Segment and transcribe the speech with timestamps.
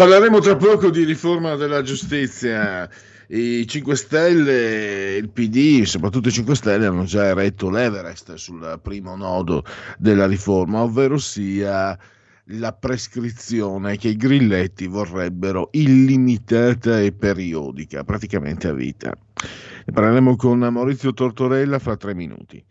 [0.00, 2.88] Parleremo tra poco di riforma della giustizia.
[3.26, 9.14] I 5 Stelle, il PD, soprattutto i 5 Stelle, hanno già eretto l'Everest sul primo
[9.14, 9.62] nodo
[9.98, 11.98] della riforma, ovvero sia
[12.44, 19.12] la prescrizione che i grilletti vorrebbero illimitata e periodica, praticamente a vita.
[19.84, 22.64] Ne parleremo con Maurizio Tortorella fra tre minuti.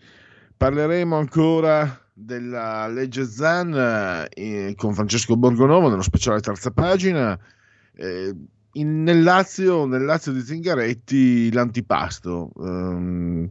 [0.57, 7.37] Parleremo ancora della legge Zan eh, con Francesco Borgonovo nello speciale terza pagina.
[7.93, 8.35] Eh,
[8.73, 13.49] in, nel, Lazio, nel, Lazio, di Zingaretti l'antipasto ehm,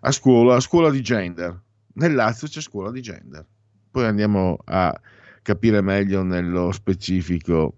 [0.00, 1.58] a, scuola, a scuola di gender.
[1.94, 3.44] Nel Lazio c'è scuola di gender.
[3.90, 4.98] Poi andiamo a
[5.42, 7.74] capire meglio nello specifico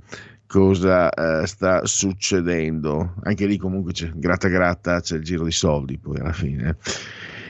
[0.47, 3.15] cosa eh, sta succedendo.
[3.23, 6.77] Anche lì comunque c'è gratta gratta, c'è il giro di soldi poi alla fine.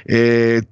[0.04, 0.68] E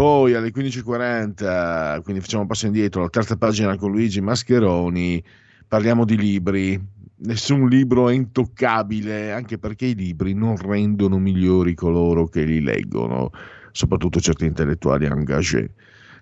[0.00, 5.22] poi alle 15.40, quindi facciamo un passo indietro, la terza pagina con Luigi Mascheroni,
[5.68, 6.82] parliamo di libri.
[7.16, 13.30] Nessun libro è intoccabile, anche perché i libri non rendono migliori coloro che li leggono,
[13.72, 15.70] soprattutto certi intellettuali engagé.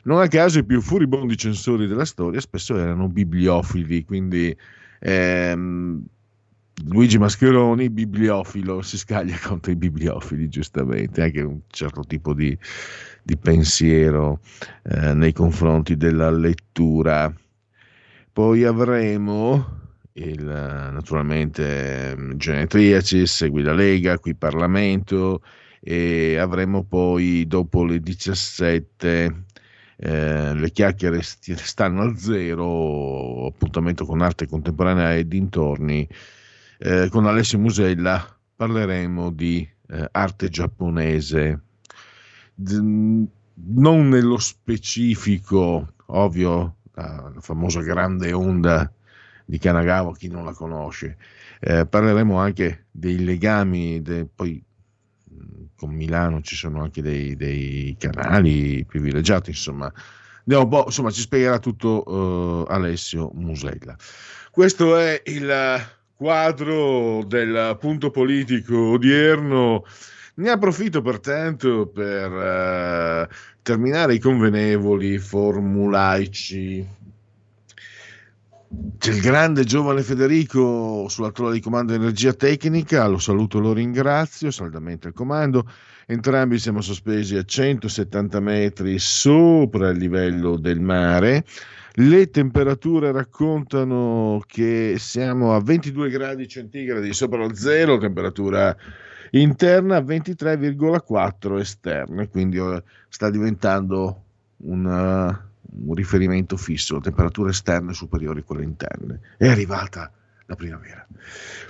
[0.03, 4.57] Non a caso i più furibondi censori della storia spesso erano bibliofili, quindi
[4.99, 6.03] ehm,
[6.87, 12.57] Luigi Mascheroni, bibliofilo, si scaglia contro i bibliofili, giustamente, anche un certo tipo di,
[13.29, 14.41] di pensiero
[14.85, 17.31] eh, nei confronti della lettura.
[18.33, 19.77] Poi avremo
[20.15, 25.43] il, naturalmente Genetriaci, segui la Lega, qui Parlamento
[25.81, 29.45] e avremo poi dopo le 17
[29.97, 36.09] eh, le chiacchiere stanno a zero, appuntamento con arte contemporanea e dintorni
[36.79, 38.25] eh, con Alessio Musella
[38.57, 41.61] parleremo di eh, arte giapponese,
[42.61, 48.91] non nello specifico, ovvio, la, famosa grande onda
[49.45, 51.17] di Kanagawa, chi non la conosce.
[51.61, 54.63] Eh, parleremo anche dei legami, de, poi
[55.77, 59.93] con Milano ci sono anche dei, dei canali privilegiati, insomma.
[60.47, 63.97] Andiamo, insomma, ci spiegherà tutto uh, Alessio Musella.
[64.51, 65.87] Questo è il
[66.17, 69.85] quadro del punto politico odierno.
[70.39, 76.87] Ne approfitto pertanto per uh, terminare i convenevoli formulaici.
[78.99, 83.73] C'è il grande giovane Federico sulla tolla di comando energia tecnica, lo saluto e lo
[83.73, 85.69] ringrazio, saldamente al comando.
[86.07, 91.45] Entrambi siamo sospesi a 170 metri sopra il livello del mare.
[91.95, 98.77] Le temperature raccontano che siamo a 22 gradi centigradi sopra lo zero, temperatura
[99.31, 104.25] interna 23,4 esterna, quindi eh, sta diventando
[104.59, 109.21] un, uh, un riferimento fisso, temperature esterne superiori a quelle interne.
[109.37, 110.11] È arrivata
[110.47, 111.07] la primavera.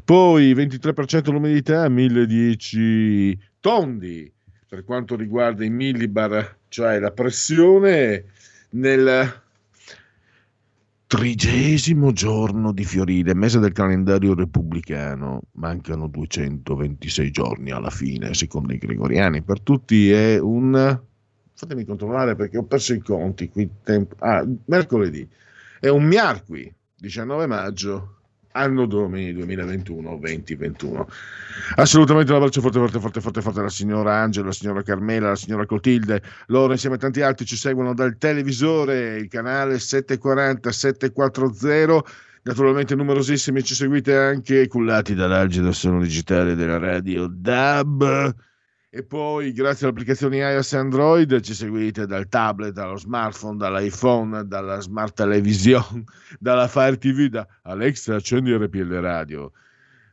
[0.05, 4.33] Poi 23% l'umidità, 1010 tondi
[4.69, 8.25] per quanto riguarda i millibar, cioè la pressione
[8.71, 9.47] nel
[11.09, 18.77] Trigesimo giorno di Fiorile, mese del calendario repubblicano, mancano 226 giorni alla fine, secondo i
[18.77, 19.43] gregoriani.
[19.43, 21.01] Per tutti è un...
[21.55, 23.71] fatemi controllare perché ho perso i conti qui.
[23.83, 24.17] Tempo...
[24.19, 25.27] Ah, mercoledì.
[25.81, 28.18] È un miarqui, 19 maggio
[28.53, 31.07] anno domini 2021-2021.
[31.77, 35.37] Assolutamente un abbraccio forte, forte, forte, forte, forte alla signora Angela, alla signora Carmela, alla
[35.37, 36.23] signora Clotilde.
[36.47, 42.05] Loro insieme a tanti altri ci seguono dal televisore, il canale 740 740.
[42.43, 48.35] Naturalmente numerosissimi ci seguite anche cullati dall'algido suono digitale della radio DAB
[48.91, 54.47] e poi grazie alle applicazioni iOS e Android ci seguite dal tablet, dallo smartphone, dall'iPhone,
[54.47, 56.05] dalla smart television,
[56.41, 59.53] dalla Fire TV, da Alexa accendi RPL Radio.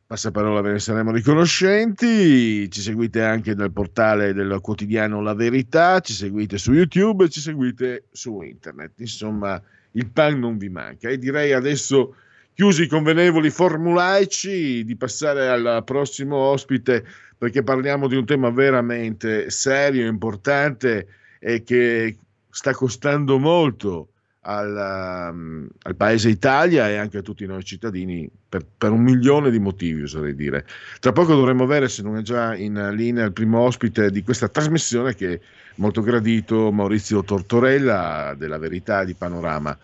[0.08, 6.14] Passaparola ve ne saremo riconoscenti, ci seguite anche dal portale del quotidiano La Verità, ci
[6.14, 9.60] seguite su YouTube, ci seguite su internet, insomma
[9.92, 11.10] il pan non vi manca.
[11.10, 12.16] E direi adesso
[12.56, 17.06] chiusi i convenevoli formulaici di passare al prossimo ospite
[17.38, 21.08] perché parliamo di un tema veramente serio, importante
[21.38, 22.18] e che
[22.50, 24.08] sta costando molto
[24.48, 29.52] al, um, al, paese Italia e anche a tutti noi cittadini per, per, un milione
[29.52, 30.66] di motivi, oserei dire.
[31.00, 34.48] Tra poco dovremmo avere, se non è già in linea, il primo ospite di questa
[34.48, 35.40] trasmissione che è
[35.76, 39.78] molto gradito, Maurizio Tortorella della Verità di Panorama.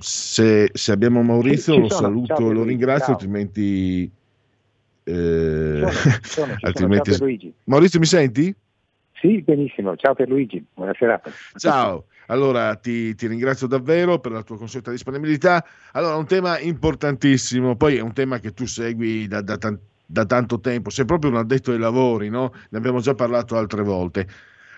[0.00, 2.00] Se, se abbiamo Maurizio sì, lo sono.
[2.00, 3.14] saluto e lo ringrazio, ciao.
[3.14, 4.10] altrimenti...
[5.04, 7.12] Eh, sono, sono, altrimenti...
[7.12, 7.28] Ciao
[7.64, 8.54] Maurizio mi senti?
[9.20, 9.96] Sì, benissimo.
[9.96, 11.30] Ciao per Luigi, buona serata.
[11.56, 12.04] Ciao.
[12.26, 15.64] Allora ti, ti, ringrazio davvero per la tua consueta disponibilità.
[15.92, 19.56] Allora, un tema importantissimo, poi è un tema che tu segui da, da,
[20.10, 22.52] da tanto tempo, sei proprio un addetto ai lavori, no?
[22.68, 24.26] ne abbiamo già parlato altre volte.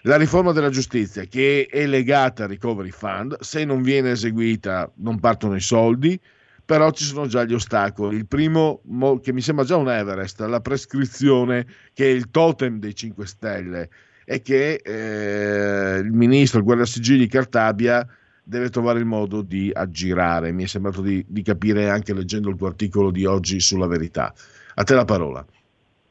[0.05, 5.21] La riforma della giustizia che è legata al recovery fund, se non viene eseguita non
[5.21, 6.19] partono i soldi,
[6.65, 8.17] però ci sono già gli ostacoli.
[8.17, 8.81] Il primo,
[9.23, 13.89] che mi sembra già un Everest, la prescrizione che è il totem dei 5 Stelle
[14.25, 18.07] è che eh, il ministro, il guardasigilli Cartabia
[18.43, 20.53] deve trovare il modo di aggirare.
[20.53, 24.33] Mi è sembrato di, di, capire anche leggendo il tuo articolo di oggi sulla verità.
[24.77, 25.45] A te la parola.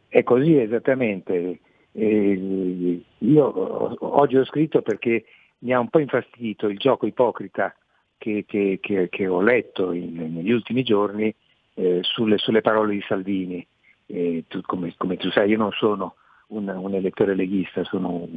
[0.07, 1.59] È così esattamente.
[1.91, 5.25] Eh, io oggi ho scritto perché
[5.59, 7.75] mi ha un po' infastidito il gioco ipocrita
[8.17, 11.33] che, che, che, che ho letto in, negli ultimi giorni
[11.75, 13.65] eh, sulle, sulle, parole di Salvini.
[14.05, 16.15] Tu, come, come, tu sai, io non sono
[16.47, 18.27] un, un elettore leghista, sono,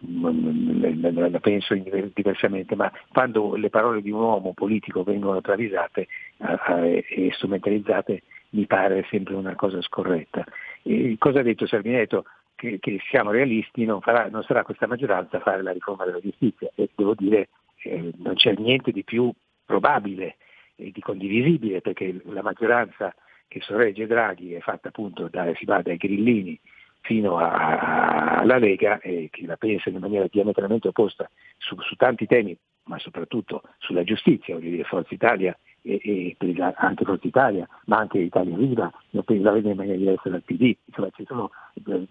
[0.00, 1.74] la penso
[2.14, 6.08] diversamente, ma quando le parole di un uomo politico vengono travisate
[6.38, 10.44] e strumentalizzate mi pare sempre una cosa scorretta.
[10.82, 11.96] E cosa ha detto Salvini?
[11.96, 12.24] Ha detto
[12.64, 16.20] che, che siamo realisti, non, farà, non, sarà questa maggioranza a fare la riforma della
[16.20, 16.70] giustizia.
[16.74, 17.48] E devo dire
[17.82, 19.30] eh, non c'è niente di più
[19.64, 20.36] probabile
[20.76, 23.14] e di condivisibile perché la maggioranza
[23.46, 26.58] che sorregge Draghi è fatta appunto da, si va dai grillini
[27.02, 31.28] fino alla Lega eh, che la pensa in maniera diametralmente opposta
[31.58, 37.04] su, su tanti temi, ma soprattutto sulla giustizia, voglio dire Forza Italia e, e anche
[37.04, 39.22] Forza Italia, ma anche Italia Viva, la
[39.52, 42.06] vede in maniera diversa dal PD, insomma ci sono eh,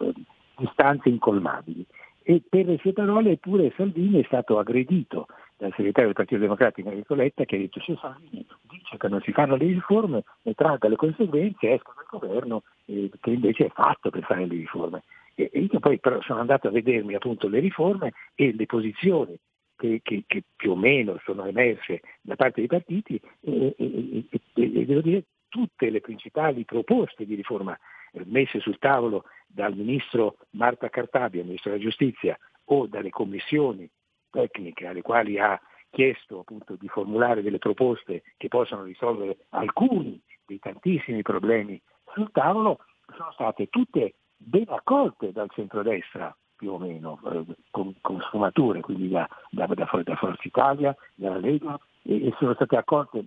[0.58, 1.86] distanze incolmabili.
[2.24, 5.28] E per le sue parole pure Salvini è stato aggredito
[5.58, 9.22] dal segretario del Partito Democratico Enrico Letta che ha detto se Salvini dice che non
[9.22, 13.70] si fanno le riforme ne traga le conseguenze, esca dal governo eh, che invece è
[13.70, 15.04] fatto per fare le riforme.
[15.36, 19.38] E, e, io poi però sono andato a vedermi appunto le riforme e le posizioni
[19.76, 24.86] che, che, che più o meno sono emerse da parte dei partiti e, e, e
[24.86, 27.78] devo dire tutte le principali proposte di riforma
[28.26, 33.90] messe sul tavolo dal ministro Marta Cartabia, ministro della giustizia, o dalle commissioni
[34.30, 40.60] tecniche alle quali ha chiesto appunto di formulare delle proposte che possano risolvere alcuni dei
[40.60, 41.80] tantissimi problemi
[42.14, 42.80] sul tavolo,
[43.16, 49.10] sono state tutte ben accolte dal centrodestra più o meno, eh, con, con, sfumature, quindi
[49.10, 53.26] da, da, da, da, Forza Italia, dalla Lega, e, e, sono state accolte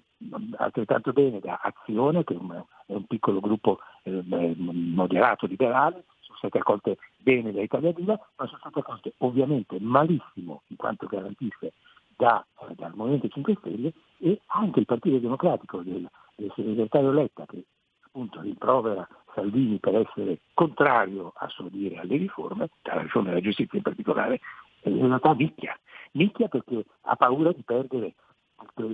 [0.57, 4.23] altrettanto bene da Azione, che è un, è un piccolo gruppo eh,
[4.57, 10.63] moderato liberale, sono state accolte bene da Italia Viva, ma sono state accolte ovviamente malissimo
[10.69, 11.75] in quanto garantiste
[12.17, 17.45] da, eh, dal Movimento 5 Stelle e anche il Partito Democratico del, del segretario Letta
[17.45, 17.65] che
[18.01, 23.77] appunto rimprovera Salvini per essere contrario a suo dire alle riforme, alla riforma della giustizia
[23.77, 24.41] in particolare,
[24.85, 25.79] in realtà nicchia.
[26.13, 28.15] Nicchia perché ha paura di perdere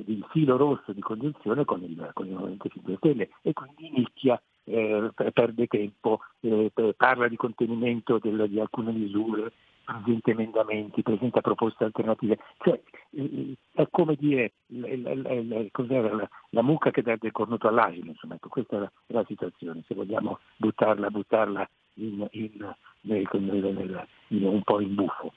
[0.06, 4.40] il filo rosso di congiunzione con il, con il Movimento 5 Stelle e quindi nicchia
[4.64, 9.52] eh, perde tempo, eh, parla di contenimento del, di alcune misure,
[9.84, 12.38] presenta emendamenti, presenta proposte alternative.
[12.58, 18.48] Cioè, eh, è come dire la, la, mucca che dà del cornuto all'asino, insomma, ecco,
[18.48, 24.62] questa è la, la, situazione, se vogliamo buttarla, buttarla in, in, nel, nel, in, un
[24.62, 25.32] po' in buffo.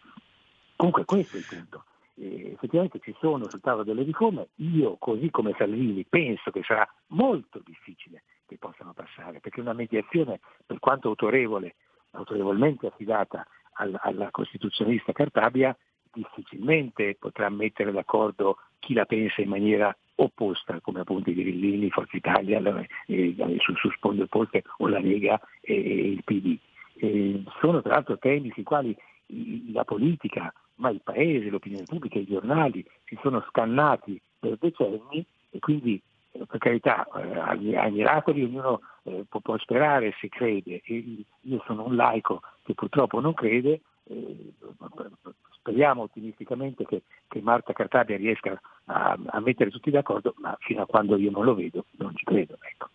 [0.75, 1.83] Comunque questo è il punto.
[2.17, 6.87] Eh, effettivamente ci sono sul tavolo delle riforme, io così come Salvini penso che sarà
[7.07, 11.75] molto difficile che possano passare, perché una mediazione, per quanto autorevole,
[12.11, 13.45] autorevolmente affidata
[13.75, 15.75] alla, alla costituzionalista Cartabia,
[16.13, 22.15] difficilmente potrà mettere d'accordo chi la pensa in maniera opposta, come appunto i Grillini, Forza
[22.15, 22.61] Italia,
[23.07, 26.57] eh, su, su sponde opposte o la Lega e, e il PD.
[26.97, 28.95] E sono tra l'altro temi sui quali
[29.73, 35.59] la politica, ma il paese, l'opinione pubblica, i giornali si sono scannati per decenni e
[35.59, 36.01] quindi
[36.47, 41.85] per carità, eh, ai, miracoli ognuno eh, può, può, sperare se crede, e io sono
[41.85, 44.53] un laico che purtroppo non crede, eh,
[45.51, 50.85] speriamo ottimisticamente che, che, Marta Cartabia riesca a, a, mettere tutti d'accordo, ma fino a
[50.85, 52.57] quando io non lo vedo non ci credo.
[52.61, 52.89] Ecco,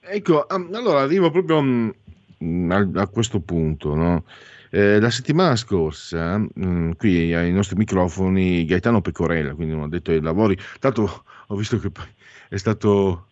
[0.00, 3.94] ecco allora arrivo proprio mm, a, a questo punto.
[3.94, 4.24] No?
[4.70, 9.88] Eh, la settimana scorsa, mh, mm, qui ai nostri microfoni, Gaetano Pecorella, quindi non ha
[9.88, 12.06] detto ai lavori, tanto ho visto che poi
[12.48, 13.28] è stato,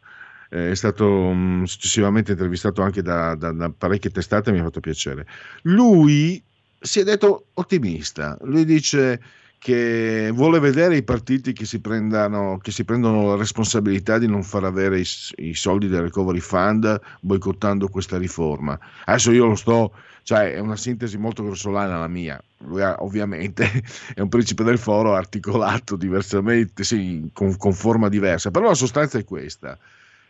[0.50, 4.80] eh, è stato mm, successivamente intervistato anche da, da, da parecchie testate, mi ha fatto
[4.80, 5.26] piacere.
[5.62, 6.42] Lui
[6.78, 9.20] si è detto ottimista, lui dice
[9.58, 14.42] che vuole vedere i partiti che si, prendano, che si prendono la responsabilità di non
[14.42, 18.78] far avere i, i, soldi del recovery fund boicottando questa riforma.
[19.04, 23.82] Adesso io lo sto, cioè è una sintesi molto grossolana la mia, lui ha, ovviamente
[24.14, 29.18] è un principe del foro articolato diversamente, sì, con, con forma diversa, però la sostanza
[29.18, 29.76] è questa.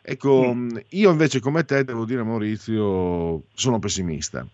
[0.02, 0.76] Ecco, mm.
[0.90, 4.46] io invece come te devo dire Maurizio, sono pessimista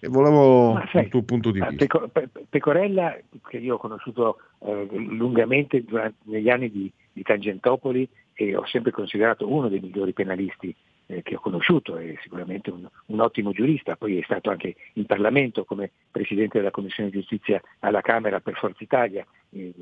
[0.00, 2.08] e volevo sai, il tuo punto di vista.
[2.48, 3.16] Pecorella,
[3.48, 8.92] che io ho conosciuto eh, lungamente durante, negli anni di, di, Tangentopoli e ho sempre
[8.92, 10.74] considerato uno dei migliori penalisti
[11.06, 15.04] eh, che ho conosciuto, è sicuramente un, un, ottimo giurista, poi è stato anche in
[15.04, 19.74] Parlamento come Presidente della Commissione Giustizia alla Camera per Forza Italia eh,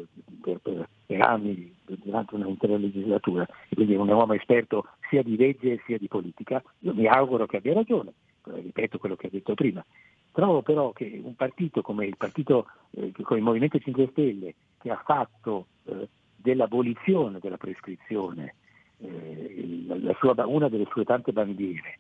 [0.43, 5.81] per, per, per, anni, durante un'intera legislatura, quindi è un uomo esperto sia di legge
[5.87, 6.61] sia di politica.
[6.81, 8.13] Io mi auguro che abbia ragione
[8.55, 9.85] ripeto quello che ho detto prima.
[10.33, 14.91] Trovo però che un partito come il partito, eh, come il Movimento 5 Stelle, che
[14.91, 18.55] ha fatto eh, dell'abolizione della prescrizione
[19.01, 21.99] eh, sua, una delle sue tante bandiere,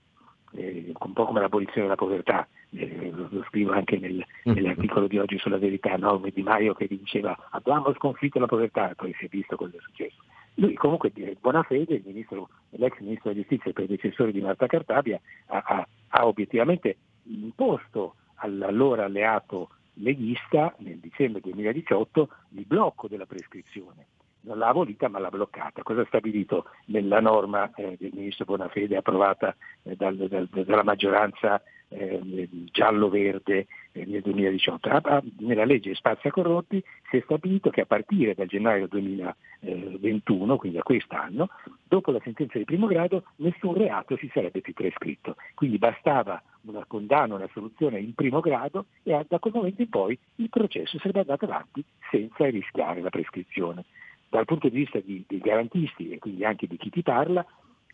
[0.52, 4.52] eh, un po' come l'abolizione della povertà, eh, lo, scrivo anche nel, mm.
[4.52, 6.20] nell'articolo di oggi sulla verità, no?
[6.32, 10.22] Di Maio che diceva abbiamo sconfitto la povertà, poi si è visto cosa è successo.
[10.54, 15.20] Lui comunque di buona fede, ministro, l'ex ministro della giustizia e predecessore di Marta Cartabia,
[15.46, 24.06] ha, ha, ha obiettivamente imposto all'allora alleato leghista nel dicembre 2018 il blocco della prescrizione.
[24.40, 25.82] Non l'ha abolita ma l'ha bloccata.
[25.82, 31.60] Cosa ha stabilito nella norma eh, del ministro Bonafede approvata eh, dal, dal, dalla maggioranza
[31.88, 34.88] eh, giallo-verde eh, nel 2018.
[34.88, 40.78] Ah, nella legge Spazia Corrotti si è stabilito che a partire dal gennaio 2021, quindi
[40.78, 41.48] a quest'anno,
[41.86, 45.36] dopo la sentenza di primo grado, nessun reato si sarebbe più prescritto.
[45.54, 50.18] Quindi bastava una condanna, una soluzione in primo grado e da quel momento in poi
[50.36, 53.84] il processo sarebbe andato avanti senza rischiare la prescrizione.
[54.28, 57.44] Dal punto di vista di, dei garantisti e quindi anche di chi ti parla,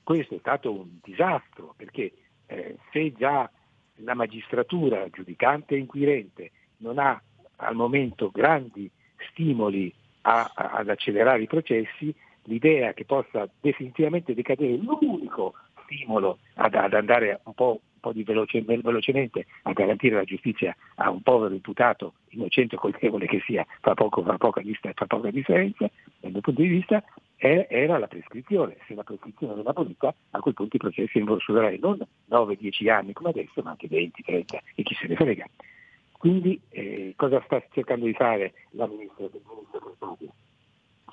[0.02, 2.12] questo è stato un disastro perché
[2.46, 3.50] eh, se già
[3.98, 7.20] la magistratura giudicante e inquirente non ha
[7.56, 8.90] al momento grandi
[9.30, 12.14] stimoli a, a, ad accelerare i processi,
[12.44, 18.60] l'idea che possa definitivamente decadere l'unico stimolo ad, ad andare un po', po di veloce,
[18.62, 23.94] velocemente a garantire la giustizia a un povero imputato innocente o colpevole che sia, fa,
[23.94, 24.60] poco, fa, poca,
[24.92, 27.02] fa poca differenza, dal mio punto di vista
[27.36, 28.76] era la prescrizione.
[28.86, 31.98] Se la prescrizione non abolita, a quel punto i processi durare non
[32.30, 34.44] 9-10 anni come adesso, ma anche 20-30
[34.74, 35.46] e chi se ne frega.
[36.12, 40.32] Quindi eh, cosa sta cercando di fare la ministra del ministro Consiglio?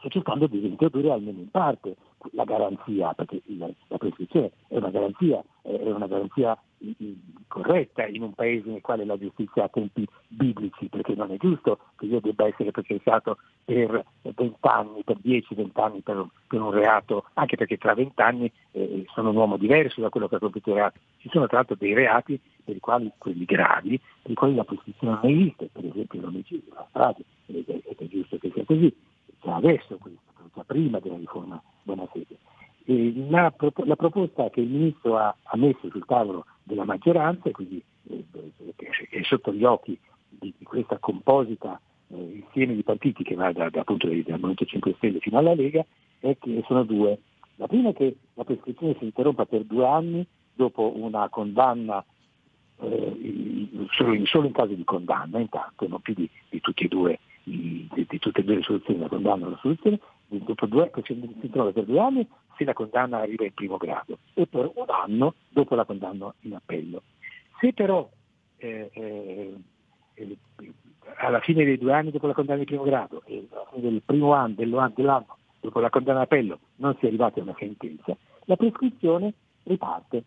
[0.02, 1.96] Sta cercando di introdurre almeno in parte
[2.32, 6.58] la garanzia, perché la, prescrizione è una garanzia, è una garanzia
[7.48, 11.78] corretta in un paese nel quale la giustizia ha tempi biblici, perché non è giusto
[11.98, 17.26] che io debba essere processato per 20 anni, per 10-20 anni per, per, un reato,
[17.34, 20.70] anche perché tra 20 anni eh, sono un uomo diverso da quello che ha compiuto
[20.70, 21.00] il reato.
[21.18, 24.64] Ci sono tra l'altro dei reati per i quali, quelli gravi, per i quali la
[24.64, 28.66] prescrizione non esiste, per esempio l'omicidio, la strage, ed è, ed è giusto che sia
[28.66, 28.96] così,
[29.42, 30.20] già adesso questo,
[30.54, 32.38] già prima della riforma buona fede.
[33.30, 33.54] La,
[33.86, 38.26] la, proposta che il Ministro ha, ha, messo sul tavolo della maggioranza, quindi eh,
[38.76, 43.52] che è sotto gli occhi di, di questa composita eh, insieme di partiti che va
[43.52, 45.86] da, da, appunto dal Movimento 5 Stelle fino alla Lega,
[46.20, 47.20] è che sono due.
[47.56, 52.04] La prima è che la prescrizione si interrompa per due anni dopo una condanna
[52.80, 56.88] eh, solo, in, solo, in, caso di condanna, intanto, non più di, di tutti e
[56.88, 60.92] due di, di, tutte e due le soluzioni, la condanna e la soluzione, dopo due,
[61.04, 64.86] si trova per due anni se la condanna arriva in primo grado e per un
[64.88, 67.04] anno dopo la condanna in appello.
[67.60, 68.10] Se però
[68.58, 69.54] eh, eh,
[70.14, 70.38] eh,
[71.18, 74.02] alla fine dei due anni dopo la condanna in primo grado e alla fine del
[74.04, 77.56] primo anno, dell'anno, dell'anno dopo la condanna in appello non si è arrivati a una
[77.58, 79.34] sentenza, la prescrizione
[79.64, 80.24] riparte.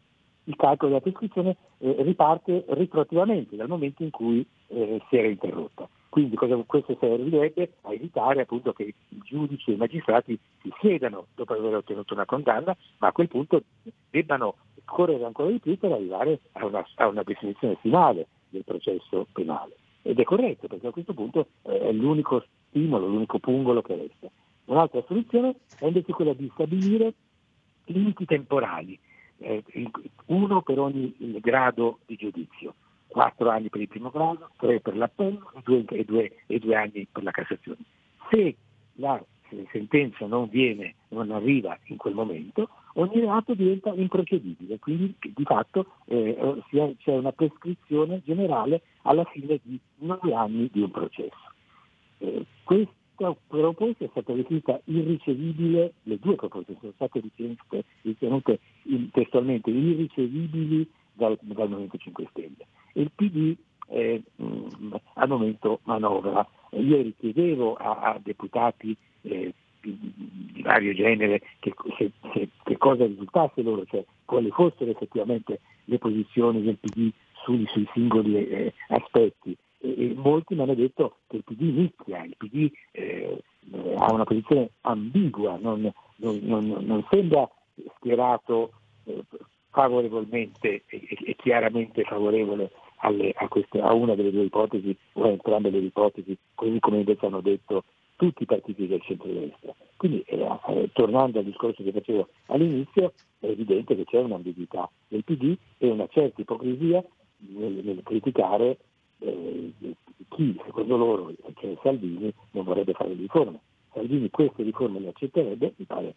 [0.47, 5.89] Il calcolo della prescrizione eh, riparte retroattivamente dal momento in cui eh, si era interrotta.
[6.15, 11.27] Quindi cosa, questo servirebbe a evitare appunto che i giudici e i magistrati si siedano
[11.35, 13.65] dopo aver ottenuto una condanna, ma a quel punto
[14.11, 14.55] debbano
[14.85, 19.75] correre ancora di più per arrivare a una, a una definizione finale del processo penale.
[20.03, 24.29] Ed è corretto perché a questo punto eh, è l'unico stimolo, l'unico pungolo che resta.
[24.67, 27.13] Un'altra soluzione è invece quella di stabilire
[27.87, 28.97] limiti temporali,
[29.39, 29.65] eh,
[30.27, 32.75] uno per ogni grado di giudizio,
[33.15, 36.75] quattro anni per il primo grado, tre per l'appello e due, e due, e due
[36.75, 37.79] anni per la Cassazione.
[38.29, 38.57] Se
[38.95, 39.25] la
[39.71, 45.87] sentenza non, viene, non arriva in quel momento, ogni reato diventa improcedibile, quindi di fatto
[46.07, 46.37] eh,
[46.99, 51.53] c'è una prescrizione generale alla fine di nove anni di un processo.
[52.19, 58.59] Eh, questa proposta è stata definita irricevibile, le due proposte sono state ritenute, ritenute
[59.13, 62.67] testualmente irricevibili dal, dal Movimento 5 Stelle.
[62.95, 63.57] Il PD
[63.89, 66.47] eh, mh, al momento manovra.
[66.71, 73.85] Io richiedevo a, a deputati eh, di vario genere che, che, che, cosa risultasse loro,
[73.85, 77.11] cioè quali fossero effettivamente le posizioni del PD
[77.45, 79.57] sui, sui singoli eh, aspetti.
[79.79, 83.43] E, e, molti mi hanno detto che il PD nicchia, il PD eh,
[83.99, 87.49] ha una posizione ambigua, non, non, non, non sembra
[87.97, 88.73] schierato
[89.05, 89.23] eh,
[89.71, 95.29] favorevolmente e, e, chiaramente favorevole alle, a, queste, a, una delle due ipotesi o a
[95.29, 97.85] entrambe le ipotesi, così come invece hanno detro
[98.17, 99.75] tutti i partiti del centro-destra.
[99.97, 105.25] Quindi eh, eh, tornando al discorso che facevo all'inizio, è evidente che c'è un'ambiguità del
[105.25, 107.05] PD e una certa ipocrisia
[107.39, 108.79] nel, nel criticare
[109.19, 109.73] eh,
[110.29, 113.61] chi secondo loro, cioè Salvini, non vorrebbe fare le riforme.
[113.93, 116.15] Salvini queste riforme le accetterebbe, mi pare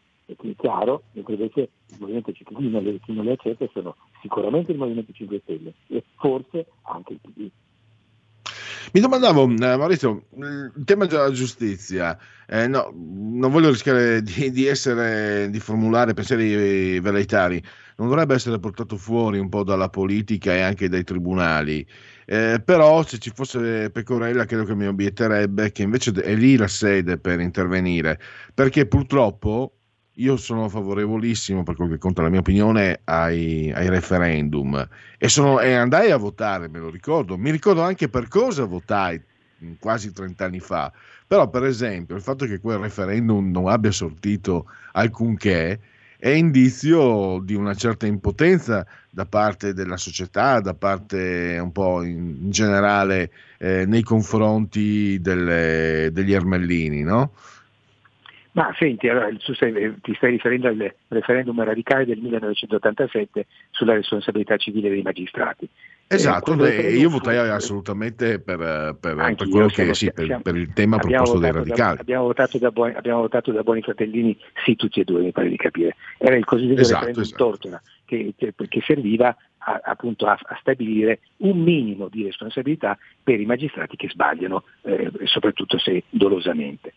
[0.58, 5.12] chiaro, mentre invece il Movimento 5 Stelle chi non le accetta sono sicuramente il Movimento
[5.14, 7.50] 5 Stelle e forse anche il PD.
[8.94, 12.18] Mi domandavo, eh, Maurizio, il tema della giustizia,
[12.48, 17.62] eh, no, non voglio rischiare di, di, essere, di formulare pensieri veleitari,
[17.98, 21.86] non dovrebbe essere portato fuori un po' dalla politica e anche dai tribunali.
[22.26, 26.68] Eh, però se ci fosse Pecorella credo che mi obietterebbe che invece è lì la
[26.68, 28.20] sede per intervenire,
[28.54, 29.77] perché purtroppo
[30.18, 35.60] io sono favorevolissimo, per quel che conta la mia opinione, ai, ai referendum e, sono,
[35.60, 37.38] e, andai a votare, me lo ricordo.
[37.38, 39.22] Mi ricordo anche per cosa votai
[39.80, 40.92] quasi 30 anni fa.
[41.26, 45.80] Però, per esempio, il fatto che quel referendum non abbia sortito alcunché
[46.20, 52.38] è indizio di una certa impotenza da parte della società, da parte un po' in,
[52.42, 57.34] in generale eh, nei confronti delle, degli ermellini, no?
[58.58, 64.90] Ma senti, allora, stai, ti stai riferendo al referendum radicale del 1987 sulla responsabilità civile
[64.90, 65.70] dei magistrati.
[66.08, 70.98] Esatto, eh, io votai assolutamente per, per, per quello che sì, per, per, il tema
[70.98, 71.98] proposto dai radicali.
[71.98, 75.32] Da, abbiamo, votato da buoni, abbiamo votato da buoni fratellini, sì, tutti e due, mi
[75.32, 75.96] pare di capire.
[76.18, 77.44] Era il cosiddetto esatto, referendum esatto.
[77.44, 83.40] Tortora, che, che, che serviva a, appunto a, a, stabilire un minimo di responsabilità per
[83.40, 86.94] i magistrati che sbagliano, eh, soprattutto se dolosamente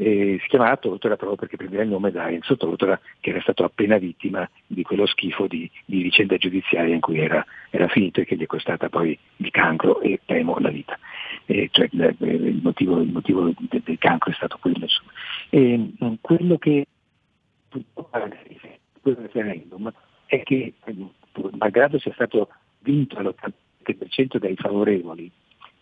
[0.00, 3.64] eh, si chiamava Tortora proprio perché prendeva il nome da Enzo Tortora che era stato
[3.64, 8.24] appena vittima di quello schifo di, di vicenda giudiziaria in cui era, era, finito e
[8.24, 10.98] che gli è costata poi il cancro e temo la vita.
[11.44, 14.86] Eh, cioè, il, il, motivo, il motivo del, del, cancro è stato quello.
[15.50, 16.86] E, mm, quello che
[19.02, 19.92] quel referendum
[20.24, 20.72] è che
[21.52, 25.30] malgrado sia stato vinto all'80% dai favorevoli,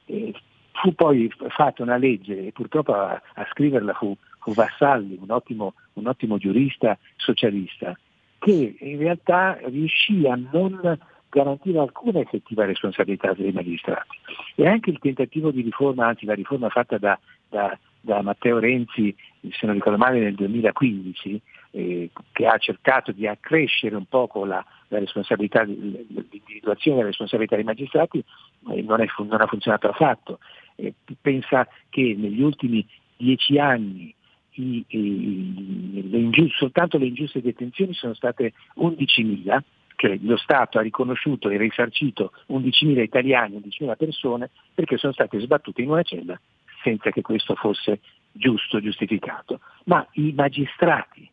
[0.07, 0.35] eh,
[0.80, 5.74] fu poi fatta una legge e purtroppo a, a scriverla fu, fu Vassalli, un ottimo,
[5.94, 7.98] un ottimo, giurista socialista,
[8.38, 10.98] che in realtà riuscì a non
[11.30, 14.18] garantire alcuna effettiva responsabilità dei magistrati.
[14.54, 19.14] E anche il tentativo di riforma, anzi la riforma fatta da, da, da Matteo Renzi,
[19.50, 21.40] se non ricordo male, nel 2015,
[21.72, 27.64] eh, che ha cercato di accrescere un poco la, la responsabilità, l'individuazione della responsabilità dei
[27.64, 28.24] magistrati,
[28.70, 30.38] eh, non, è, non, ha funzionato affatto.
[30.80, 32.86] Eh, pensa che negli ultimi
[33.16, 34.14] dieci anni
[34.52, 39.58] i, i, le ingiuste, soltanto le ingiuste detenzioni sono state 11.000,
[39.96, 45.82] che lo Stato ha riconosciuto e risarcito 11.000 italiani, 11.000 persone, perché sono state sbattute
[45.82, 46.40] in una cella
[46.84, 47.98] senza che questo fosse
[48.30, 49.58] giusto, giustificato.
[49.86, 51.28] Ma i magistrati,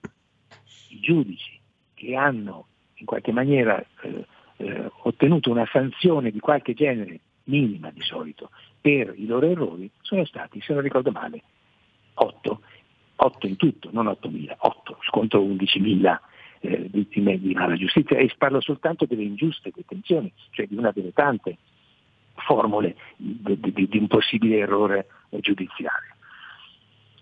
[0.89, 1.60] i giudici
[1.93, 4.25] che hanno in qualche maniera eh,
[4.58, 8.49] eh, ottenuto una sanzione di qualche genere, minima di solito,
[8.86, 11.41] per i loro errori, sono stati, se non ricordo male,
[12.13, 12.62] 8,
[13.15, 16.19] 8 in tutto, non 8.000, 8 contro 11.000
[16.60, 21.13] eh, vittime di mala giustizia e parlo soltanto delle ingiuste detenzioni, cioè di una delle
[21.13, 21.58] tante
[22.36, 26.13] formule di, di, di un possibile errore giudiziario.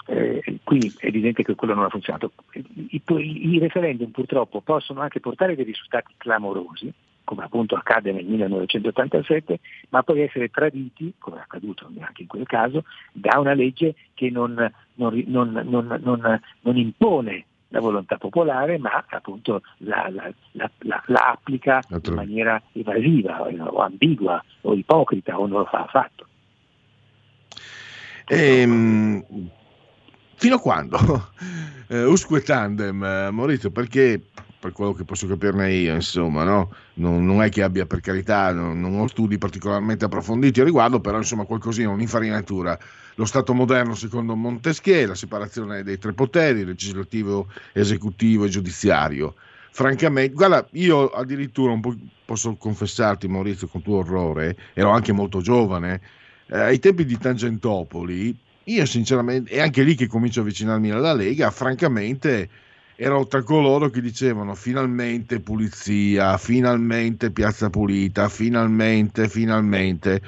[0.07, 2.33] Eh, quindi è evidente che quello non ha funzionato.
[2.51, 6.91] I, i, I, referendum purtroppo possono anche portare dei risultati clamorosi,
[7.23, 9.59] come appunto accade nel 1987,
[9.89, 14.29] ma poi essere traditi, come è accaduto anche in quel caso, da una legge che
[14.29, 21.81] non, non, non, non impone la volontà popolare, ma appunto la, la, la, la applica
[21.89, 26.27] in maniera evasiva o ambigua o ipocrita o non lo fa affatto.
[28.27, 29.49] Ehm,
[30.35, 30.97] fino a quando?
[31.87, 34.21] Uh, usque tandem, eh, Maurizio, perché
[34.63, 36.73] per quello che posso capirne io, insomma, no?
[36.93, 41.01] non, non, è che abbia per carità, non, non, ho studi particolarmente approfonditi a riguardo,
[41.01, 42.79] però insomma qualcosina, un'infarinatura.
[43.15, 49.35] Lo Stato moderno secondo Montesquieu, la separazione dei tre poteri, legislativo, esecutivo e giudiziario.
[49.71, 51.77] Francamente, guarda, io addirittura
[52.23, 55.99] posso confessarti, Maurizio, con tuo orrore, ero anche molto giovane,
[56.47, 61.13] eh, ai tempi di Tangentopoli, io sinceramente, e anche lì che comincio a avvicinarmi alla
[61.13, 62.49] Lega, francamente
[62.95, 70.21] ero tra coloro che dicevano finalmente pulizia, finalmente piazza pulita, finalmente, finalmente.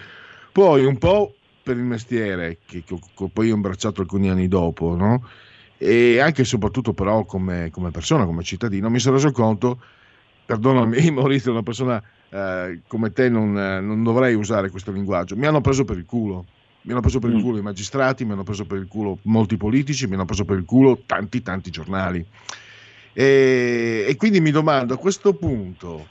[0.51, 4.95] Poi un po' per il mestiere, che, che, che poi ho abbracciato alcuni anni dopo,
[4.95, 5.23] no?
[5.77, 9.79] e anche e soprattutto però come, come, persona, come cittadino, mi sono reso conto,
[10.45, 15.61] perdonami Maurizio, una persona eh, come te non, non dovrei usare questo linguaggio, mi hanno
[15.61, 16.45] preso per il culo
[16.85, 17.41] mi hanno preso per il mm.
[17.41, 20.57] culo i magistrati, mi hanno preso per il culo molti politici, mi hanno preso per
[20.57, 22.23] il culo tanti tanti giornali.
[23.11, 26.07] E, e quindi mi domando a questo punto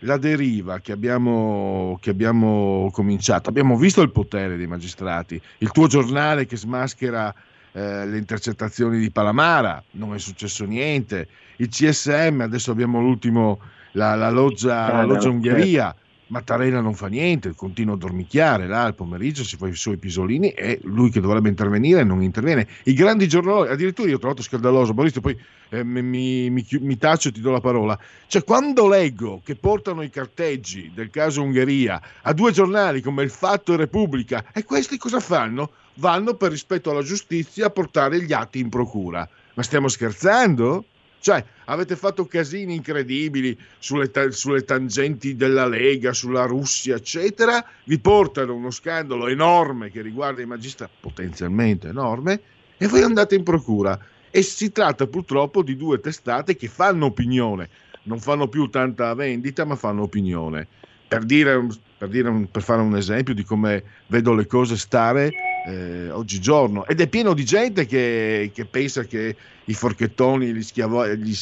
[0.00, 5.86] la deriva che abbiamo, che abbiamo cominciato, abbiamo visto il potere dei magistrati, il tuo
[5.88, 7.34] giornale che smaschera
[7.72, 13.60] eh, le intercettazioni di Palamara, non è successo niente, il CSM, adesso abbiamo l'ultimo,
[13.92, 15.94] la, la loggia, la loggia Ungheria,
[16.32, 20.48] Mattarella non fa niente, continua a dormicchiare là al pomeriggio, si fa i suoi pisolini
[20.48, 22.66] e lui che dovrebbe intervenire non interviene.
[22.84, 27.28] I grandi giornali, addirittura io ho trovato scandaloso, Maurizio, poi eh, mi, mi, mi, taccio
[27.28, 27.98] e ti do la parola.
[28.26, 33.30] Cioè, quando leggo che portano i carteggi del caso Ungheria a due giornali come Il
[33.30, 35.70] Fatto e Repubblica, e questi cosa fanno?
[35.96, 39.28] Vanno per rispetto alla giustizia a portare gli atti in procura.
[39.52, 40.86] Ma stiamo scherzando?
[41.22, 47.64] Cioè, avete fatto casini incredibili sulle, ta- sulle, tangenti della Lega, sulla Russia, eccetera.
[47.84, 52.40] Vi portano uno scandalo enorme che riguarda i magistrati, potenzialmente enorme,
[52.76, 53.96] e voi andate in procura.
[54.32, 57.68] E si tratta purtroppo di due testate che fanno opinione,
[58.04, 60.66] non fanno più tanta vendita, ma fanno opinione.
[61.06, 61.64] Per, dire,
[61.98, 65.30] per, dire, per fare un esempio di come vedo le cose stare
[65.64, 71.06] eh, oggigiorno ed è pieno di gente che, che pensa che i forchettoni, gli, schiavo,
[71.14, 71.32] gli,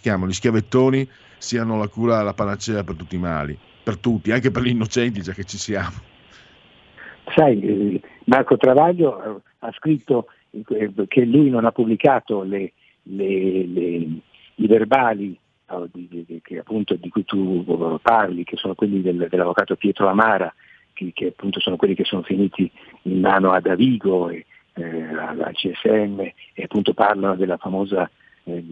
[0.00, 4.50] chiamano, gli schiavettoni siano la cura, la panacea per tutti i mali, per tutti, anche
[4.50, 5.96] per gli innocenti, già che ci siamo.
[7.34, 13.66] Sai, eh, Marco Travaglio eh, ha scritto eh, che lui non ha pubblicato le, le,
[13.66, 14.06] le,
[14.54, 15.38] i verbali
[15.92, 17.64] di, di, appunto, di cui tu
[18.00, 20.52] parli, che sono quelli del, dell'avvocato Pietro Amara,
[20.96, 22.70] che, che, appunto sono quelli che sono finiti
[23.02, 26.20] in mano a Davigo e eh, al CSM
[26.54, 28.10] e appunto parlano della famosa
[28.44, 28.64] eh,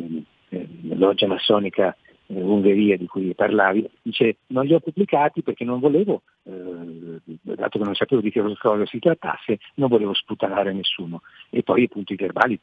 [0.48, 1.94] eh, loggia massonica
[2.26, 7.78] eh, Ungheria di cui parlavi, dice non li ho pubblicati perché non volevo, eh, dato
[7.78, 11.22] che non sapevo di che cosa si trattasse, non volevo sputanare nessuno.
[11.50, 12.58] E poi appunto i verbali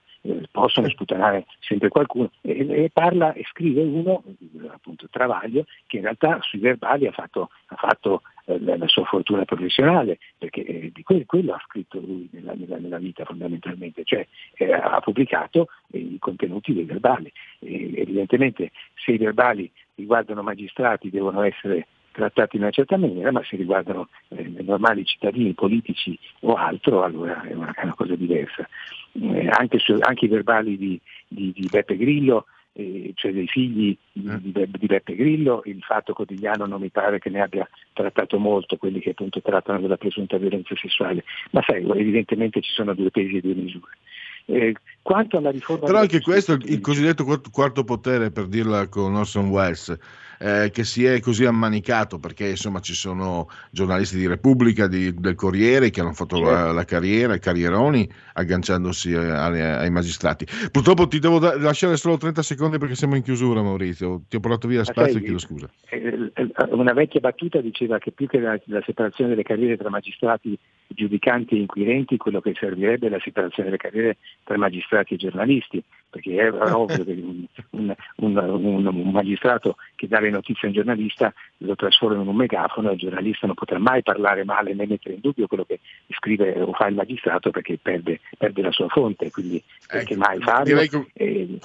[0.52, 2.32] possono sputanare sempre qualcuno.
[2.42, 4.24] E, e, parla e scrive uno,
[4.70, 9.46] appunto Travaglio, che in realtà sui verbali ha fatto, ha fatto eh, la sua fortuna
[9.46, 14.26] professionale, perché eh, di quello, quello, ha scritto lui nella, nella, nella vita fondamentalmente, cioè
[14.56, 17.32] eh, ha pubblicato i contenuti dei verbali.
[17.60, 23.56] evidentemente se i verbali riguardano magistrati devono essere trattati in una certa maniera, ma se
[23.56, 28.68] riguardano eh, normali cittadini, politici o altro, allora è una, è una cosa diversa.
[29.14, 33.96] Eh, anche, su, anche, i verbali di, di, di Beppe Grillo eh, cioè dei figli
[34.12, 34.36] di, mm.
[34.38, 39.00] di, Beppe Grillo, il Fatto Quotidiano non mi pare che ne abbia trattato molto quelli
[39.00, 43.42] che appunto trattano della presunta violenza sessuale, ma sai, evidentemente ci sono due pesi e
[43.42, 43.98] due misure.
[44.46, 49.16] Eh, quanto alla riforma Però anche questo, il, il cosiddetto quarto potere, per dirla con
[49.16, 49.98] Orson Welles,
[50.42, 55.36] eh, che si è così ammanicato perché insomma ci sono giornalisti di Repubblica, di, del
[55.36, 60.46] Corriere che hanno fatto la, la, carriera, i carrieroni agganciandosi ai, ai magistrati.
[60.72, 64.40] Purtroppo ti devo da- lasciare solo 30 secondi perché siamo in chiusura Maurizio, ti ho
[64.40, 65.70] portato via spazio e chiedo scusa.
[65.90, 69.90] Eh, eh, una vecchia battuta diceva che più che la, la separazione delle carriere tra
[69.90, 75.14] magistrati giudicanti e inquirenti, quello che servirebbe è la separazione delle carriere tra magistrati magistrati
[75.14, 80.68] e giornalisti, perché è ovvio che un, un, un, un, magistrato che dà le notizie
[80.68, 84.44] a un giornalista lo trasforma in un megafono e il giornalista non potrà mai parlare
[84.44, 88.62] male né mettere in dubbio quello che scrive o fa il magistrato perché perde, perde
[88.62, 90.82] la sua fonte, quindi perché ecco, mai farlo?
[90.90, 91.60] Con, e...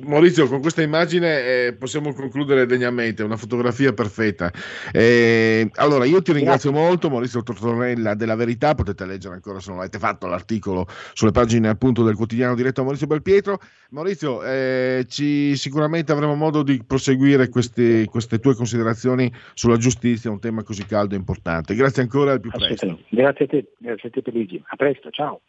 [0.00, 4.52] Maurizio, con questa immagine eh, possiamo concludere degnamente, una fotografia perfetta.
[4.92, 6.86] Eh, allora, io ti ringrazio Grazie.
[6.88, 11.68] molto, Maurizio Tortorella della Verità, potete leggere ancora se non l'avete fatto l'articolo sulle pagine
[11.68, 13.58] appunto del quotidiano diretto a Maurizio Belpietro.
[13.90, 20.40] Maurizio, eh, ci, sicuramente avremo modo di proseguire questi, queste tue considerazioni sulla giustizia, un
[20.40, 21.74] tema così caldo e importante.
[21.74, 22.98] Grazie ancora, al più presto.
[23.08, 24.62] Grazie a te, grazie a te Luigi.
[24.66, 25.40] A presto, ciao.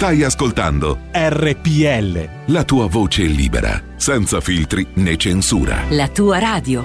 [0.00, 2.46] Stai ascoltando RPL.
[2.46, 5.82] La tua voce libera, senza filtri né censura.
[5.90, 6.82] La tua radio.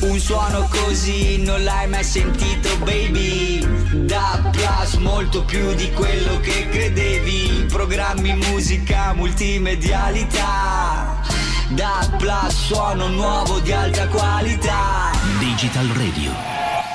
[0.00, 3.60] Un suono così non l'hai mai sentito, baby.
[4.06, 7.66] Da Plus molto più di quello che credevi.
[7.68, 11.37] Programmi, musica, multimedialità
[11.70, 15.10] da Plus suono nuovo di alta qualità.
[15.38, 16.32] Digital Radio,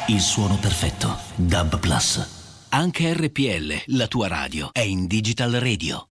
[0.07, 1.15] il suono perfetto.
[1.35, 2.67] Dub Plus.
[2.69, 6.12] Anche RPL, la tua radio, è in Digital Radio.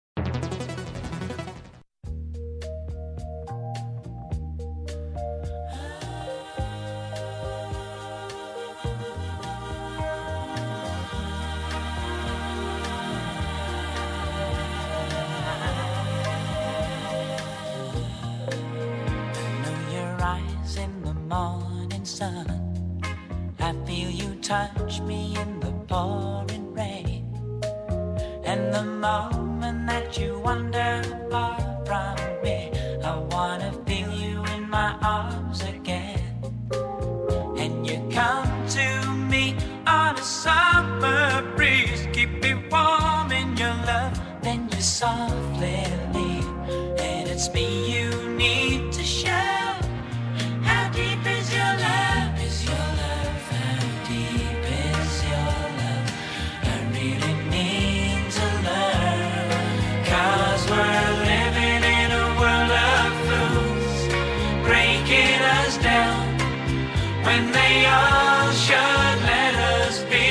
[67.25, 70.29] When they all should let us be.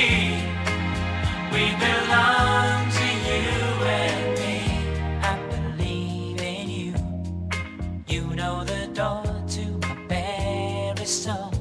[1.52, 3.50] We belong to you
[4.00, 4.56] and me.
[5.22, 6.94] I believe in you.
[8.06, 9.24] You know the door
[9.56, 11.52] to my very soul.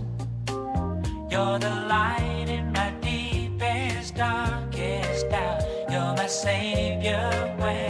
[1.32, 5.62] You're the light in my deepest, darkest doubt.
[5.90, 7.87] You're my savior when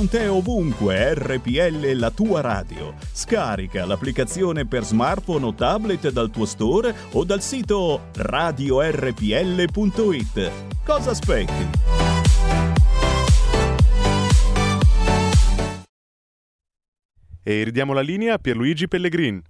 [0.00, 2.94] con te ovunque RPL la tua radio.
[3.12, 8.80] Scarica l'applicazione per smartphone o tablet dal tuo store o dal sito radiorpl.it.
[10.86, 11.68] Cosa aspetti?
[17.42, 19.42] E ridiamo la linea a Pierluigi Pellegrin.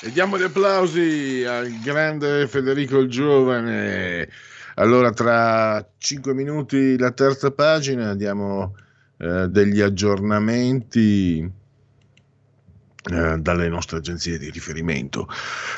[0.00, 4.28] E diamo gli applausi al grande Federico il Giovane.
[4.76, 8.76] Allora, tra cinque minuti la terza pagina, diamo
[9.18, 11.40] eh, degli aggiornamenti
[13.10, 15.28] eh, dalle nostre agenzie di riferimento.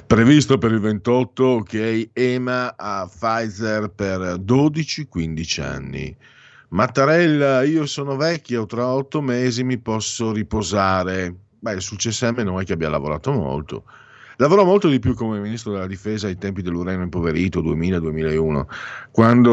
[0.07, 6.17] Previsto per il 28, ok, EMA a Pfizer per 12-15 anni.
[6.69, 11.35] Mattarella, io sono vecchio, tra otto mesi mi posso riposare.
[11.59, 13.85] Beh, sul CSM non è che abbia lavorato molto.
[14.41, 18.65] Lavorò molto di più come ministro della difesa ai tempi dell'Ureno impoverito 2000-2001,
[19.11, 19.53] quando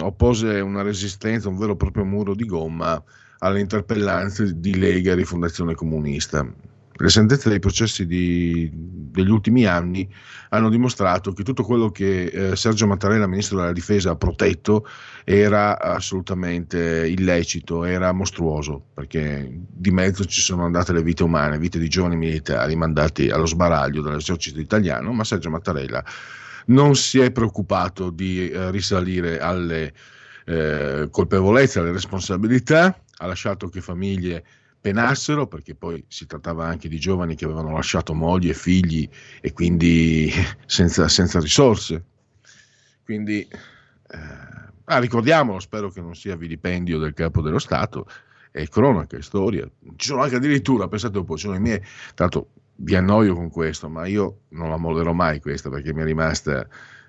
[0.00, 3.02] oppose una resistenza, un vero e proprio muro di gomma
[3.40, 6.50] alle interpellanze di Lega e Rifondazione Comunista.
[7.00, 10.06] Le sentenze dei processi di, degli ultimi anni
[10.50, 14.86] hanno dimostrato che tutto quello che eh, Sergio Mattarella, ministro della difesa, ha protetto
[15.24, 21.78] era assolutamente illecito, era mostruoso, perché di mezzo ci sono andate le vite umane, vite
[21.78, 26.04] di giovani militari mandati allo sbaraglio dall'esercito italiano, ma Sergio Mattarella
[26.66, 29.94] non si è preoccupato di eh, risalire alle
[30.44, 34.44] eh, colpevolezze, alle responsabilità, ha lasciato che famiglie
[34.80, 39.08] penassero, perché poi si trattava anche di giovani che avevano lasciato mogli e figli
[39.40, 40.30] e quindi
[40.66, 42.04] senza, senza risorse.
[43.04, 44.18] Quindi, eh,
[44.84, 48.06] ah, ricordiamolo, spero che non sia vilipendio del capo dello Stato,
[48.50, 49.68] è cronaca, è storia.
[49.96, 51.82] Ci sono anche addirittura, pensate un po', ci sono i miei,
[52.14, 56.04] tanto vi annoio con questo, ma io non la mollerò mai questa perché mi è
[56.04, 56.66] rimasta,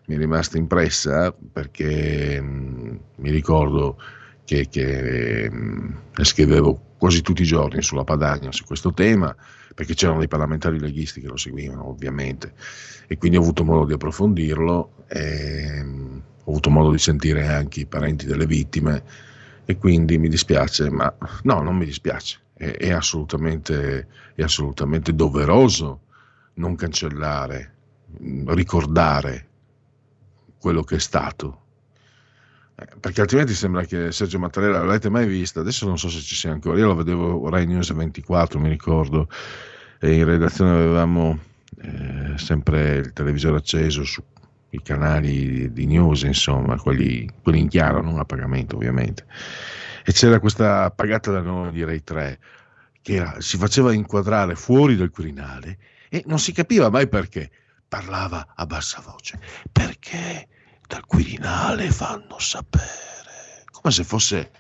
[0.08, 3.98] mi è rimasta impressa, perché mh, mi ricordo
[4.44, 9.36] che, che mh, scrivevo quasi tutti i giorni sulla Padania su questo tema,
[9.74, 12.54] perché c'erano dei parlamentari leghisti che lo seguivano ovviamente,
[13.08, 17.80] e quindi ho avuto modo di approfondirlo, e, mh, ho avuto modo di sentire anche
[17.80, 19.02] i parenti delle vittime,
[19.66, 21.12] e quindi mi dispiace, ma
[21.42, 26.02] no, non mi dispiace, è, è, assolutamente, è assolutamente doveroso
[26.54, 27.74] non cancellare,
[28.46, 29.48] ricordare
[30.60, 31.61] quello che è stato,
[33.00, 36.52] perché altrimenti sembra che Sergio Mattarella l'avete mai vista, adesso non so se ci sia
[36.52, 39.28] ancora, io lo vedevo Rai News 24 mi ricordo,
[40.00, 41.40] e in redazione avevamo
[41.82, 44.24] eh, sempre il televisore acceso sui
[44.84, 49.26] canali di news, insomma, quelli, quelli in chiaro, non a pagamento ovviamente,
[50.04, 52.40] e c'era questa pagata da noi di Rai 3
[53.02, 55.78] che era, si faceva inquadrare fuori dal Quirinale
[56.10, 57.50] e non si capiva mai perché,
[57.88, 59.40] parlava a bassa voce,
[59.72, 60.48] perché
[60.92, 64.52] dal Quirinale fanno sapere, come se fosse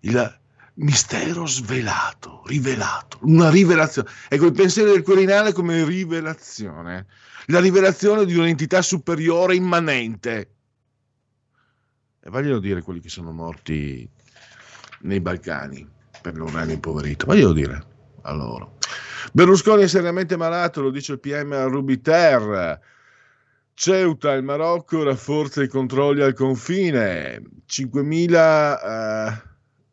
[0.00, 0.38] il
[0.76, 4.08] mistero svelato, rivelato, una rivelazione.
[4.28, 7.06] Ecco, il pensiero del Quirinale come rivelazione,
[7.46, 10.54] la rivelazione di un'entità superiore immanente.
[12.20, 14.08] E voglio dire quelli che sono morti
[15.00, 15.86] nei Balcani
[16.22, 17.86] per l'uranio impoverito, voglio dire
[18.22, 18.78] a loro.
[19.32, 22.96] Berlusconi è seriamente malato, lo dice il PM a Rubiter
[23.80, 29.42] Ceuta, il Marocco rafforza i controlli al confine, 5.000, eh,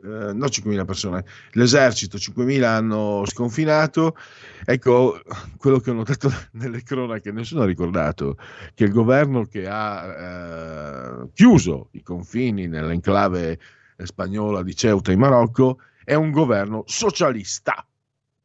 [0.02, 4.18] eh, no 5.000 persone, l'esercito 5.000 hanno sconfinato,
[4.66, 5.22] ecco
[5.58, 8.40] quello che ho notato nelle cronache, nessuno ha ricordato
[8.74, 13.60] che il governo che ha eh, chiuso i confini nell'enclave
[13.98, 17.86] spagnola di Ceuta in Marocco è un governo socialista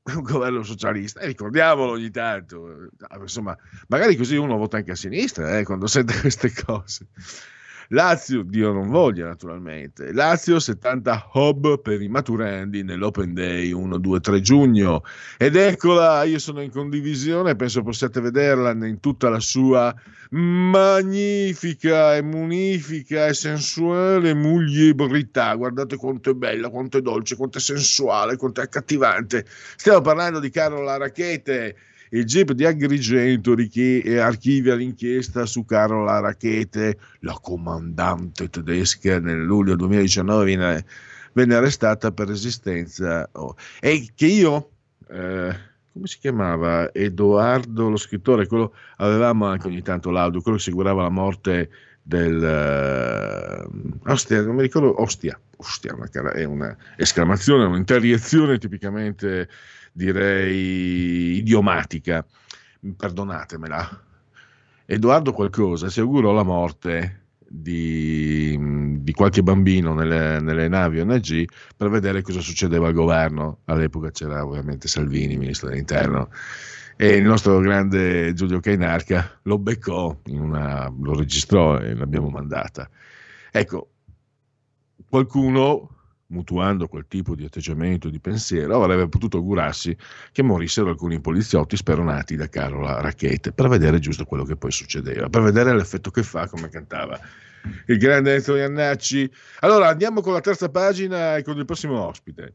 [0.17, 2.89] un governo socialista, e ricordiamolo ogni tanto,
[3.21, 3.57] insomma,
[3.89, 7.07] magari così uno vota anche a sinistra eh, quando sente queste cose.
[7.93, 14.21] Lazio, Dio non voglia naturalmente, Lazio 70 hub per i maturandi nell'Open Day 1, 2,
[14.21, 15.03] 3 giugno.
[15.37, 19.93] Ed eccola, io sono in condivisione, penso possiate vederla in tutta la sua
[20.31, 27.61] magnifica e munifica e sensuale mugliebrità, guardate quanto è bella, quanto è dolce, quanto è
[27.61, 29.45] sensuale, quanto è accattivante.
[29.75, 31.75] Stiamo parlando di Carola Rachete,
[32.11, 40.45] il GIP di Agrigento archivia l'inchiesta su Carola Rachete, la comandante tedesca nel luglio 2019
[40.45, 40.85] viene,
[41.33, 43.29] venne arrestata per resistenza.
[43.33, 43.55] Oh.
[43.81, 44.71] E che io,
[45.09, 45.55] eh,
[45.93, 46.93] come si chiamava?
[46.93, 51.71] Edoardo, lo scrittore, quello avevamo anche ogni tanto l'audio, quello che seguiva la morte
[52.03, 55.97] del uh, Ostia, non mi ricordo, Ostia, Ostia
[56.33, 59.49] è una esclamazione, un'interiezione tipicamente
[59.93, 62.25] direi idiomatica,
[62.97, 64.05] perdonatemela.
[64.87, 67.21] Edoardo qualcosa si augurò la morte
[67.53, 68.57] di,
[69.01, 71.45] di qualche bambino nelle, nelle, navi ONG
[71.77, 73.59] per vedere cosa succedeva al governo.
[73.65, 76.31] All'epoca c'era ovviamente Salvini, ministro dell'interno,
[77.03, 82.91] e il nostro grande Giulio Cainarca lo beccò, una, lo registrò e l'abbiamo mandata.
[83.51, 83.93] Ecco,
[85.09, 85.97] qualcuno
[86.27, 89.97] mutuando quel tipo di atteggiamento, di pensiero, avrebbe potuto augurarsi
[90.31, 95.31] che morissero alcuni poliziotti speronati da Carola Racchete per vedere giusto quello che poi succedeva,
[95.31, 97.19] per vedere l'effetto che fa come cantava
[97.87, 99.31] il grande Enzo Iannacci.
[99.61, 102.55] Allora andiamo con la terza pagina e con il prossimo ospite.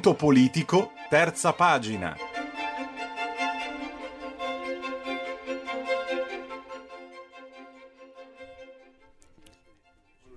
[0.00, 2.16] Punto politico, terza pagina.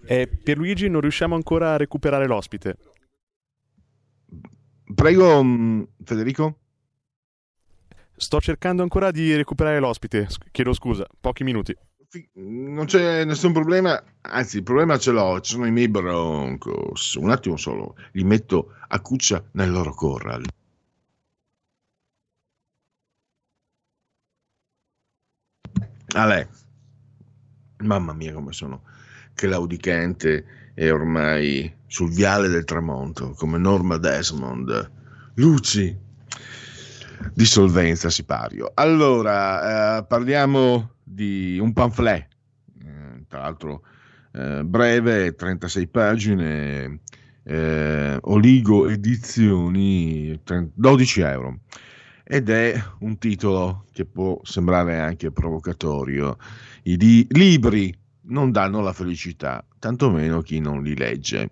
[0.05, 2.75] Eh, Pierluigi, non riusciamo ancora a recuperare l'ospite.
[4.93, 6.57] Prego, mm, Federico.
[8.17, 10.27] Sto cercando ancora di recuperare l'ospite.
[10.51, 11.73] Chiedo scusa, pochi minuti.
[12.33, 15.39] Non c'è nessun problema, anzi, il problema ce l'ho.
[15.41, 17.15] Ci sono i miei Broncos.
[17.15, 20.43] Un attimo solo, li metto a cuccia nel loro corral.
[26.15, 26.49] Ale,
[27.77, 28.83] mamma mia, come sono
[29.33, 34.91] claudicante e ormai sul viale del tramonto, come Norma Desmond.
[35.35, 35.97] Luci,
[37.33, 38.71] dissolvenza sipario.
[38.73, 42.27] Allora, eh, parliamo di un pamphlet,
[42.83, 43.83] eh, tra l'altro
[44.33, 46.99] eh, breve, 36 pagine,
[47.43, 50.39] eh, Oligo Edizioni,
[50.73, 51.59] 12 euro.
[52.23, 56.37] Ed è un titolo che può sembrare anche provocatorio.
[56.83, 57.95] I di- libri
[58.27, 61.49] non danno la felicità, tantomeno chi non li legge,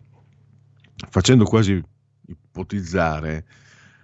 [1.09, 1.81] facendo quasi
[2.25, 3.45] ipotizzare,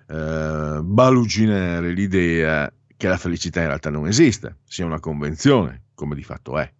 [0.08, 6.24] eh, baluginare l'idea che la felicità in realtà non esiste, sia una convenzione, come di
[6.24, 6.72] fatto è.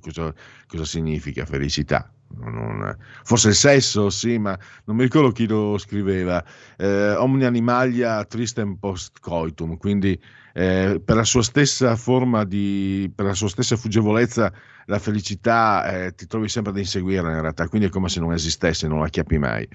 [0.00, 0.34] Cosa,
[0.66, 2.12] cosa significa felicità?
[2.36, 6.44] Non, forse il sesso, sì, ma non mi ricordo chi lo scriveva.
[6.76, 10.20] Eh, omni animalia tristem post coitum, quindi
[10.52, 14.52] eh, per la sua stessa forma di, per la sua stessa fuggevolezza,
[14.86, 18.32] la felicità eh, ti trovi sempre ad inseguirla in realtà, quindi è come se non
[18.32, 19.68] esistesse, non la chiappi mai.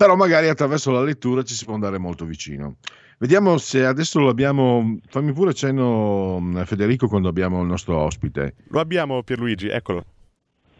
[0.00, 2.76] Però magari attraverso la lettura ci si può andare molto vicino.
[3.18, 4.98] Vediamo se adesso lo abbiamo.
[5.06, 8.54] Fammi pure cenno, Federico, quando abbiamo il nostro ospite.
[8.68, 10.02] Lo abbiamo, Pierluigi, eccolo.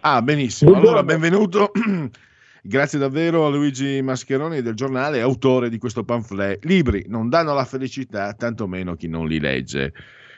[0.00, 0.72] Ah, benissimo.
[0.72, 1.70] Allora, benvenuto.
[2.62, 6.64] Grazie davvero a Luigi Mascheroni del giornale, autore di questo pamphlet.
[6.64, 9.92] Libri non danno la felicità, tantomeno chi non li legge.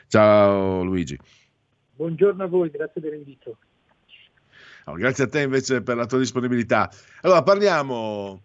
[0.09, 1.17] Ciao Luigi.
[1.95, 3.55] Buongiorno a voi, grazie dell'invito.
[4.87, 6.91] Oh, grazie a te invece per la tua disponibilità.
[7.21, 8.41] Allora, parliamo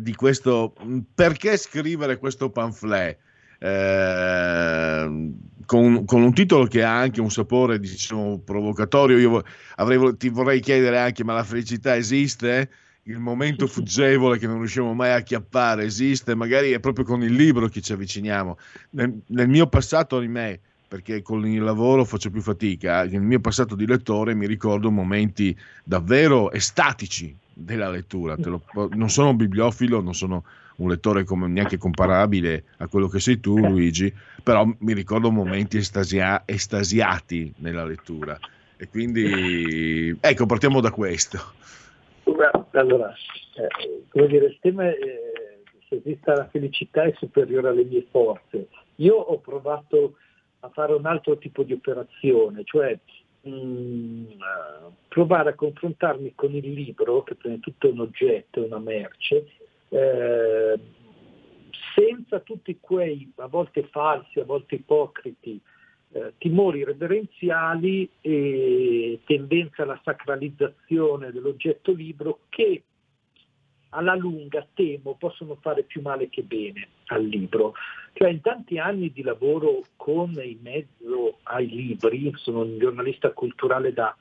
[0.00, 0.74] di questo.
[1.14, 3.18] Perché scrivere questo pamphlet?
[3.58, 5.32] Eh,
[5.64, 9.42] con, con, un titolo che ha anche un sapore diciamo provocatorio io
[9.76, 12.68] avrei, ti vorrei chiedere anche ma la felicità esiste?
[13.04, 16.34] il momento fuggevole che non riusciamo mai a chiappare esiste?
[16.34, 18.58] magari è proprio con il libro che ci avviciniamo
[18.90, 20.60] nel, nel mio passato ahimè
[20.94, 25.56] perché con il lavoro faccio più fatica nel mio passato di lettore mi ricordo momenti
[25.82, 30.44] davvero estatici della lettura lo, non sono bibliofilo non sono
[30.76, 35.76] un lettore come, neanche comparabile a quello che sei tu, Luigi, però mi ricordo momenti
[35.76, 38.36] estasia- estasiati nella lettura.
[38.76, 41.38] E quindi, ecco, partiamo da questo.
[42.72, 43.14] Allora,
[43.54, 44.96] eh, come dire, il tema è
[45.88, 48.66] se esista la felicità è superiore alle mie forze.
[48.96, 50.16] Io ho provato
[50.64, 52.98] a fare un altro tipo di operazione, cioè
[53.42, 54.36] mh,
[55.08, 59.46] provare a confrontarmi con il libro, che prima tutto un oggetto, una merce,
[59.90, 60.78] eh,
[61.94, 65.60] senza tutti quei, a volte falsi, a volte ipocriti,
[66.12, 72.84] eh, timori reverenziali e tendenza alla sacralizzazione dell'oggetto libro che
[73.94, 77.74] alla lunga temo possono fare più male che bene al libro.
[78.12, 83.92] Cioè in tanti anni di lavoro con in mezzo ai libri, sono un giornalista culturale
[83.92, 84.16] da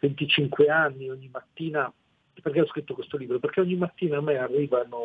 [0.00, 1.92] 25 anni, ogni mattina,
[2.40, 3.38] perché ho scritto questo libro?
[3.38, 4.96] Perché ogni mattina a me arrivano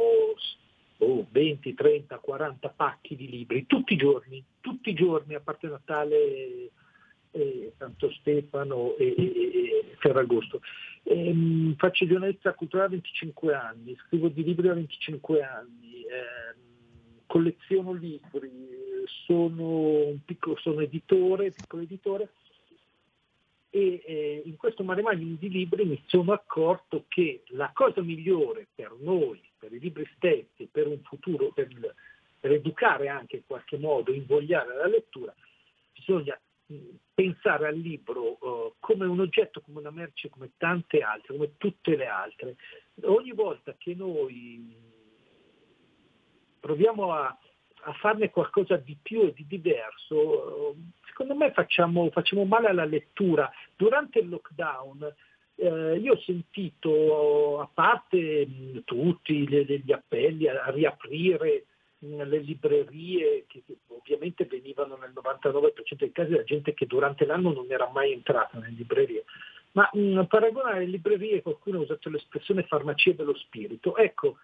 [0.97, 5.67] oh, 20, 30, 40 pacchi di libri, tutti i giorni, tutti i giorni, a parte
[5.67, 6.71] Natale
[7.35, 10.61] e Santo Stefano e, e, Ferragosto.
[11.03, 16.61] Ehm, faccio giornalista culturale a 25 anni, scrivo di libri a 25 anni, ehm,
[17.25, 18.49] colleziono libri,
[19.25, 22.29] sono, piccolo, sono editore, piccolo editore
[23.69, 28.67] e eh, in questo mare magnum di libri mi sono accorto che la cosa migliore
[28.73, 31.67] per noi, per i libri stessi, per un futuro, per,
[32.39, 35.35] per educare anche in qualche modo, invogliare la lettura,
[35.93, 36.39] bisogna
[37.13, 41.95] pensare al libro uh, come un oggetto, come una merce, come tante altre, come tutte
[41.95, 42.55] le altre.
[43.03, 44.75] Ogni volta che noi
[46.59, 47.37] proviamo a,
[47.83, 52.85] a farne qualcosa di più e di diverso, uh, secondo me facciamo, facciamo, male alla
[52.85, 53.49] lettura.
[53.75, 55.13] Durante il lockdown
[55.57, 61.65] eh, io ho sentito, a parte mh, tutti gli, gli appelli a, a riaprire
[62.07, 67.67] le librerie che ovviamente venivano nel 99% dei casi da gente che durante l'anno non
[67.69, 69.25] era mai entrata nelle librerie.
[69.71, 74.37] Ma mh, paragonare le librerie, qualcuno ha usato l'espressione farmacia dello spirito, ecco,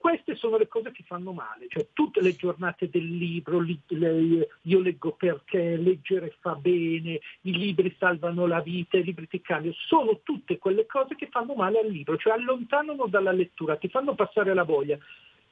[0.00, 4.48] queste sono le cose che fanno male, cioè tutte le giornate del libro, li, le,
[4.62, 9.76] io leggo perché, leggere fa bene, i libri salvano la vita, i libri ti cambiano,
[9.86, 14.14] sono tutte quelle cose che fanno male al libro, cioè allontanano dalla lettura, ti fanno
[14.14, 14.96] passare la voglia.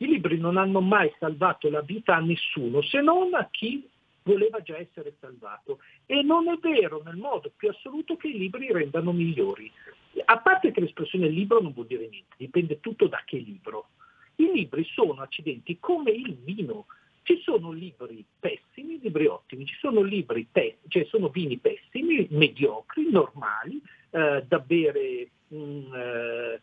[0.01, 3.89] I libri non hanno mai salvato la vita a nessuno, se non a chi
[4.23, 5.81] voleva già essere salvato.
[6.07, 9.71] E non è vero nel modo più assoluto che i libri rendano migliori.
[10.27, 13.89] A parte che l'espressione libro non vuol dire niente, dipende tutto da che libro.
[14.37, 16.87] I libri sono accidenti come il vino.
[17.23, 23.11] Ci sono libri pessimi, libri ottimi, ci sono libri pessimi, cioè sono vini pessimi, mediocri,
[23.11, 26.61] normali, eh, da bere mh, eh,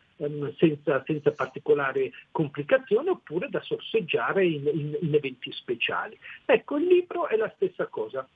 [0.56, 6.18] senza, senza, particolare complicazione oppure da sorseggiare in, in, in eventi speciali.
[6.44, 8.26] Ecco, il libro è la stessa cosa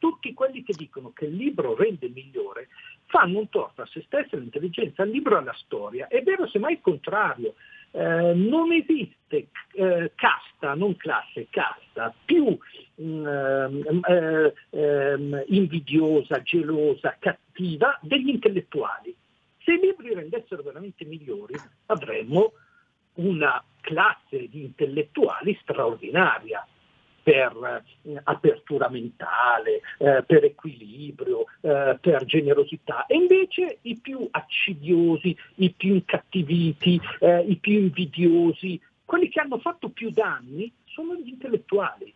[0.00, 2.68] tutti quelli che dicono che il libro rende migliore
[3.04, 6.08] fanno un torto a se stessi, all'intelligenza, al libro e alla storia.
[6.08, 7.54] È vero semmai il contrario.
[7.92, 12.56] Eh, non esiste eh, casta, non classe, casta più
[13.02, 13.26] mm,
[14.06, 19.14] eh, ehm, invidiosa, gelosa, cattiva degli intellettuali.
[19.62, 21.54] Se i libri rendessero veramente migliori
[21.86, 22.52] avremmo
[23.14, 26.64] una classe di intellettuali straordinaria
[27.30, 35.36] per eh, apertura mentale, eh, per equilibrio, eh, per generosità e invece i più accidiosi,
[35.56, 41.28] i più incattiviti, eh, i più invidiosi, quelli che hanno fatto più danni sono gli
[41.28, 42.12] intellettuali.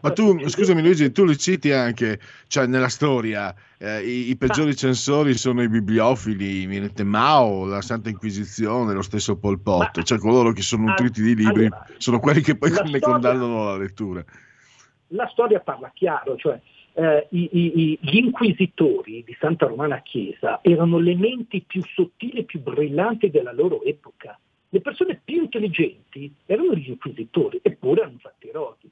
[0.00, 4.74] Ma tu, scusami Luigi, tu li citi anche, cioè nella storia, eh, i, i, peggiori
[4.76, 10.18] censori sono i bibliofili, Minette Mao, la Santa Inquisizione, lo stesso Pol Pot, Ma, cioè
[10.18, 13.76] coloro che sono nutriti di libri allora, sono quelli che poi ne storia, condannano la
[13.76, 14.24] lettura.
[15.08, 16.60] La storia parla chiaro, cioè
[16.98, 22.44] eh, i, i, gli inquisitori di Santa Romana Chiesa erano le menti più sottili e
[22.44, 24.38] più brillanti della loro epoca.
[24.70, 28.90] Le persone più intelligenti erano gli inquisitori, eppure hanno fatto i roti.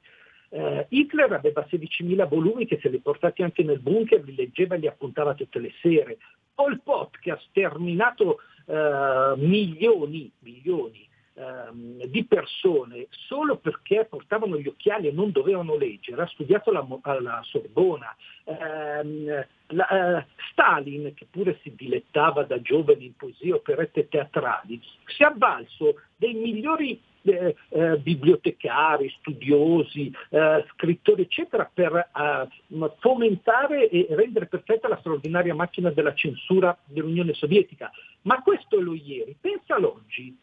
[0.48, 4.78] Uh, Hitler aveva 16.000 volumi che se li portati anche nel bunker li leggeva e
[4.78, 6.18] li appuntava tutte le sere.
[6.54, 11.06] Pol Pot che ha sterminato uh, milioni, milioni
[11.36, 16.86] uh, di persone solo perché portavano gli occhiali e non dovevano leggere, ha studiato alla,
[17.02, 18.14] alla Sorbona.
[18.44, 25.26] Ehm, la, Stalin, che pure si dilettava da giovane in poesie, operette teatrali, si è
[25.26, 34.46] avvalso dei migliori eh, eh, bibliotecari, studiosi, eh, scrittori, eccetera, per eh, fomentare e rendere
[34.46, 37.90] perfetta la straordinaria macchina della censura dell'Unione Sovietica.
[38.22, 40.36] Ma questo è lo ieri, pensa all'oggi.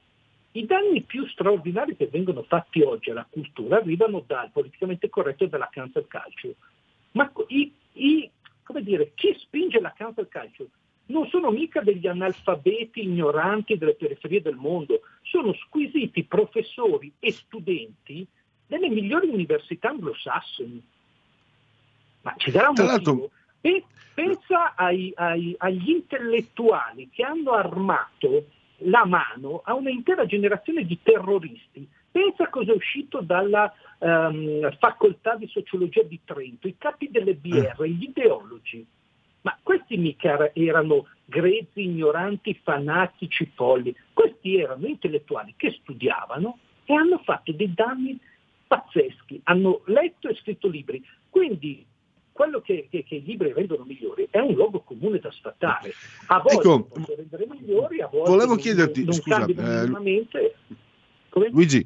[0.55, 5.49] I danni più straordinari che vengono fatti oggi alla cultura arrivano dal politicamente corretto e
[5.49, 6.55] dalla cancel culture.
[7.11, 8.29] Ma i, i,
[8.81, 10.69] dire, chi spinge la cancel culture
[11.07, 18.25] non sono mica degli analfabeti ignoranti delle periferie del mondo, sono squisiti professori e studenti
[18.67, 20.81] delle migliori università anglosassoni.
[22.21, 23.31] Ma ci darà un motivo?
[23.59, 23.83] Pe-
[24.13, 28.45] Pensa ai- ai- agli intellettuali che hanno armato
[28.83, 31.87] la mano a un'intera generazione di terroristi.
[32.11, 37.83] Pensa cosa è uscito dalla ehm, facoltà di sociologia di Trento, i capi delle BR,
[37.85, 38.85] gli ideologi.
[39.41, 43.95] Ma questi mica erano grezzi, ignoranti, fanatici, folli.
[44.13, 48.17] Questi erano intellettuali che studiavano e hanno fatto dei danni
[48.67, 49.41] pazzeschi.
[49.43, 51.03] Hanno letto e scritto libri.
[51.29, 51.85] Quindi
[52.33, 55.93] quello che, che- che i libri rendono migliori è un luogo comune da sfatare.
[56.27, 59.87] A volte Ecco, possono rendere migliori, a volte volevo non, chiederti, non scusa, eh?
[61.51, 61.85] Luigi,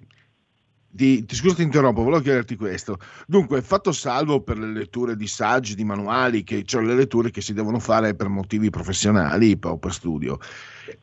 [0.89, 2.97] di, ti, scusa ti interrompo, volevo chiederti questo.
[3.27, 7.41] Dunque, fatto salvo per le letture di saggi, di manuali, che, cioè le letture che
[7.41, 10.39] si devono fare per motivi professionali o per studio,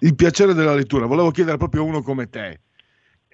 [0.01, 2.61] il piacere della lettura, volevo chiedere proprio a uno come te.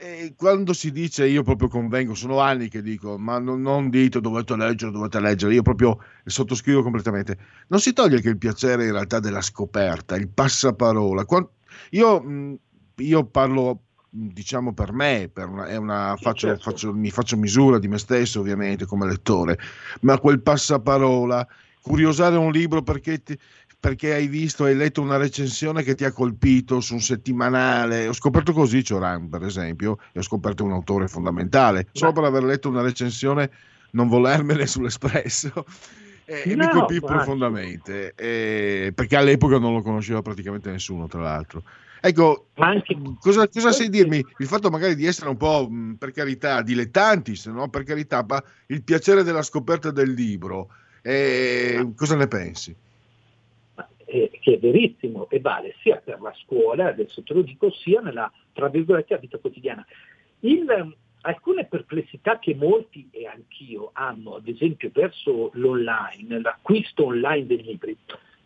[0.03, 4.19] E quando si dice io proprio convengo, sono anni che dico, ma non, non dite
[4.23, 7.37] dovete leggere, dovete leggere, io proprio sottoscrivo completamente.
[7.67, 11.27] Non si toglie che il piacere in realtà della scoperta, il passaparola.
[11.27, 11.47] Quan-
[11.91, 12.59] io,
[12.97, 16.63] io parlo, diciamo per me, per una- è una- faccio- certo.
[16.71, 19.59] faccio- mi faccio misura di me stesso ovviamente come lettore,
[20.01, 21.47] ma quel passaparola,
[21.83, 23.39] curiosare un libro perché ti-
[23.81, 28.07] perché hai visto, hai letto una recensione che ti ha colpito su un settimanale.
[28.07, 32.45] Ho scoperto così Cioran, per esempio, e ho scoperto un autore fondamentale, solo per aver
[32.45, 33.51] letto una recensione,
[33.93, 35.65] non volermene sull'Espresso.
[36.27, 41.07] E, e mi No, colpì ma- profondamente, eh, perché all'epoca non lo conosceva praticamente nessuno,
[41.07, 41.63] tra l'altro.
[42.03, 42.49] Ecco,
[43.19, 44.25] cosa, cosa sai dirmi?
[44.39, 45.69] Il fatto magari di essere un po',
[45.99, 50.69] per carità, dilettanti, se no per carità, ma il piacere della scoperta del libro,
[51.01, 52.75] eh, cosa ne pensi?
[54.11, 58.01] Eh, che è verissimo e vale sia per la scuola, adesso te lo dico, sia
[58.01, 59.87] nella, tra virgolette, vita quotidiana.
[60.41, 67.47] Il, ehm, alcune perplessità che molti e anch'io hanno, ad esempio verso l'online, l'acquisto online
[67.47, 67.97] dei libri,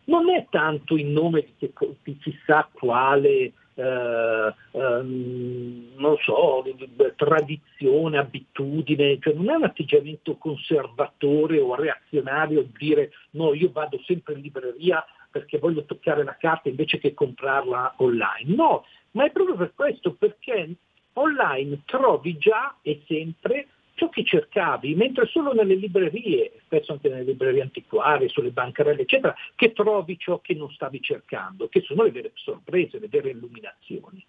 [0.05, 6.75] non è tanto in nome di, che di chissà quale, eh, ehm, non so, di-
[6.77, 13.71] di- tradizione, abitudine, cioè non è un atteggiamento conservatore o reazionario di dire no, io
[13.71, 15.03] vado sempre in libreria
[15.35, 18.55] perché voglio toccare la carta invece che comprarla online.
[18.55, 20.75] No, ma è proprio per questo, perché
[21.11, 27.23] online trovi già e sempre ciò che cercavi, mentre solo nelle librerie, spesso anche nelle
[27.23, 32.11] librerie antiquarie, sulle bancarelle, eccetera, che trovi ciò che non stavi cercando, che sono le
[32.11, 34.25] vere sorprese, le vere illuminazioni.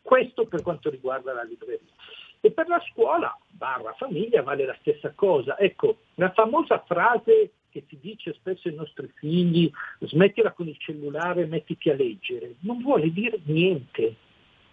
[0.00, 1.92] Questo per quanto riguarda la libreria.
[2.40, 5.58] E per la scuola, barra famiglia, vale la stessa cosa.
[5.58, 9.70] Ecco, la famosa frase che si dice spesso ai nostri figli,
[10.00, 14.14] smettila con il cellulare, mettiti a leggere, non vuole dire niente.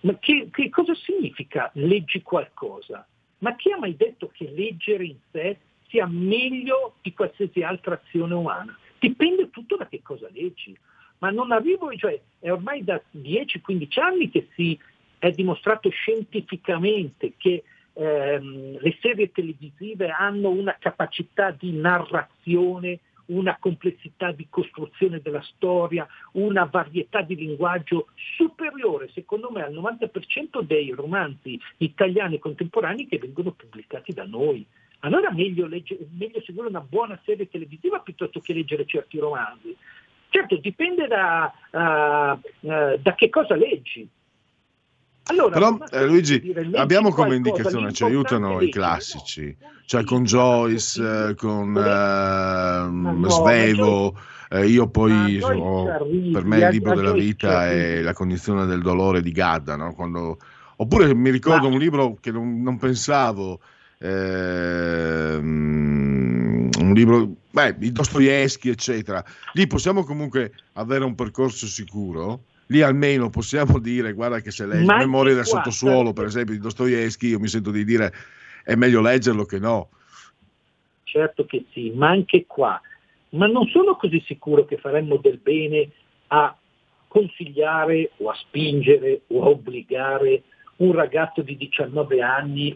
[0.01, 3.05] Ma che, che cosa significa leggi qualcosa?
[3.39, 5.57] Ma chi ha mai detto che leggere in sé
[5.89, 8.77] sia meglio di qualsiasi altra azione umana?
[8.99, 10.77] Dipende tutto da che cosa leggi.
[11.17, 14.79] Ma non arrivo, cioè è ormai da 10-15 anni che si
[15.19, 17.63] è dimostrato scientificamente che
[17.93, 26.07] ehm, le serie televisive hanno una capacità di narrazione, una complessità di costruzione della storia,
[26.33, 33.51] una varietà di linguaggio superiore, secondo me, al 90% dei romanzi italiani contemporanei che vengono
[33.51, 34.65] pubblicati da noi.
[34.99, 39.75] Allora meglio, legge- meglio seguire una buona serie televisiva piuttosto che leggere certi romanzi.
[40.29, 44.07] Certo, dipende da, ah, eh, da che cosa leggi.
[45.26, 49.55] Allora, Però eh, Luigi, dire, abbiamo come indicazione, ci l'importante aiutano i classici,
[49.86, 54.19] cioè con Joyce, eh, con no, Svevo,
[54.49, 59.21] eh, io poi arrivi, per me il libro della vita è La condizione del dolore
[59.21, 59.93] di Gadda, no?
[59.93, 60.38] Quando-
[60.78, 63.61] Oppure mi ricordo un libro che non, non pensavo,
[65.43, 69.24] ehm, un libro, beh, di Dostoevsky, eccetera.
[69.53, 72.43] Lì possiamo comunque avere un percorso sicuro.
[72.68, 77.30] Lì almeno possiamo dire, guarda che se leggi Memorie del sottosuolo, per esempio, di Dostoevsky,
[77.30, 78.14] io mi sento di dire
[78.64, 79.89] è meglio leggerlo che no.
[81.03, 82.82] Certo che sì, ma anche qua.
[83.30, 85.89] Ma non sono così sicuro che faremmo del bene
[86.28, 86.55] a
[87.07, 90.43] consigliare o a spingere o a obbligare
[90.78, 92.76] un ragazzo di 19 anni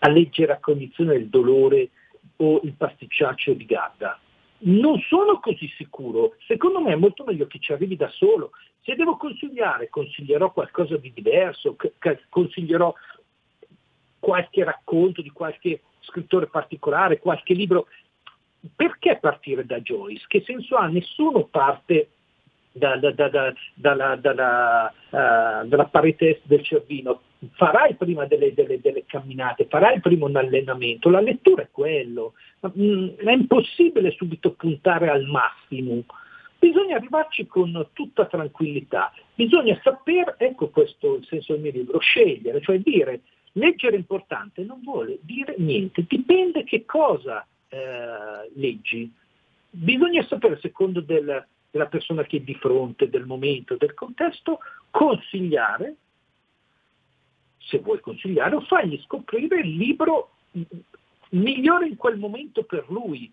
[0.00, 1.88] a leggere a cognizione del dolore
[2.36, 4.18] o il pasticciaccio di Gadda.
[4.66, 8.50] Non sono così sicuro, secondo me è molto meglio che ci arrivi da solo.
[8.82, 11.76] Se devo consigliare, consiglierò qualcosa di diverso,
[12.28, 12.92] consiglierò
[14.18, 17.86] qualche racconto di qualche scrittore particolare, qualche libro.
[18.74, 20.24] Perché partire da Joyce?
[20.26, 20.86] Che senso ha?
[20.86, 22.08] Nessuno parte
[22.72, 27.20] da- da- da- da- dalla, dalla, eh, dalla parete del Cervino,
[27.52, 32.34] farai prima delle, delle- delle camminate, farai prima un allenamento, la lettura è quello,
[32.78, 36.04] Mm, è impossibile subito puntare al massimo,
[36.58, 42.60] bisogna arrivarci con tutta tranquillità, bisogna sapere, ecco questo il senso del mio libro, scegliere,
[42.62, 43.20] cioè dire
[43.52, 49.12] leggere è importante non vuole dire niente, dipende che cosa eh, leggi,
[49.70, 54.60] bisogna sapere secondo del- della persona che è di fronte, del momento, del contesto,
[54.90, 55.96] consigliare,
[57.66, 60.30] se vuoi consigliare, o fargli scoprire il libro
[61.30, 63.30] migliore in quel momento per lui.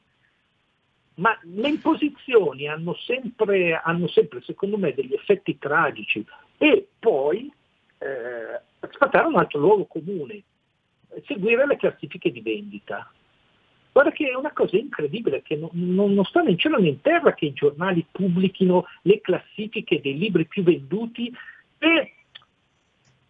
[1.15, 6.25] Ma le imposizioni hanno sempre, hanno sempre, secondo me, degli effetti tragici
[6.57, 7.51] e poi
[7.99, 10.41] eh, sfatare un altro luogo comune,
[11.25, 13.11] seguire le classifiche di vendita.
[13.91, 16.87] Guarda che è una cosa incredibile, che non, non- non sta né in cielo né
[16.87, 21.31] in terra che i giornali pubblichino le classifiche dei libri più venduti
[21.77, 22.13] e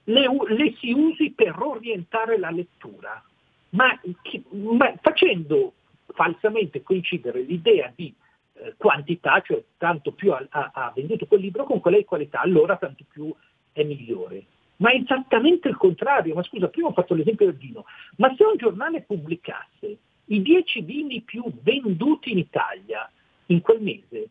[0.05, 3.23] le, le si usi per orientare la lettura,
[3.69, 5.73] ma, chi- ma facendo
[6.13, 8.13] falsamente coincidere l'idea di
[8.55, 12.77] eh, quantità, cioè tanto più ha- ha venduto quel libro con quella di qualità, allora
[12.77, 13.33] tanto più
[13.71, 14.45] è migliore.
[14.77, 17.85] Ma è esattamente il contrario, ma scusa, prima ho fatto l'esempio del vino,
[18.17, 23.09] ma se un giornale pubblicasse i 10 vini più venduti in Italia
[23.47, 24.29] in quel mese,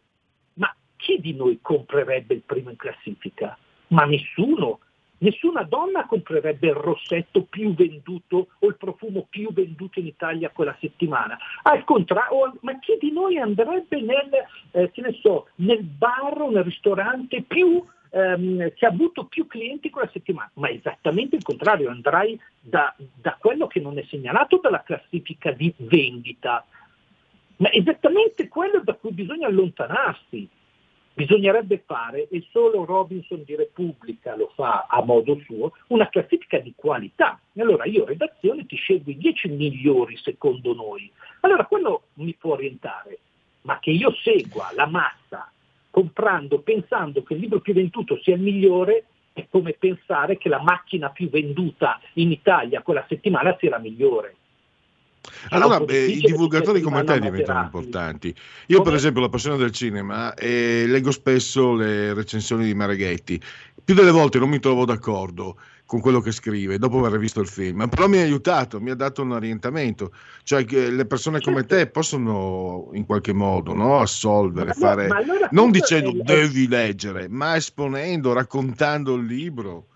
[0.54, 3.56] ma chi di noi comprerebbe il primo in classifica?
[3.88, 4.80] Ma nessuno.
[5.22, 10.76] Nessuna donna comprerebbe il rossetto più venduto o il profumo più venduto in Italia quella
[10.80, 11.38] settimana.
[11.62, 14.30] Al contrario, ma chi di noi andrebbe nel,
[14.72, 20.10] eh, so, nel bar o nel ristorante più, ehm, che ha avuto più clienti quella
[20.12, 20.50] settimana?
[20.54, 25.72] Ma esattamente il contrario, andrai da, da quello che non è segnalato dalla classifica di
[25.76, 26.66] vendita,
[27.58, 30.48] ma esattamente quello da cui bisogna allontanarsi.
[31.14, 36.72] Bisognerebbe fare, e solo Robinson di Repubblica lo fa a modo suo, una classifica di
[36.74, 37.38] qualità.
[37.58, 41.10] Allora io, redazione, ti scelgo i 10 migliori secondo noi.
[41.40, 43.18] Allora quello mi può orientare,
[43.62, 45.50] ma che io segua la massa
[45.90, 49.04] comprando, pensando che il libro più venduto sia il migliore,
[49.34, 54.36] è come pensare che la macchina più venduta in Italia quella settimana sia la migliore.
[55.50, 58.34] Allora, beh, i divulgatori come te diventano importanti.
[58.66, 63.40] Io, per esempio, la passione del cinema e leggo spesso le recensioni di Mareghetti.
[63.84, 65.56] Più delle volte non mi trovo d'accordo
[65.92, 68.94] con quello che scrive dopo aver visto il film, però mi ha aiutato, mi ha
[68.94, 70.12] dato un orientamento.
[70.42, 74.80] Cioè, le persone come te possono in qualche modo no, assolvere, Certo.
[74.80, 79.88] Ma fare, ma allora non dicendo è devi leggere, ma esponendo, raccontando il libro.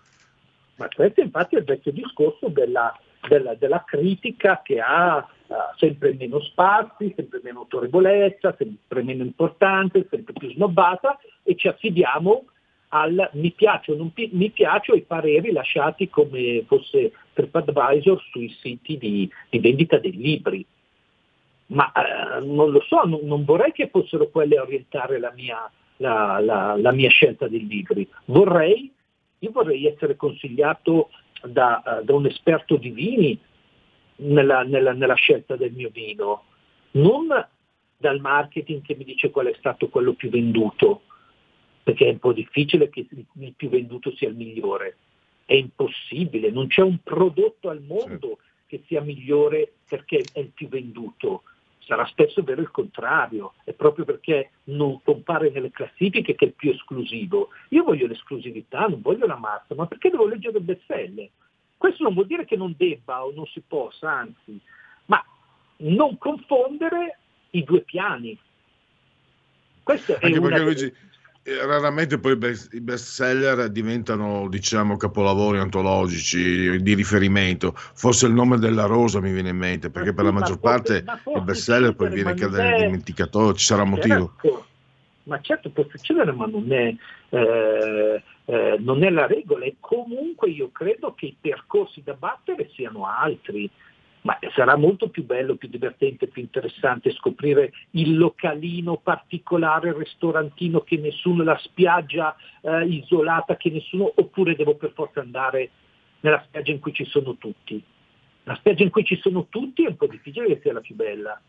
[0.75, 2.95] Ma questo infatti è il vecchio discorso della,
[3.27, 9.99] della- della critica che ha eh, sempre meno spazi, sempre meno autorevolezza, sempre meno importanza,
[10.09, 12.45] sempre più snobbata e ci affidiamo
[12.89, 18.49] al mi piace o non pi- mi piace ai pareri lasciati come fosse TripAdvisor sui
[18.61, 20.65] siti di, di vendita dei libri.
[21.67, 25.69] Ma eh, non lo so, non, non vorrei che fossero quelle a orientare la mia,
[25.97, 28.07] la- la- la mia scelta dei libri.
[28.25, 28.91] Vorrei
[29.39, 31.09] io vorrei essere consigliato
[31.47, 33.39] da, eh, da un esperto di vini
[34.17, 36.43] nella, nella- nella scelta del mio vino,
[36.91, 37.27] non
[37.97, 41.01] dal marketing che mi dice qual è stato quello più venduto,
[41.83, 44.97] perché è un po' difficile che il il più venduto sia il migliore.
[45.45, 50.67] È impossibile, non c'è un prodotto al mondo che sia migliore perché è il più
[50.67, 51.43] venduto.
[51.87, 56.53] Sarà spesso vero il contrario, è proprio perché non compare nelle classifiche che è il
[56.53, 57.47] più esclusivo.
[57.69, 61.29] Io voglio l'esclusività, non voglio la massa, ma perché devo leggere il bestseller?
[61.77, 64.59] Questo non vuol dire che non debba o non si possa, anzi,
[65.05, 65.23] ma
[65.77, 67.19] non confondere
[67.51, 68.37] i due piani.
[69.81, 70.93] Questo è Anche una Luigi,
[71.65, 72.35] raramente poi i
[72.81, 77.73] best- seller diventano, diciamo, capolavori antologici di riferimento.
[77.75, 81.05] Forse il nome della rosa mi viene in mente, perché per la ma maggior parte
[81.35, 84.33] il best seller poi viene a cadere nel dimenticatoio, ci sarà motivo.
[84.41, 84.65] Certo,
[85.23, 86.93] ma certo può succedere, ma non è,
[87.29, 92.69] eh, eh, non è la regola e comunque io credo che i percorsi da battere
[92.73, 93.69] siano altri.
[94.27, 100.81] Ma sarà molto più bello, più divertente, più interessante scoprire il localino particolare, il ristorantino
[100.81, 105.69] che nessuno, la spiaggia eh, isolata che nessuno, oppure devo per forza andare
[106.19, 107.81] nella spiaggia in cui ci sono tutti.
[108.43, 110.95] La spiaggia in cui ci sono tutti è un po' difficile che sia la più
[110.95, 111.39] bella.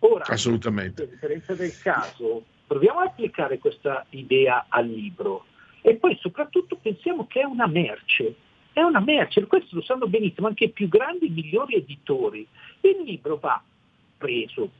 [0.00, 1.04] Ora, Assolutamente.
[1.04, 5.44] a differenza del caso, proviamo ad applicare questa idea al libro
[5.82, 8.34] e poi soprattutto pensiamo che è una merce,
[8.76, 12.46] è una merce, questo lo sanno benissimo anche i più grandi, i migliori editori.
[12.82, 13.62] Il libro va
[14.18, 14.70] preso,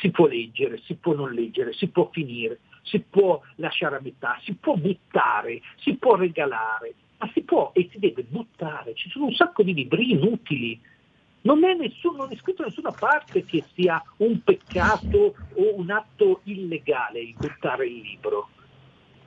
[0.00, 4.40] si può leggere, si può non leggere, si può finire, si può lasciare a metà,
[4.42, 8.94] si può buttare, si può regalare, ma si può e si deve buttare.
[8.94, 10.80] Ci sono un sacco di libri inutili.
[11.42, 15.90] Non è, nessuno, non è scritto da nessuna parte che sia un peccato o un
[15.90, 18.48] atto illegale il buttare il libro.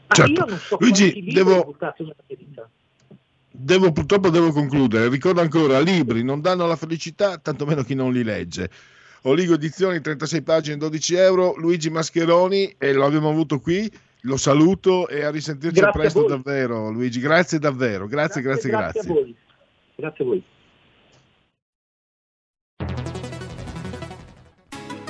[0.08, 0.32] Ma Certo.
[0.32, 2.68] io non so Luigi, quanti libri devo- ho buttato nella vita.
[3.58, 5.10] Devo, purtroppo devo concludere.
[5.10, 8.70] Ricordo ancora: libri non danno la felicità, tantomeno chi non li legge.
[9.24, 11.56] Oligo Edizioni, 36 pagine, 12 euro.
[11.58, 13.92] Luigi Mascheroni, e lo abbiamo avuto qui.
[14.22, 16.30] Lo saluto e a risentirci Grazie a presto voi.
[16.30, 17.20] davvero, Luigi.
[17.20, 18.08] Grazie davvero.
[18.08, 19.00] Grazie, grazie, grazie.
[19.02, 19.36] a voi.
[19.96, 20.44] Grazie a voi.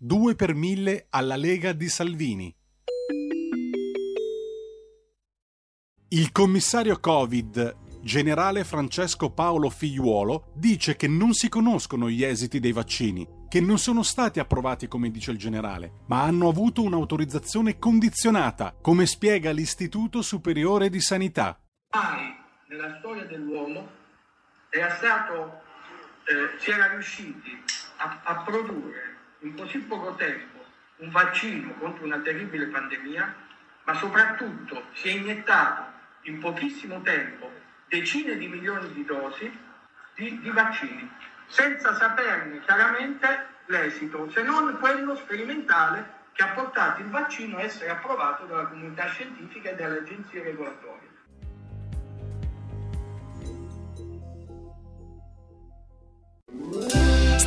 [0.00, 2.54] 2 per 1000 alla Lega di Salvini.
[6.10, 12.70] Il commissario Covid, generale Francesco Paolo Figliuolo, dice che non si conoscono gli esiti dei
[12.70, 18.76] vaccini, che non sono stati approvati come dice il generale, ma hanno avuto un'autorizzazione condizionata,
[18.80, 21.60] come spiega l'Istituto Superiore di Sanità.
[21.90, 22.36] mai
[22.68, 23.84] nella storia dell'uomo
[24.70, 25.60] era stato,
[26.24, 27.50] eh, si era riusciti
[27.96, 29.07] a, a produrre
[29.40, 30.64] in così poco tempo
[30.96, 33.34] un vaccino contro una terribile pandemia,
[33.84, 37.50] ma soprattutto si è iniettato in pochissimo tempo
[37.86, 39.66] decine di milioni di dosi
[40.14, 41.08] di, di vaccini,
[41.46, 47.90] senza saperne chiaramente l'esito, se non quello sperimentale che ha portato il vaccino a essere
[47.90, 51.06] approvato dalla comunità scientifica e dalle agenzie regolatorie.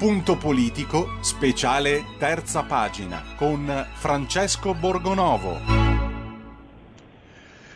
[0.00, 5.58] Punto politico, speciale terza pagina con Francesco Borgonovo.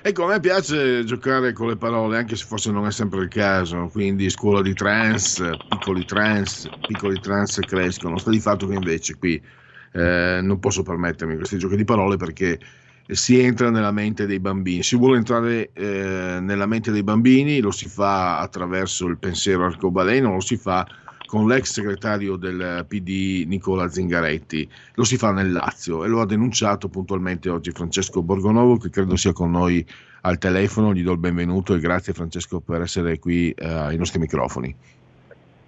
[0.01, 3.29] Ecco, a me piace giocare con le parole, anche se forse non è sempre il
[3.29, 3.91] caso.
[3.93, 8.17] Quindi scuola di trans, piccoli trans, piccoli trans crescono.
[8.17, 9.39] Sta di fatto che invece qui
[9.93, 12.59] eh, non posso permettermi questi giochi di parole perché
[13.07, 14.83] si entra nella mente dei bambini.
[14.83, 20.33] Si vuole entrare eh, nella mente dei bambini, lo si fa attraverso il pensiero arcobaleno,
[20.33, 20.87] lo si fa
[21.27, 26.27] con l'ex segretario del PD Nicola Zingaretti, lo si fa nel Lazio e lo ha
[26.27, 29.85] denunciato puntualmente oggi Francesco Borgonovo che credo sia con noi
[30.23, 34.19] al telefono, gli do il benvenuto e grazie Francesco per essere qui eh, ai nostri
[34.19, 34.75] microfoni.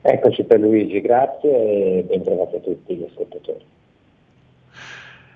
[0.02, 3.64] Eccoci per Luigi, grazie e ben trovati a tutti gli ascoltatori.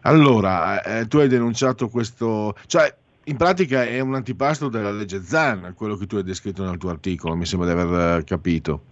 [0.02, 2.94] Allora, eh, tu hai denunciato questo, cioè
[3.24, 6.90] in pratica è un antipasto della legge Zan, quello che tu hai descritto nel tuo
[6.90, 8.82] articolo, mi sembra di aver eh, capito.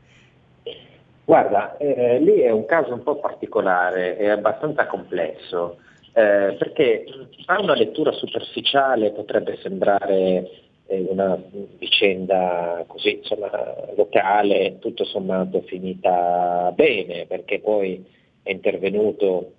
[1.29, 5.77] Guarda, eh, lì è un caso un po' particolare, è abbastanza complesso,
[6.15, 7.05] eh, perché
[7.45, 10.49] a una lettura superficiale potrebbe sembrare
[10.87, 11.39] eh, una
[11.77, 13.51] vicenda così insomma,
[13.95, 18.03] locale, tutto sommato finita bene, perché poi
[18.43, 19.53] è intervenuto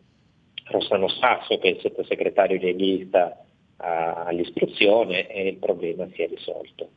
[0.72, 3.46] Rossano Sasso, che è il sottosegretario leghista
[3.78, 6.90] all'istruzione, e il problema si è risolto.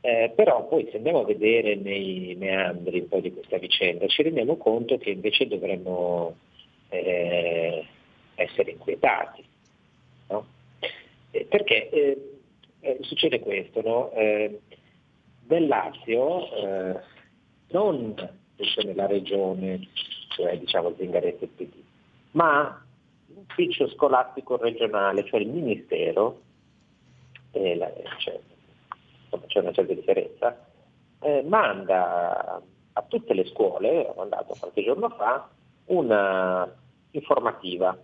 [0.00, 4.56] Eh, però poi se andiamo a vedere nei meandri un di questa vicenda ci rendiamo
[4.56, 6.36] conto che invece dovremmo
[6.88, 7.84] eh,
[8.36, 9.44] essere inquietati.
[10.28, 10.46] No?
[11.30, 12.30] Eh, perché eh,
[12.80, 14.12] eh, succede questo, no?
[14.14, 16.48] nel Lazio,
[17.70, 18.14] non
[18.84, 19.88] nella regione,
[20.28, 21.74] cioè diciamo Zingaretti e PD,
[22.32, 22.84] ma
[23.26, 26.40] l'ufficio scolastico regionale, cioè il Ministero,
[27.52, 28.38] la, cioè,
[29.46, 30.66] c'è una certa differenza,
[31.20, 32.62] eh, manda
[32.92, 35.48] a tutte le scuole, ha mandato qualche giorno fa,
[35.86, 36.70] una
[37.12, 37.96] informativa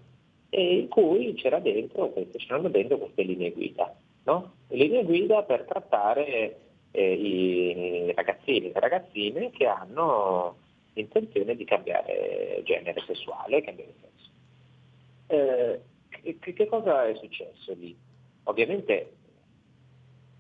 [0.51, 3.93] in cui c'era dentro, c'erano dentro queste linee guida,
[4.25, 4.53] no?
[4.69, 6.61] linee guida per trattare
[6.93, 10.57] eh, i ragazzini e le ragazzine che hanno
[10.95, 14.31] intenzione di cambiare genere sessuale, cambiare sesso.
[15.27, 15.81] Eh,
[16.39, 17.97] che, che cosa è successo lì?
[18.45, 19.13] Ovviamente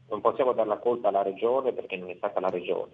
[0.08, 2.92] non possiamo dare la colpa alla regione perché non è stata la regione,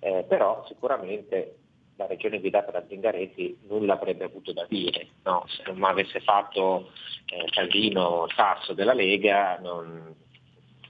[0.00, 1.56] eh, però sicuramente
[1.96, 5.44] la regione guidata da Zingaretti nulla avrebbe avuto da dire, no?
[5.46, 6.90] se non avesse fatto
[7.26, 10.14] eh, Casino Sasso della Lega non,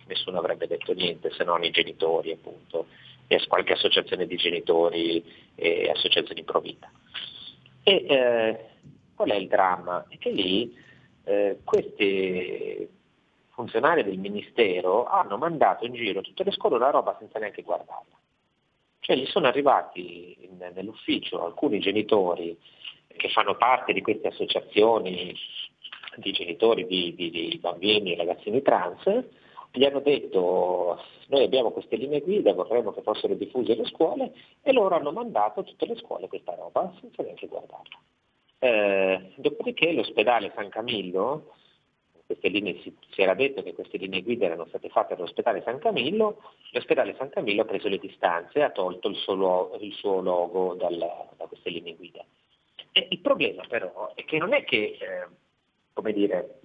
[0.06, 2.86] nessuno avrebbe detto niente se non i genitori appunto
[3.26, 5.24] e qualche associazione di genitori
[5.54, 6.90] e associazioni pro vita.
[7.82, 8.58] E eh,
[9.14, 10.04] qual è il dramma?
[10.08, 10.76] È che lì
[11.24, 12.88] eh, questi
[13.52, 18.16] funzionari del Ministero hanno mandato in giro tutte le scuole una roba senza neanche guardarla.
[19.00, 22.56] Cioè gli sono arrivati in, nell'ufficio alcuni genitori
[23.08, 25.34] che fanno parte di queste associazioni
[26.16, 29.02] di genitori di, di, di bambini e ragazzini trans,
[29.72, 34.32] gli hanno detto noi abbiamo queste linee guida, vorremmo che fossero diffuse alle scuole
[34.62, 37.98] e loro hanno mandato a tutte le scuole questa roba senza neanche guardarla.
[38.58, 41.54] Eh, dopodiché l'ospedale San Camillo
[42.42, 46.42] linee, si, si, era detto che queste linee guida erano state fatte all'ospedale San Camillo,
[46.70, 50.74] l'ospedale San Camillo ha preso le distanze e ha tolto il suo, il suo logo
[50.74, 52.24] dal, da queste linee guida.
[52.92, 55.26] E il problema però è che non è che, eh,
[55.92, 56.60] come dire,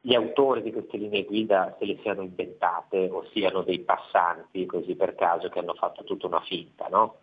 [0.00, 4.94] gli autori di queste linee guida se le siano inventate o siano dei passanti così
[4.94, 7.16] per caso che hanno fatto tutta una finta, no?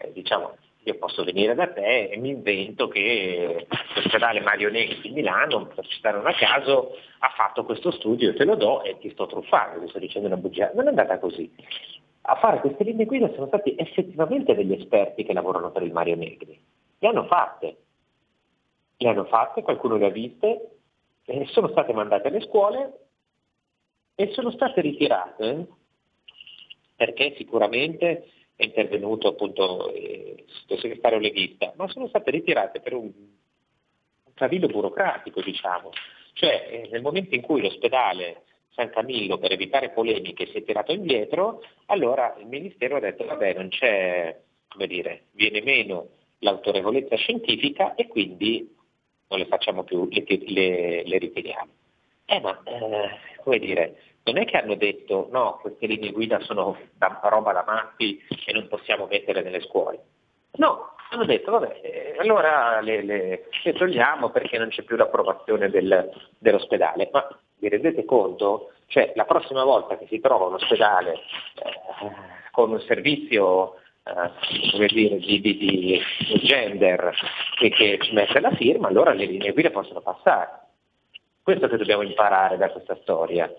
[0.00, 5.10] Eh, diciamo, io posso venire da te e mi invento che l'ospedale Mario Negri di
[5.10, 9.10] Milano, per citare un caso, ha fatto questo studio, io te lo do e ti
[9.10, 10.72] sto truffando, ti sto dicendo una bugia.
[10.74, 11.50] Non è andata così.
[12.22, 16.16] A fare queste linee guida sono stati effettivamente degli esperti che lavorano per il Mario
[16.16, 16.60] Negri.
[16.98, 17.76] Le hanno fatte.
[18.96, 20.70] Le hanno fatte, qualcuno le ha viste,
[21.24, 22.98] e sono state mandate alle scuole
[24.14, 25.66] e sono state ritirate
[26.96, 28.26] perché sicuramente
[28.56, 34.66] è intervenuto appunto eh, il sottosegretario leghista, ma sono state ritirate per un, un cavillo
[34.66, 35.90] burocratico, diciamo.
[36.34, 40.92] Cioè eh, nel momento in cui l'ospedale San Camillo per evitare polemiche si è tirato
[40.92, 44.38] indietro, allora il Ministero ha detto vabbè non c'è,
[44.68, 48.74] come dire, viene meno l'autorevolezza scientifica e quindi
[49.28, 51.70] non le facciamo più, le, le, le ritiriamo.
[52.26, 56.76] Eh ma, eh, come dire, non è che hanno detto no, queste linee guida sono
[56.94, 60.00] da, roba da matti e non possiamo mettere nelle scuole.
[60.54, 65.70] No, hanno detto vabbè, eh, allora le, le, le, togliamo perché non c'è più l'approvazione
[65.70, 67.08] del, dell'ospedale.
[67.12, 67.26] Ma
[67.58, 68.72] vi rendete conto?
[68.86, 71.20] Cioè la prossima volta che si trova un ospedale eh,
[72.50, 76.02] con un servizio eh, dire, di, di, di
[76.42, 77.14] gender
[77.60, 80.60] e che ci mette la firma, allora le linee guida possono passare.
[81.42, 83.52] Questo che dobbiamo imparare da questa storia,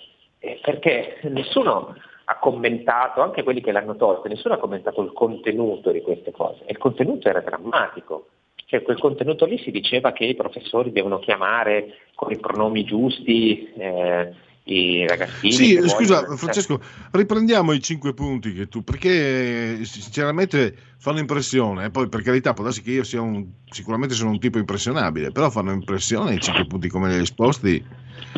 [0.43, 5.91] eh, perché nessuno ha commentato, anche quelli che l'hanno tolto, nessuno ha commentato il contenuto
[5.91, 6.63] di queste cose.
[6.65, 8.27] E il contenuto era drammatico.
[8.65, 13.71] Cioè, quel contenuto lì si diceva che i professori devono chiamare con i pronomi giusti
[13.77, 14.33] eh,
[14.65, 15.51] i ragazzini.
[15.51, 16.81] Sì, scusa vogliono- Francesco,
[17.11, 22.65] riprendiamo i cinque punti che tu, perché sinceramente fanno impressione, e poi per carità può
[22.65, 26.65] darsi che io sia un, sicuramente sono un tipo impressionabile, però fanno impressione i cinque
[26.65, 27.85] punti come li hai esposti,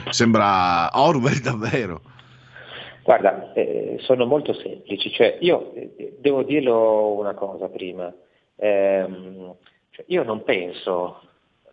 [0.09, 2.01] sembra Orwell davvero.
[3.03, 8.11] Guarda, eh, sono molto semplici, cioè io eh, devo dirlo una cosa prima,
[8.57, 9.55] Ehm,
[9.89, 11.21] cioè, io non penso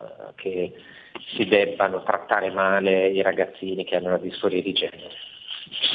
[0.00, 0.72] eh, che
[1.34, 5.14] si debbano trattare male i ragazzini che hanno una disforia di genere.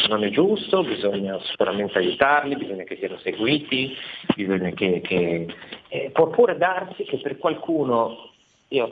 [0.07, 3.95] Non è giusto, bisogna sicuramente aiutarli, bisogna che siano seguiti,
[4.35, 5.45] bisogna che, che-
[5.89, 8.31] eh, può pure darsi che per qualcuno,
[8.69, 8.87] io,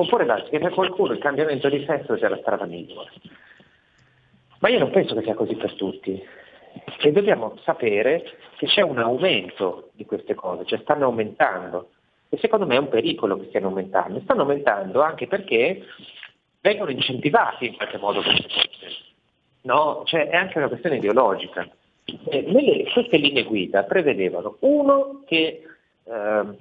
[0.00, 3.10] no, può pure darsi che per qualcuno il cambiamento di sesso sia la strada migliore.
[4.60, 6.22] Ma io non penso che sia così per tutti.
[7.02, 11.90] E dobbiamo sapere che c'è un aumento di queste cose, cioè stanno aumentando.
[12.28, 14.18] E secondo me è un pericolo che stiano aumentando.
[14.18, 15.84] E stanno aumentando anche perché
[16.60, 18.96] vengono incentivati in qualche modo queste cose.
[19.62, 20.02] No?
[20.04, 21.68] Cioè è anche una questione ideologica.
[22.28, 25.62] Eh, nelle- queste linee guida prevedevano uno che
[26.04, 26.56] ehm,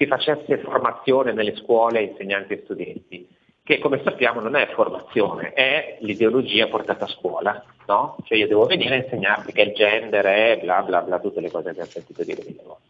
[0.00, 3.28] si facesse formazione nelle scuole insegnanti e studenti,
[3.62, 8.16] che come sappiamo non è formazione, è l'ideologia portata a scuola, no?
[8.24, 11.50] Cioè io devo venire a insegnarti che il gender è bla bla bla, tutte le
[11.50, 12.88] cose che abbiamo sentito dire mille volte.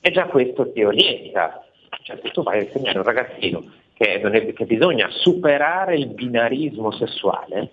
[0.00, 1.64] E già questo ti orienta,
[2.02, 6.08] cioè se tu vai a insegnare un ragazzino che, non è- che bisogna superare il
[6.08, 7.70] binarismo sessuale,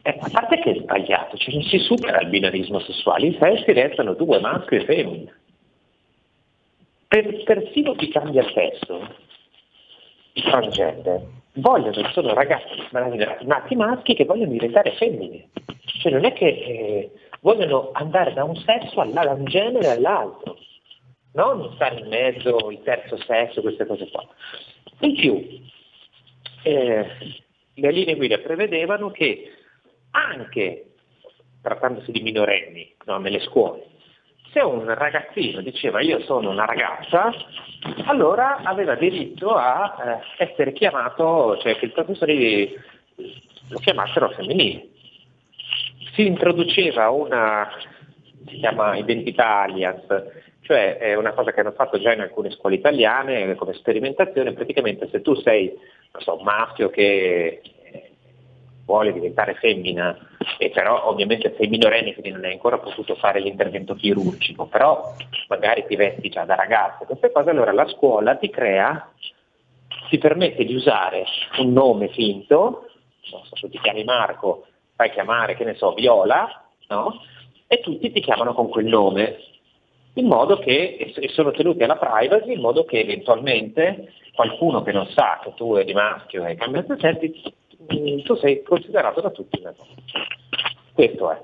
[0.00, 3.70] eh, a parte che è sbagliato, cioè non si supera il binarismo sessuale, in sessi
[3.72, 5.32] restano due, maschio e femmina.
[7.08, 9.14] Per, persino chi cambia sesso,
[10.34, 11.22] i transgender,
[11.54, 15.48] vogliono, sono ragazzi nati maschi che vogliono diventare femmine.
[16.00, 20.58] Cioè non è che eh, vogliono andare da un sesso alla- da un genere all'altro,
[21.32, 21.54] no?
[21.54, 24.26] Non stare in mezzo, il terzo sesso, queste cose qua.
[25.00, 25.60] In più,
[26.64, 27.06] eh,
[27.74, 29.50] le linee guida prevedevano che
[30.10, 30.92] anche
[31.62, 33.86] trattandosi di minorenni no, nelle scuole,
[34.58, 37.32] se un ragazzino diceva io sono una ragazza,
[38.06, 42.74] allora aveva diritto a eh, essere chiamato, cioè che il professore gli-
[43.70, 44.88] lo chiamassero femminile.
[46.14, 47.68] Si introduceva una,
[48.48, 50.04] si chiama identità alias,
[50.62, 55.08] cioè è una cosa che hanno fatto già in alcune scuole italiane come sperimentazione, praticamente
[55.08, 55.72] se tu sei
[56.18, 57.62] so, un maschio che
[58.84, 60.27] vuole diventare femmina
[60.58, 65.14] e però ovviamente sei minorenne quindi non hai ancora potuto fare l'intervento chirurgico, però
[65.48, 69.10] magari ti vesti già da ragazza, queste cose, allora la scuola ti crea,
[70.08, 71.24] ti permette di usare
[71.58, 72.88] un nome finto,
[73.30, 77.20] non so, se ti chiami Marco, fai chiamare, che ne so, Viola, no?
[77.66, 79.36] E tutti ti chiamano con quel nome,
[80.14, 85.06] in modo che, e sono tenuti alla privacy, in modo che eventualmente qualcuno che non
[85.08, 87.52] sa che tu eri maschio e hai cambiato sesso,
[88.22, 90.26] tu sei considerato da tutti una donna.
[90.92, 91.40] Questo è.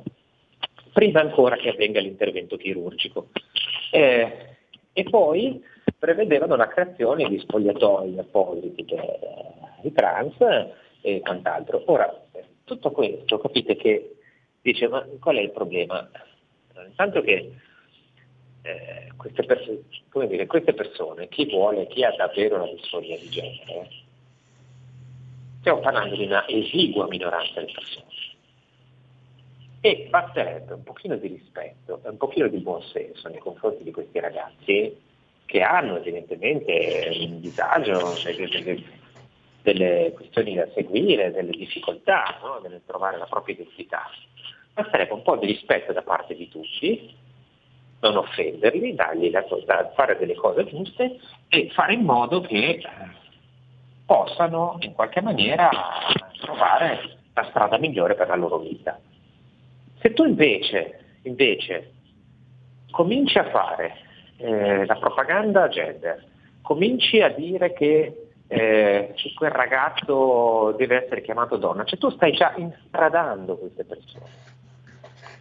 [0.92, 3.28] Prima ancora che avvenga l'intervento chirurgico.
[3.90, 4.56] Eh,
[4.92, 5.62] e poi
[5.98, 9.18] prevedevano la creazione di spogliatoi appositi per
[9.82, 10.36] i trans
[11.00, 11.82] e quant'altro.
[11.86, 12.12] Ora,
[12.64, 14.16] tutto questo, capite che
[14.62, 16.08] dice, ma qual è il problema?
[16.86, 17.52] Intanto che
[18.62, 23.88] eh, queste, come dire, queste persone, chi vuole, chi ha davvero una disforia di genere,
[25.64, 28.04] stiamo parlando di una esigua minoranza di persone.
[29.80, 34.94] E basterebbe un pochino di rispetto un pochino di buonsenso nei confronti di questi ragazzi
[35.46, 38.82] che hanno evidentemente un disagio, delle,
[39.62, 42.60] delle- questioni da seguire, delle difficoltà no?
[42.68, 44.10] nel trovare la propria identità.
[44.74, 47.14] Basterebbe un po' di rispetto da parte di tutti,
[48.00, 49.44] non offenderli, dargli la
[49.94, 51.18] fare delle cose giuste
[51.48, 52.82] e fare in modo che eh,
[54.04, 55.70] possano in qualche maniera
[56.40, 58.98] trovare la strada migliore per la loro vita.
[60.00, 61.92] Se tu invece, invece
[62.90, 63.96] cominci a fare
[64.36, 66.24] eh, la propaganda gender,
[66.62, 72.52] cominci a dire che eh, quel ragazzo deve essere chiamato donna, cioè tu stai già
[72.56, 74.26] instradando queste persone.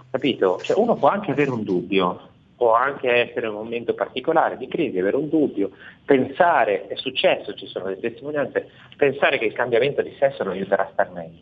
[0.10, 0.60] Capito?
[0.62, 2.30] Cioè uno può anche avere un dubbio,
[2.64, 5.72] può anche essere un momento particolare di crisi, avere un dubbio,
[6.06, 10.84] pensare, è successo, ci sono le testimonianze, pensare che il cambiamento di sesso non aiuterà
[10.84, 11.42] a star meglio.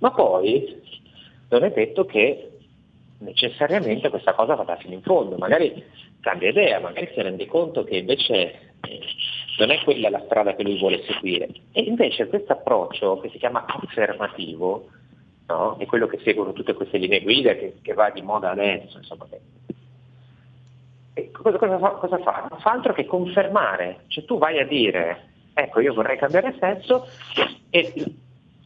[0.00, 0.82] Ma poi
[1.50, 2.50] non è detto che
[3.18, 5.84] necessariamente questa cosa vada fino in fondo, magari
[6.20, 9.00] cambia idea, magari si rende conto che invece eh,
[9.60, 11.48] non è quella la strada che lui vuole seguire.
[11.70, 14.88] E invece questo approccio che si chiama affermativo,
[15.46, 15.76] no?
[15.78, 19.28] è quello che seguono tutte queste linee guida che, che va di moda adesso, insomma,
[21.32, 22.46] cosa, cosa, fa, cosa fa?
[22.50, 27.06] Non fa altro che confermare, cioè tu vai a dire, ecco io vorrei cambiare sesso
[27.70, 28.04] e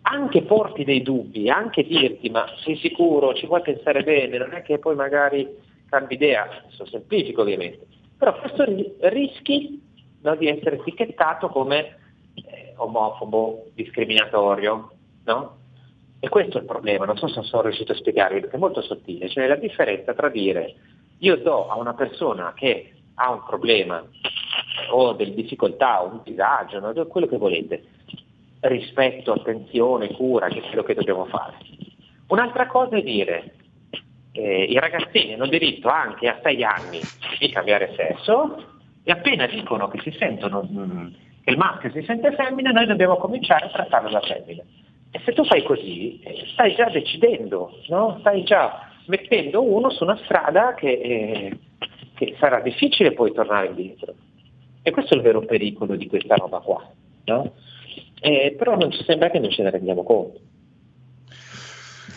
[0.02, 4.62] anche porti dei dubbi, anche dirti ma sei sicuro, ci vuoi pensare bene, non è
[4.62, 5.48] che poi magari
[5.88, 8.64] cambi idea, adesso semplifico ovviamente, però questo
[9.08, 9.80] rischi
[10.22, 11.98] no, di essere etichettato come
[12.34, 14.90] eh, omofobo, discriminatorio,
[15.24, 15.56] no?
[16.24, 18.80] E questo è il problema, non so se sono riuscito a spiegarvi, perché è molto
[18.80, 20.74] sottile, cioè la differenza tra dire
[21.22, 24.02] io do a una persona che ha un problema
[24.90, 27.06] o delle difficoltà o un disagio, no?
[27.06, 27.84] quello che volete,
[28.60, 31.54] rispetto, attenzione, cura, che è quello che dobbiamo fare.
[32.28, 33.54] Un'altra cosa è dire
[34.32, 37.00] eh, i ragazzini hanno diritto anche a sei anni
[37.38, 41.06] di cambiare sesso e appena dicono che sentono mm,
[41.44, 44.62] che il maschio si sente femmina, noi dobbiamo cominciare a trattarlo da femmina.
[45.10, 48.16] E se tu fai così, eh, stai già decidendo, no?
[48.20, 51.58] stai già mettendo uno su una strada che, eh,
[52.14, 54.14] che, sarà difficile poi tornare indietro.
[54.82, 56.88] E questo è il vero pericolo di questa roba qua.
[57.24, 57.54] No?
[58.20, 60.40] Eh, però non ci sembra che non ce ne rendiamo conto.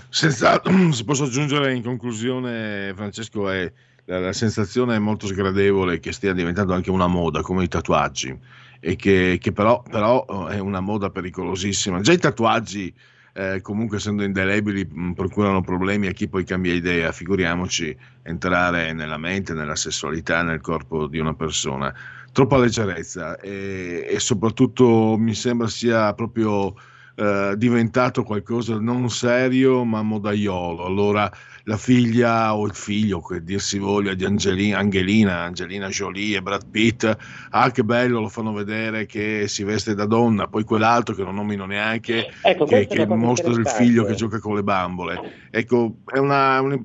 [0.10, 3.72] Senza, se posso aggiungere in conclusione, Francesco, è,
[4.06, 8.38] la, la, sensazione è molto sgradevole che stia diventando anche una moda, come i tatuaggi,
[8.80, 12.00] e che, che però, però, è una moda pericolosissima.
[12.02, 12.94] Già i tatuaggi,
[13.38, 19.18] eh, comunque essendo indelebili, mh, procurano problemi a chi poi cambia idea, figuriamoci entrare nella
[19.18, 21.94] mente, nella sessualità, nel corpo di una persona.
[22.32, 26.76] Troppa leggerezza e, e soprattutto mi sembra sia proprio
[27.16, 30.86] eh, diventato qualcosa non serio ma modaiolo.
[30.86, 31.32] Allora
[31.64, 36.42] la figlia o il figlio, che dir si voglia, di Angelina, Angelina, Angelina Jolie e
[36.42, 37.18] Brad Pitt,
[37.50, 41.36] ah che bello, lo fanno vedere che si veste da donna, poi quell'altro che non
[41.36, 45.48] nomino neanche, ecco, che, che mostra il figlio che gioca con le bambole.
[45.50, 46.80] Ecco, è una, una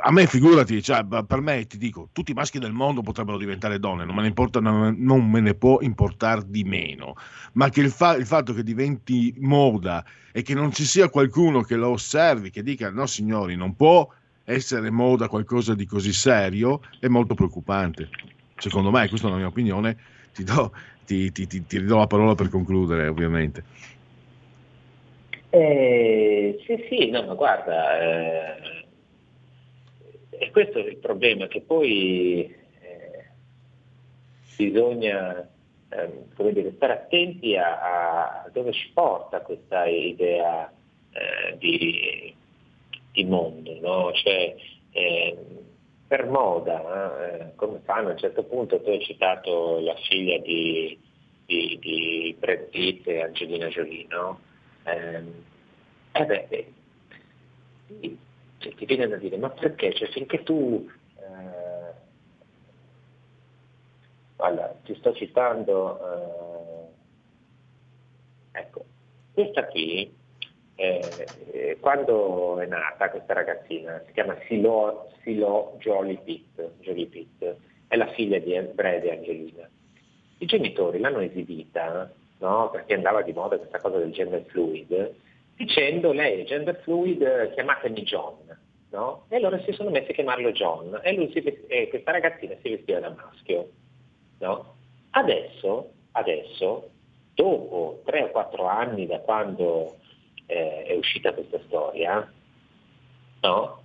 [0.00, 3.78] a me figurati, cioè, per me ti dico, tutti i maschi del mondo potrebbero diventare
[3.78, 7.14] donne, non me ne, importa, non, me ne può importare di meno,
[7.52, 11.62] ma che il, fa, il, fatto che diventi moda e che non ci sia qualcuno
[11.62, 14.08] che lo osservi, che dica no signori, non può
[14.44, 18.08] essere moda qualcosa di così serio, è molto preoccupante.
[18.56, 19.96] Secondo me, questa è la mia opinione,
[20.34, 20.72] ti, do,
[21.04, 23.62] ti, ti, ti ridò la parola per concludere ovviamente.
[25.50, 28.87] Eh, sì, sì, no, ma guarda, eh,
[30.38, 33.30] e questo è il problema, che poi eh,
[34.56, 35.48] bisogna
[35.88, 40.70] eh, dire, stare attenti a, a, dove ci porta questa idea
[41.12, 42.34] eh, di,
[43.12, 43.78] di, mondo.
[43.80, 44.12] No?
[44.12, 44.54] Cioè,
[44.92, 45.58] ehm,
[46.06, 50.98] per moda, eh, come fanno a un certo punto, tu hai citato la figlia di,
[51.44, 54.40] di, di Brad Pitt e Angelina Jolie, no?
[54.84, 55.44] Ehm,
[56.12, 56.66] eh beh,
[58.58, 59.92] cioè, ti viene da dire, ma perché?
[59.94, 61.92] Cioè, finché tu, eh,
[64.36, 65.98] allora, ti sto citando,
[68.52, 68.84] eh, ecco,
[69.32, 70.12] questa qui,
[70.74, 77.44] eh, quando è nata questa ragazzina, si chiama Silo, Silo Jolie Pitt, Jolie Pitt,
[77.88, 79.68] è la figlia di Brad e Angelina.
[80.38, 82.70] I genitori l'hanno esibita, no?
[82.70, 85.14] perché andava di moda questa cosa del gender fluid,
[85.58, 88.36] dicendo lei è gender fluid, chiamatemi John.
[88.90, 89.24] No?
[89.28, 93.00] E allora si sono messi a chiamarlo John e, si, e questa ragazzina si vestiva
[93.00, 93.70] da maschio.
[94.38, 94.76] No?
[95.10, 96.90] Adesso, adesso,
[97.34, 99.96] dopo 3 o 4 anni da quando
[100.46, 102.32] eh, è uscita questa storia,
[103.42, 103.82] no?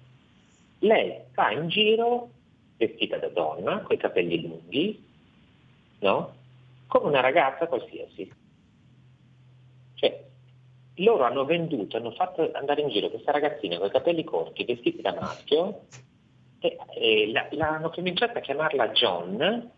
[0.80, 2.30] lei va in giro
[2.78, 5.04] vestita da donna, con i capelli lunghi,
[6.00, 6.34] no?
[6.88, 8.32] come una ragazza qualsiasi.
[10.98, 15.02] Loro hanno venduto, hanno fatto andare in giro questa ragazzina con i capelli corti, vestiti
[15.02, 15.86] da maschio,
[16.60, 19.72] e, e la, l'hanno cominciato a chiamarla John,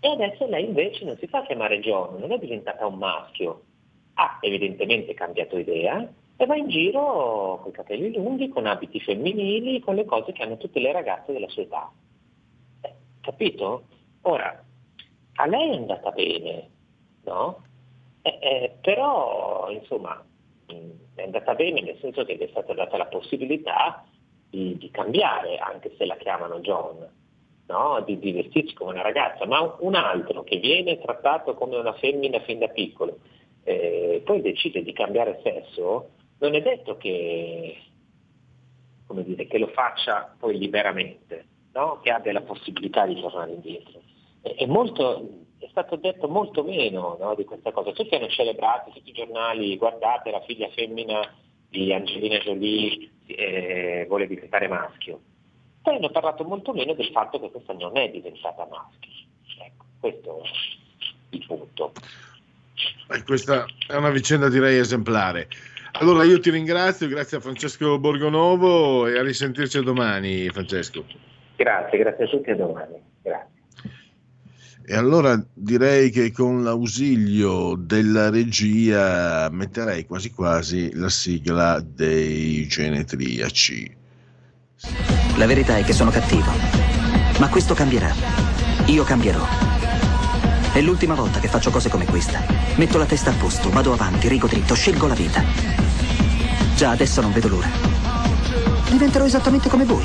[0.00, 3.62] e adesso lei invece non si fa chiamare John, non è diventata un maschio,
[4.14, 6.06] ha evidentemente cambiato idea
[6.36, 10.42] e va in giro con i capelli lunghi, con abiti femminili, con le cose che
[10.42, 11.92] hanno tutte le ragazze della sua età.
[12.80, 13.84] Eh, capito?
[14.22, 14.64] Ora,
[15.34, 16.70] a lei è andata bene,
[17.24, 17.62] no?
[18.22, 20.22] Eh, eh, però, insomma,
[21.14, 24.04] è andata bene nel senso che gli è stata data la possibilità
[24.50, 27.08] di, di cambiare, anche se la chiamano John,
[27.66, 28.02] no?
[28.04, 32.40] di, di, vestirsi come una ragazza, ma un altro che viene trattato come una femmina
[32.40, 33.18] fin da piccolo,
[33.64, 37.76] eh, poi decide di cambiare sesso, non è detto che
[39.08, 42.00] dire, che lo faccia poi liberamente, no?
[42.02, 44.00] che abbia la possibilità di tornare indietro.
[44.40, 45.28] È, è molto,
[45.62, 47.92] è stato detto molto meno no, di questa cosa.
[47.92, 51.20] Tutti hanno celebrato, tutti i giornali, guardate la figlia femmina
[51.68, 55.20] di Angelina Jolie eh, vuole diventare maschio.
[55.80, 59.10] Poi hanno parlato molto meno del fatto che questa non è diventata maschio.
[59.64, 61.92] Ecco, questo è il punto.
[63.10, 65.48] Eh, questa è una vicenda direi esemplare.
[66.00, 71.04] Allora io ti ringrazio, grazie a Francesco Borgonovo e a risentirci domani Francesco.
[71.56, 73.00] Grazie, grazie a tutti e a domani.
[73.22, 73.51] Grazie.
[74.84, 83.96] E allora direi che con l'ausilio della regia metterei quasi quasi la sigla dei genetriaci.
[85.36, 86.50] La verità è che sono cattivo,
[87.38, 88.12] ma questo cambierà.
[88.86, 89.46] Io cambierò.
[90.72, 92.44] È l'ultima volta che faccio cose come questa.
[92.76, 95.44] Metto la testa a posto, vado avanti, rigo dritto, scelgo la vita.
[96.74, 97.68] Già adesso non vedo l'ora.
[98.90, 100.04] Diventerò esattamente come voi.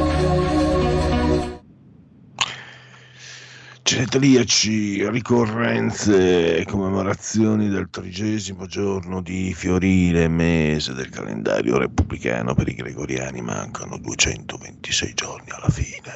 [4.01, 13.43] Genetriaci, ricorrenze, commemorazioni del trigesimo giorno di fiorile mese del calendario repubblicano per i gregoriani
[13.43, 16.11] mancano 226 giorni alla fine.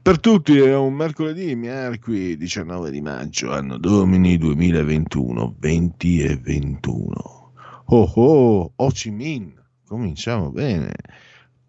[0.00, 7.52] Per tutti è un mercoledì, mercoledì 19 di maggio, anno domini 2021, 20 e 21.
[7.86, 9.52] Oh oh, Ho Chi Minh,
[9.84, 10.92] cominciamo bene.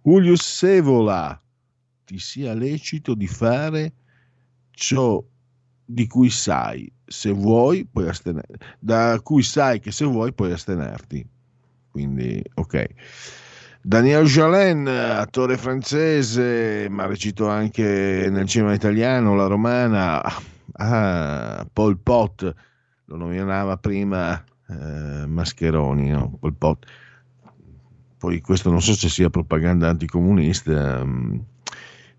[0.04, 1.42] Julius Sevola,
[2.06, 3.94] ti sia lecito di fare
[4.76, 5.24] ciò
[5.86, 11.26] di cui sai se vuoi puoi astenerti da cui sai che se vuoi puoi astenerti
[11.92, 12.88] quindi ok
[13.88, 20.24] Daniel Jalen, attore francese, ma recito anche nel cinema italiano, la romana,
[20.72, 22.56] ah, Paul Pot,
[23.06, 26.38] lo nominava prima eh, Mascheroni, no?
[26.40, 26.86] Pol Pot.
[28.18, 31.44] Poi questo non so se sia propaganda anticomunista, um,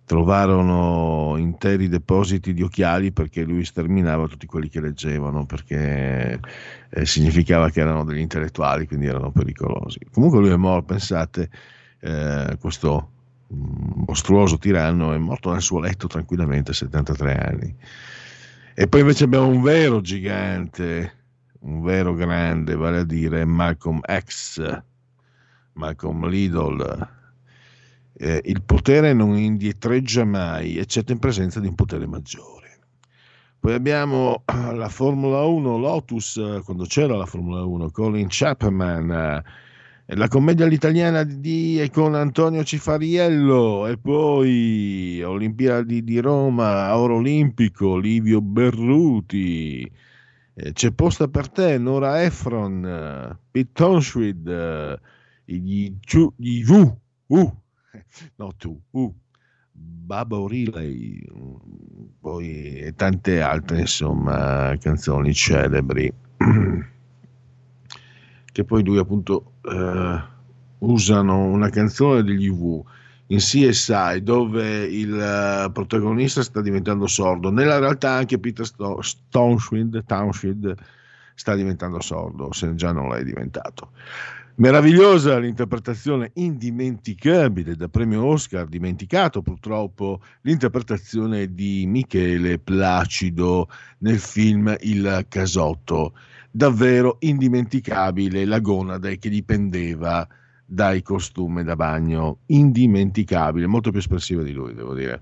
[0.07, 6.39] trovarono interi depositi di occhiali perché lui sterminava tutti quelli che leggevano perché
[6.89, 9.99] eh, significava che erano degli intellettuali quindi erano pericolosi.
[10.13, 11.51] Comunque lui è morto pensate
[11.99, 13.11] eh, questo
[13.49, 17.77] mostruoso tiranno è morto nel suo letto tranquillamente a 73 anni.
[18.75, 21.15] E poi invece abbiamo un vero gigante
[21.61, 24.83] un vero grande vale a dire Malcolm X
[25.73, 27.15] Malcolm Lidl
[28.19, 32.65] eh, il potere non indietreggia mai, eccetto in presenza di un potere maggiore.
[33.59, 39.11] Poi abbiamo eh, la Formula 1 Lotus, eh, quando c'era la Formula 1, Colin Chapman,
[39.11, 47.17] eh, la commedia all'italiana di e con Antonio Cifariello e poi Olimpiadi di Roma, Oro
[47.17, 49.91] Olimpico, Livio Berruti.
[50.73, 55.01] c'è posta per te Nora Efron, Pete Tonschwid,
[55.45, 55.93] gli,
[56.37, 57.53] gli, uh, uh,
[58.37, 59.15] no tu, uh,
[59.73, 61.23] Baba O'Reilly,
[62.21, 66.13] poi e tante altre insomma canzoni celebri.
[68.57, 70.23] Che poi lui appunto eh,
[70.79, 72.83] usano una canzone degli Wu
[73.27, 77.51] in CSI dove il uh, protagonista sta diventando sordo.
[77.51, 78.67] Nella realtà anche Peter
[79.29, 80.75] Townshend
[81.35, 83.91] sta diventando sordo se già non l'è diventato
[84.59, 93.69] Meravigliosa l'interpretazione indimenticabile da premio Oscar, dimenticato purtroppo l'interpretazione di Michele Placido
[93.99, 96.15] nel film Il Casotto.
[96.51, 100.27] Davvero indimenticabile la gonade che dipendeva
[100.65, 105.21] dai costumi da bagno, indimenticabile, molto più espressiva di lui, devo dire.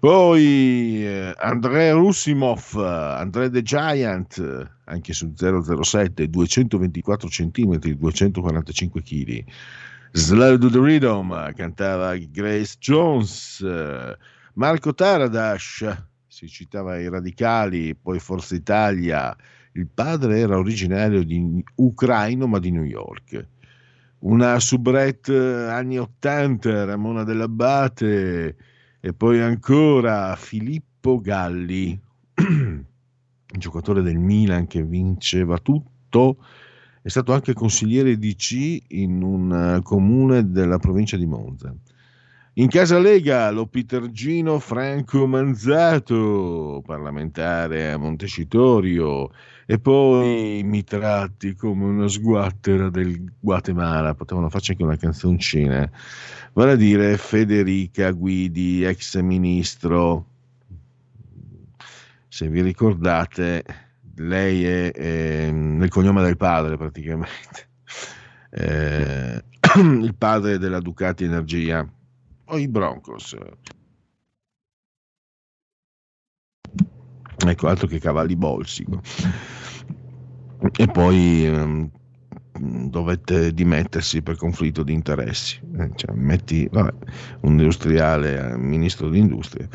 [0.00, 9.44] Poi eh, André Russimov, André the Giant, anche su 007, 224 cm, 245 kg.
[10.12, 13.62] Slow to the Rhythm, cantava Grace Jones.
[14.54, 19.36] Marco Taradash, si citava i radicali, poi Forza Italia.
[19.72, 23.46] Il padre era originario di ucraino ma di New York.
[24.20, 25.36] Una soubrette
[25.68, 28.56] anni 80, Ramona dell'Abbate
[29.00, 31.98] e poi ancora Filippo Galli,
[33.58, 36.36] giocatore del Milan che vinceva tutto,
[37.02, 41.74] è stato anche consigliere DC in un eh, comune della provincia di Monza.
[42.54, 49.30] In casa Lega lo Pitergino Franco Manzato, parlamentare a Montecitorio,
[49.66, 55.88] e poi mi tratti come una sguattera del Guatemala, potevano farci anche una canzoncina,
[56.52, 60.26] vale a dire Federica Guidi, ex ministro.
[62.26, 63.64] Se vi ricordate,
[64.16, 67.68] lei è, è nel cognome del padre praticamente,
[68.50, 69.44] eh,
[69.78, 71.88] il padre della Ducati Energia
[72.50, 73.36] o i Broncos.
[77.46, 79.00] Ecco, altro che cavalli bolsico.
[80.76, 81.90] E poi ehm,
[82.88, 85.58] dovette dimettersi per conflitto di interessi.
[85.78, 86.92] Eh, cioè, metti vabbè,
[87.42, 89.66] un industriale ministro di industria.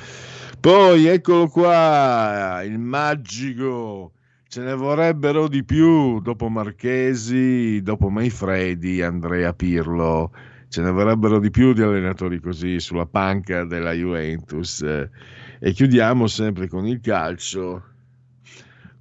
[0.60, 4.12] Poi eccolo qua, il magico.
[4.48, 10.32] Ce ne vorrebbero di più dopo Marchesi, dopo Maifredi, Andrea Pirlo
[10.76, 14.82] ce ne vorrebbero di più di allenatori così sulla panca della Juventus.
[14.82, 17.82] E chiudiamo sempre con il calcio.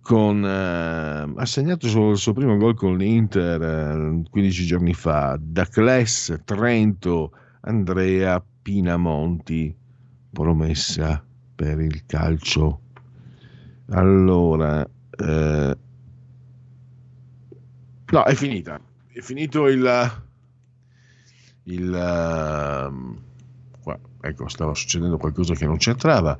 [0.01, 5.37] Con, eh, ha segnato solo il suo primo gol con l'Inter eh, 15 giorni fa.
[5.41, 7.33] Da Cles, Trento,
[7.63, 9.75] Andrea Pinamonti,
[10.31, 11.25] promessa
[11.57, 12.83] per il calcio.
[13.89, 15.77] Allora, eh,
[18.13, 18.81] no, è finita.
[19.09, 20.23] È finito il,
[21.65, 23.17] il uh,
[23.81, 26.37] qua, ecco stava succedendo qualcosa che non c'entrava.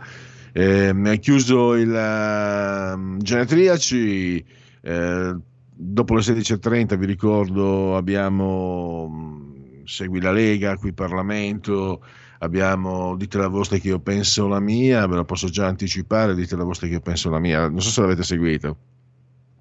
[0.53, 4.45] Eh, è chiuso il uh, genetriaci
[4.83, 5.37] eh,
[5.75, 12.05] dopo le 16.30 vi ricordo abbiamo um, segui la Lega qui Parlamento
[12.39, 16.55] abbiamo dite la vostra che io penso la mia ve lo posso già anticipare dite
[16.55, 17.69] la vostra che io penso la mia.
[17.69, 18.77] Non so se l'avete seguito.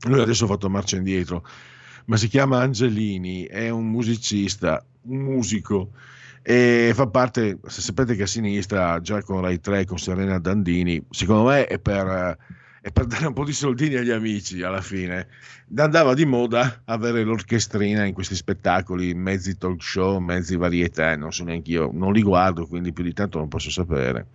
[0.08, 1.44] Lui adesso ha fatto marcia indietro
[2.06, 5.92] ma si chiama Angelini, è un musicista, un musico
[6.46, 11.02] e fa parte, se sapete che a sinistra, già con Rai 3, con Serena Dandini,
[11.10, 12.38] secondo me è per,
[12.82, 15.28] è per dare un po' di soldini agli amici alla fine.
[15.74, 21.46] Andava di moda avere l'orchestrina in questi spettacoli, mezzi talk show, mezzi varietà, non so
[21.46, 24.28] neanche io, non li guardo, quindi più di tanto non posso sapere.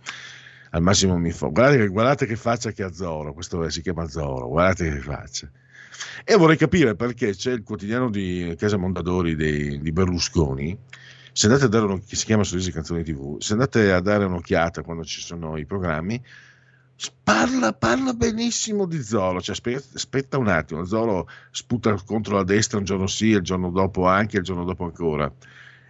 [0.71, 4.47] Al massimo mi fa, guardate, guardate che faccia che ha Zoro, questo si chiama Zoro,
[4.47, 5.47] guardate che faccia.
[6.23, 10.77] E vorrei capire perché c'è il quotidiano di Casa Mondadori dei, di Berlusconi.
[11.31, 14.81] Se andate a dare un'occhiata, si chiama Sorrisi Canzoni TV, se andate a dare un'occhiata
[14.81, 16.21] quando ci sono i programmi,
[17.23, 19.41] parla, parla benissimo di Zolo.
[19.41, 23.69] Cioè, aspetta, aspetta un attimo, Zolo sputa contro la destra un giorno sì, il giorno
[23.69, 25.31] dopo anche, il giorno dopo ancora.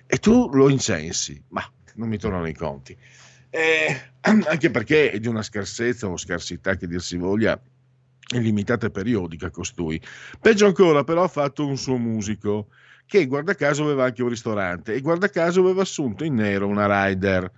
[0.05, 1.63] E tu lo incensi, ma
[1.95, 2.95] non mi tornano i conti.
[3.49, 7.59] Eh, anche perché è di una scarsezza o scarsità che dir si voglia
[8.37, 9.99] limitata e periodica costui.
[10.39, 12.67] Peggio ancora, però, ha fatto un suo musico
[13.05, 17.05] che, guarda caso, aveva anche un ristorante e, guarda caso, aveva assunto in nero una
[17.05, 17.51] rider.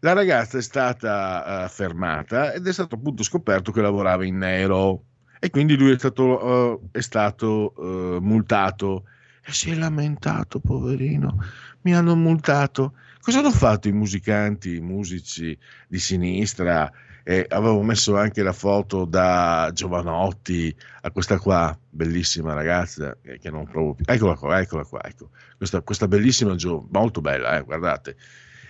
[0.00, 5.04] La ragazza è stata uh, fermata ed è stato appunto scoperto che lavorava in nero
[5.38, 9.04] e quindi lui è stato, uh, è stato uh, multato
[9.44, 11.38] e si è lamentato, poverino,
[11.82, 12.94] mi hanno multato.
[13.20, 15.56] Cosa hanno fatto i musicanti, i musici
[15.88, 16.90] di sinistra,
[17.28, 23.50] e avevo messo anche la foto da Giovanotti a questa qua, bellissima ragazza, eh, che
[23.50, 24.04] non provo più.
[24.06, 25.30] Eccola qua, eccola qua, ecco.
[25.56, 28.14] Questa, questa bellissima giovane, molto bella, eh, guardate.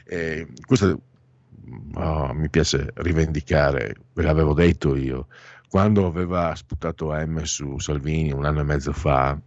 [0.07, 0.97] Eh, questa
[1.97, 5.27] oh, mi piace rivendicare, ve l'avevo detto io,
[5.69, 9.39] quando aveva sputato M su Salvini un anno e mezzo fa,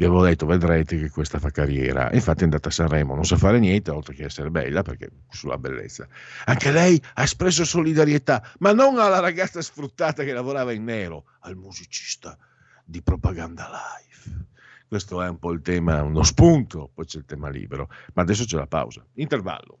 [0.00, 2.10] vi avevo detto vedrete che questa fa carriera.
[2.14, 5.58] Infatti è andata a Sanremo non sa fare niente oltre che essere bella perché sulla
[5.58, 6.08] bellezza.
[6.46, 11.54] Anche lei ha espresso solidarietà ma non alla ragazza sfruttata che lavorava in nero al
[11.56, 12.38] musicista
[12.82, 14.46] di propaganda live.
[14.88, 17.90] Questo è un po' il tema uno spunto poi c'è il tema libero.
[18.14, 19.04] Ma adesso c'è la pausa.
[19.16, 19.80] Intervallo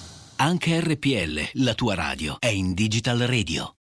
[0.43, 3.75] Anche RPL, la tua radio, è in Digital Radio.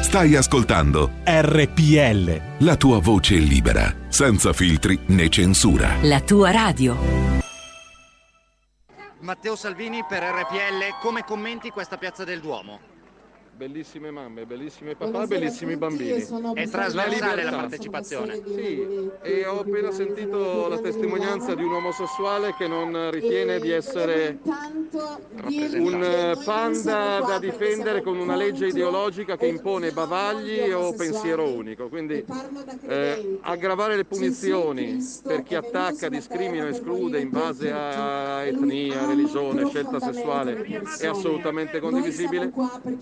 [0.00, 2.64] Stai ascoltando RPL.
[2.64, 5.96] la tua voce libera, senza filtri né censura.
[6.02, 6.96] La tua radio.
[9.20, 12.95] Matteo Salvini per RPL, come commenti questa piazza del Duomo?
[13.56, 16.20] Bellissime mamme, bellissimi papà, bellissimi bambini.
[16.52, 17.56] È trasversale la libertà.
[17.56, 18.42] partecipazione.
[18.44, 24.38] Sì, e ho appena sentito la testimonianza di un omosessuale che non ritiene di essere
[25.72, 31.88] un panda da difendere con una legge ideologica che impone bavagli o pensiero unico.
[31.88, 32.22] Quindi
[32.88, 39.98] eh, aggravare le punizioni per chi attacca, discrimina, esclude in base a etnia, religione, scelta
[39.98, 40.62] sessuale
[40.98, 42.52] è assolutamente condivisibile,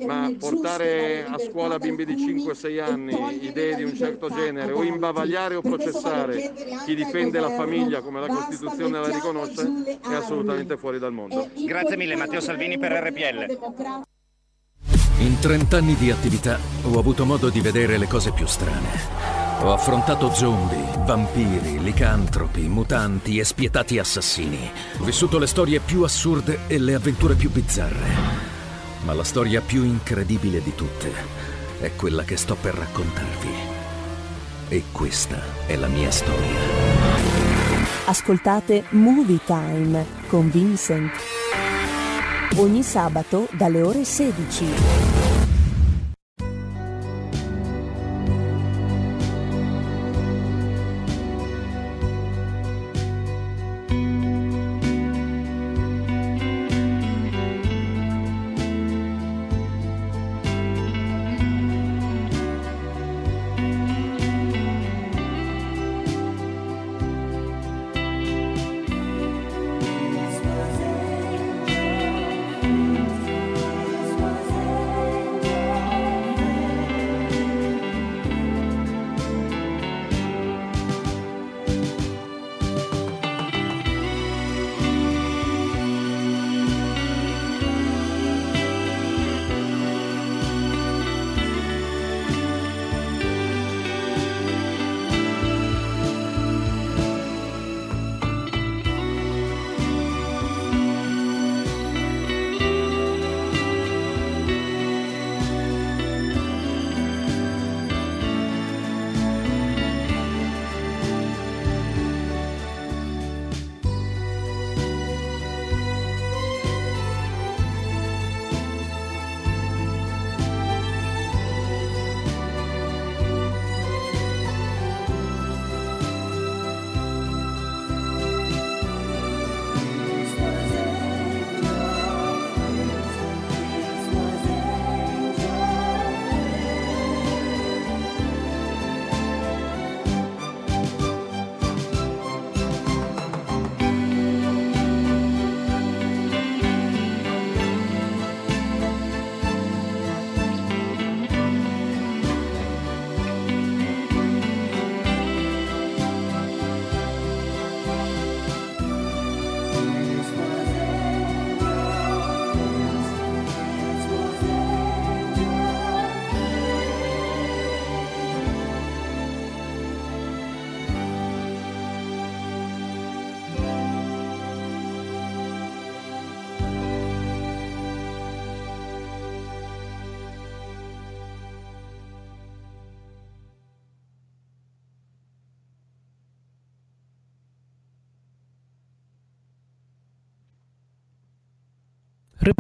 [0.07, 5.55] ma portare a scuola bimbi di 5-6 anni idee di un certo genere o imbavagliare
[5.55, 6.53] o processare
[6.85, 11.49] chi difende la famiglia come la Costituzione la riconosce è assolutamente fuori dal mondo.
[11.55, 14.03] Grazie mille Matteo Salvini per RPL.
[15.19, 19.33] In 30 anni di attività ho avuto modo di vedere le cose più strane.
[19.63, 24.71] Ho affrontato zombie, vampiri, licantropi, mutanti e spietati assassini.
[24.99, 28.54] Ho vissuto le storie più assurde e le avventure più bizzarre.
[29.05, 31.13] Ma la storia più incredibile di tutte
[31.79, 33.53] è quella che sto per raccontarvi.
[34.69, 36.59] E questa è la mia storia.
[38.07, 41.13] Ascoltate Movie Time con Vincent.
[42.57, 45.24] Ogni sabato dalle ore 16.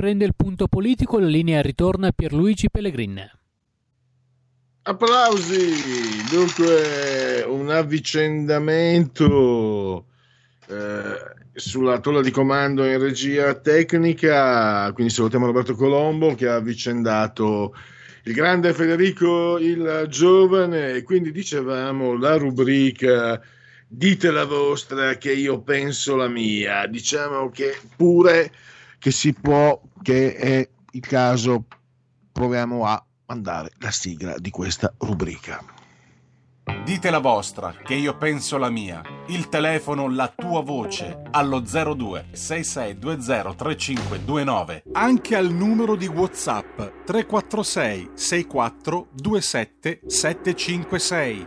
[0.04, 3.26] Riprende il punto politico, la linea ritorna Pierluigi Pellegrin.
[4.82, 5.70] Applausi!
[6.30, 10.04] Dunque, un avvicendamento
[10.68, 11.16] eh,
[11.54, 17.74] sulla tolla di comando in regia tecnica, quindi salutiamo Roberto Colombo che ha avvicendato
[18.24, 23.40] il grande Federico il giovane e quindi dicevamo la rubrica
[23.88, 28.52] dite la vostra che io penso la mia, diciamo che pure
[29.04, 31.64] che si può, che è il caso,
[32.32, 35.62] proviamo a mandare la sigla di questa rubrica.
[36.86, 39.02] Dite la vostra, che io penso la mia.
[39.26, 44.84] Il telefono, la tua voce, allo 02 6620 3529.
[44.92, 51.46] Anche al numero di WhatsApp 346 64 27 756.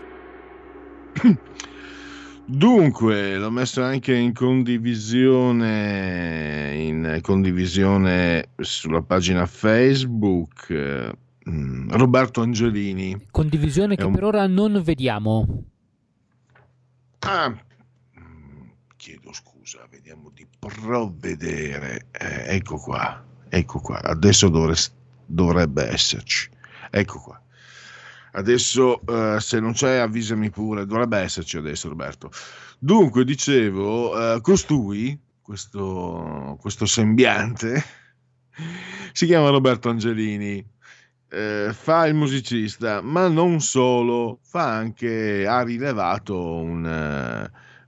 [2.49, 10.69] Dunque, l'ho messo anche in condivisione, in condivisione sulla pagina Facebook.
[10.69, 11.11] eh,
[11.49, 13.25] mm, Roberto Angelini.
[13.31, 15.63] Condivisione che un- per ora non vediamo.
[17.19, 17.55] Ah, mm,
[18.95, 22.05] chiedo scusa, vediamo di provvedere.
[22.11, 24.01] Eh, ecco qua, ecco qua.
[24.01, 24.75] Adesso dovre-
[25.25, 26.49] dovrebbe esserci.
[26.91, 27.41] Ecco qua.
[28.33, 30.85] Adesso, eh, se non c'è, avvisami pure.
[30.85, 32.31] Dovrebbe esserci adesso, Roberto.
[32.79, 37.83] Dunque, dicevo, eh, costui, questo, questo sembiante,
[39.13, 40.63] si chiama Roberto Angelini.
[41.29, 46.85] eh, fa il musicista, ma non solo, fa anche, ha rilevato un,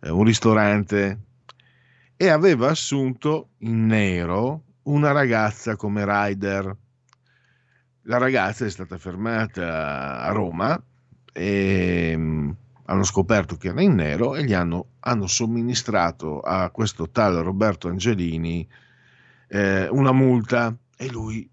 [0.01, 1.19] eh, un ristorante
[2.15, 6.75] e aveva assunto in nero una ragazza come rider.
[8.09, 10.81] La ragazza è stata fermata a Roma
[11.31, 12.49] e mm,
[12.85, 17.87] hanno scoperto che era in nero e gli hanno, hanno somministrato a questo tale Roberto
[17.87, 18.67] Angelini
[19.47, 21.47] eh, una multa e lui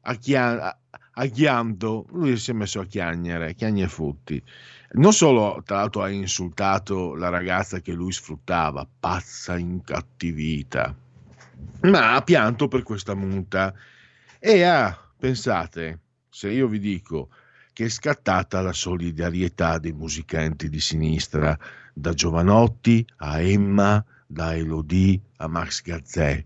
[0.00, 0.78] a, chia-
[1.12, 4.42] a- chianto, lui si è messo a chiagnere, chiagni e futti.
[4.92, 10.96] Non solo, tra l'altro, ha insultato la ragazza che lui sfruttava, pazza incattivita,
[11.82, 13.74] ma ha pianto per questa multa
[14.38, 17.30] e ha, pensate, se io vi dico
[17.72, 21.56] che è scattata la solidarietà dei musicanti di sinistra,
[21.92, 26.44] da Giovanotti a Emma, da Elodie a Max Gazzè.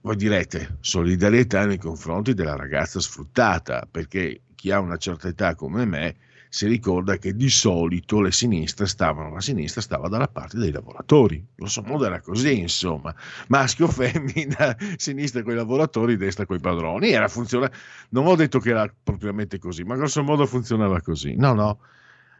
[0.00, 5.84] Voi direte solidarietà nei confronti della ragazza sfruttata, perché chi ha una certa età come
[5.84, 6.16] me
[6.48, 11.44] si ricorda che di solito le sinistre stavano, la sinistra stava dalla parte dei lavoratori.
[11.56, 13.14] Lo so, modo era così, insomma,
[13.48, 17.10] maschio, femmina, sinistra con i lavoratori, destra con i padroni.
[17.10, 17.70] Era funziona-
[18.10, 21.34] non ho detto che era propriamente così, ma grosso modo funzionava così.
[21.36, 21.80] No, no,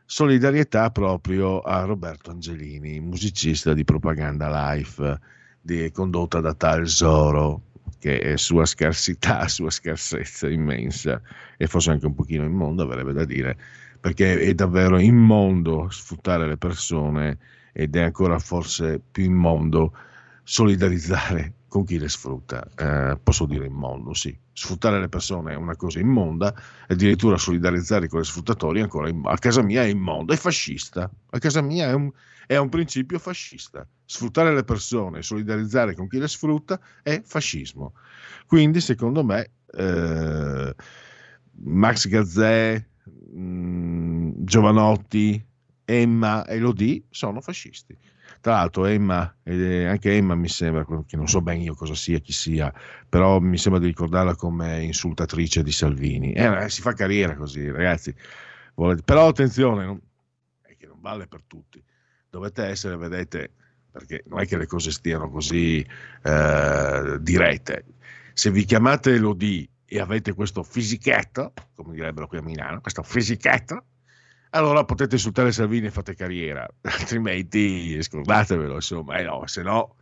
[0.04, 5.20] solidarietà proprio a Roberto Angelini, musicista di Propaganda Life,
[5.60, 7.62] di- condotta da tal Zoro,
[7.98, 11.20] che è sua scarsità, sua scarsezza immensa
[11.56, 13.56] e forse anche un pochino immondo, avrebbe da dire,
[14.00, 17.38] perché è davvero immondo sfruttare le persone
[17.72, 19.92] ed è ancora forse più immondo
[20.42, 22.66] solidarizzare con chi le sfrutta.
[22.74, 24.36] Eh, posso dire immondo, sì.
[24.52, 26.54] Sfruttare le persone è una cosa immonda,
[26.88, 31.10] addirittura solidarizzare con i sfruttatori è ancora im- a casa mia è immondo, è fascista.
[31.30, 32.10] A casa mia è un,
[32.46, 33.86] è un principio fascista.
[34.04, 37.92] Sfruttare le persone, solidarizzare con chi le sfrutta è fascismo.
[38.46, 40.74] Quindi, secondo me, eh,
[41.60, 42.87] Max Gazzè,
[43.30, 45.44] mh, Giovanotti,
[45.84, 47.96] Emma e Elodie sono fascisti.
[48.40, 52.32] Tra l'altro, Emma, anche Emma mi sembra, che non so ben io cosa sia, chi
[52.32, 52.72] sia,
[53.08, 56.32] però mi sembra di ricordarla come insultatrice di Salvini.
[56.32, 58.14] Eh, si fa carriera così, ragazzi.
[58.74, 60.00] Volete- Però attenzione, non-
[60.62, 61.82] è che non vale per tutti.
[62.30, 63.50] Dovete essere, vedete,
[63.90, 65.84] perché non è che le cose stiano così
[66.22, 67.84] eh, dirette.
[68.34, 73.84] Se vi chiamate Elodie e avete questo fisichetto, come direbbero qui a Milano, questo fisichetto,
[74.50, 79.96] allora potete insultare Salvini e fate carriera, altrimenti scordatevelo, insomma, eh no, se no,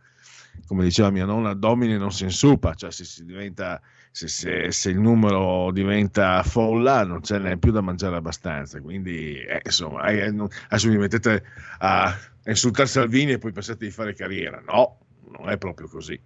[0.65, 3.79] come diceva mia nonna, domine non si insupa, cioè se, si diventa,
[4.11, 9.35] se, se- se il numero diventa folla non ce n'è più da mangiare abbastanza, quindi
[9.39, 11.43] eh, insomma, eh, non- adesso vi mettete
[11.79, 14.99] a, a insultare Salvini e poi pensate di fare carriera, no,
[15.37, 16.19] non è proprio così,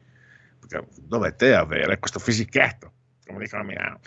[0.60, 2.94] perché dovete avere questo fisichetto,
[3.32, 4.00] come dicono a Milano.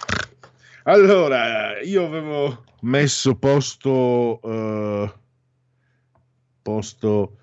[0.85, 4.41] Allora, io avevo messo posto.
[4.43, 5.13] eh,
[6.63, 7.37] posto.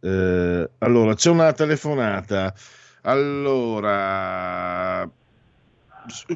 [0.00, 2.54] eh, allora, c'è una telefonata.
[3.02, 5.08] Allora,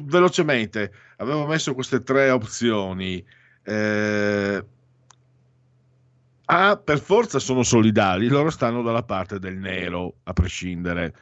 [0.03, 3.23] velocemente, avevo messo queste tre opzioni.
[3.63, 4.65] Eh,
[6.47, 11.13] A, per forza sono solidali, loro stanno dalla parte del nero, a prescindere.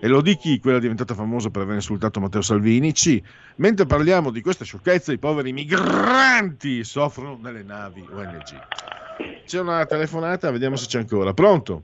[0.00, 2.92] E lo di chi, quella diventata famosa per aver insultato Matteo Salvini.
[2.92, 3.20] C,
[3.56, 9.42] mentre parliamo di questa sciocchezza, i poveri migranti soffrono nelle navi ONG.
[9.44, 11.32] C'è una telefonata, vediamo se c'è ancora.
[11.32, 11.82] Pronto?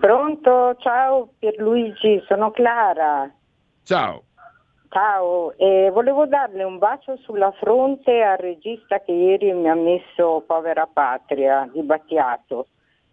[0.00, 0.76] Pronto?
[0.78, 3.30] Ciao Pierluigi, sono Clara.
[3.82, 4.22] Ciao.
[4.90, 10.44] Ciao, eh, volevo darle un bacio sulla fronte al regista che ieri mi ha messo
[10.46, 12.68] Povera Patria di Battiato.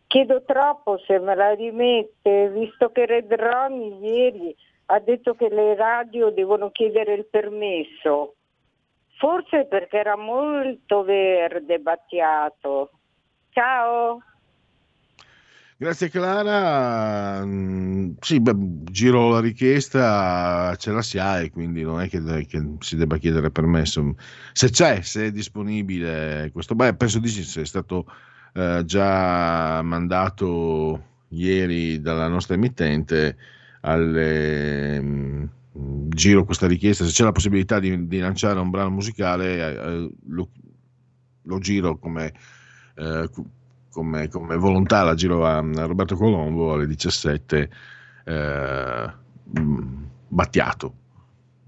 [0.08, 4.56] Chiedo troppo se me la rimette, visto che Red Ronnie ieri
[4.88, 8.36] ha detto che le radio devono chiedere il permesso.
[9.18, 12.92] Forse perché era molto verde Battiato.
[13.50, 14.22] Ciao.
[15.78, 18.54] Grazie Clara, Mm, sì, beh,
[18.86, 23.18] giro la richiesta, ce la si ha e quindi non è che, che si debba
[23.18, 24.16] chiedere permesso.
[24.54, 28.06] Se c'è, se è disponibile questo, beh, penso di sì, se è stato
[28.56, 33.38] eh, già mandato ieri dalla nostra emittente
[33.82, 35.46] al mm,
[36.10, 40.50] giro questa richiesta, se c'è la possibilità di, di lanciare un brano musicale, eh, lo,
[41.44, 42.34] lo giro come...
[42.96, 43.30] eh,
[43.96, 45.04] come, come volontà.
[45.04, 47.70] La giro a Roberto Colombo alle 17
[48.26, 49.14] eh,
[49.44, 50.94] mh, Battiato.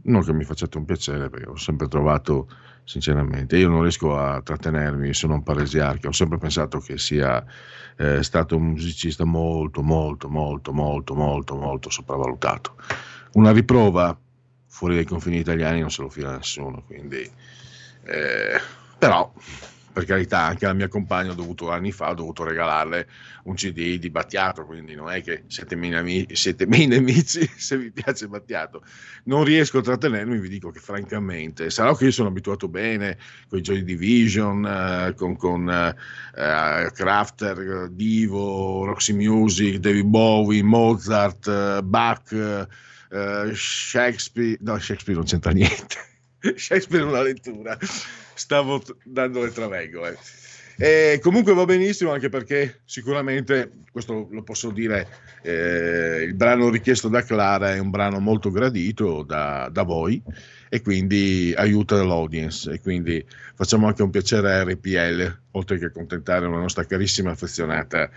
[0.04, 2.50] Non che mi facciate un piacere perché ho sempre trovato
[2.88, 3.58] sinceramente.
[3.58, 6.08] Io non riesco a trattenermi sono un paresiarca.
[6.08, 7.44] Ho sempre pensato che sia
[7.98, 12.76] eh, stato un musicista molto molto molto molto molto molto sopravvalutato.
[13.34, 14.18] Una riprova
[14.66, 17.28] fuori dai confini italiani non se lo fila nessuno quindi
[18.04, 18.62] eh,
[18.98, 19.32] però
[19.98, 23.08] per carità, anche alla mia compagna ho dovuto anni fa, ho dovuto regalarle
[23.46, 27.80] un CD di Battiato, quindi non è che siete miei, nemici, siete miei nemici se
[27.80, 28.84] vi piace Battiato.
[29.24, 33.18] Non riesco a trattenermi, vi dico che francamente, sarà che io sono abituato bene
[33.50, 41.82] con i Joy Division, eh, con, con eh, Crafter, Divo, Roxy Music, David Bowie, Mozart,
[41.82, 45.98] Bach, eh, Shakespeare, no Shakespeare non c'entra niente,
[46.56, 47.78] Shakespeare una lettura
[48.34, 50.08] stavo dando le traveggo.
[50.08, 50.18] Eh.
[50.80, 55.08] E comunque va benissimo anche perché sicuramente, questo lo posso dire,
[55.42, 60.22] eh, il brano richiesto da Clara è un brano molto gradito da, da voi
[60.70, 66.46] e quindi aiuta l'audience e quindi facciamo anche un piacere a RPL, oltre che accontentare
[66.46, 68.08] una nostra carissima affezionata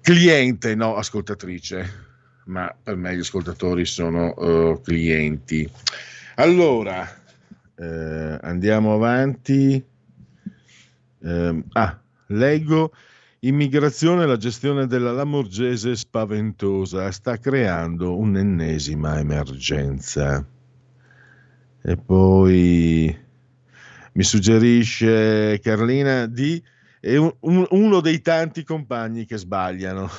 [0.00, 2.08] cliente, no ascoltatrice,
[2.46, 5.70] ma per me gli ascoltatori sono uh, clienti.
[6.36, 7.06] Allora,
[7.76, 9.84] eh, andiamo avanti.
[11.22, 12.92] Eh, ah, leggo.
[13.42, 20.46] Immigrazione, la gestione della Lamorgese spaventosa sta creando un'ennesima emergenza.
[21.82, 23.18] E poi
[24.12, 26.62] mi suggerisce Carlina di
[27.00, 30.08] è un, un, uno dei tanti compagni che sbagliano.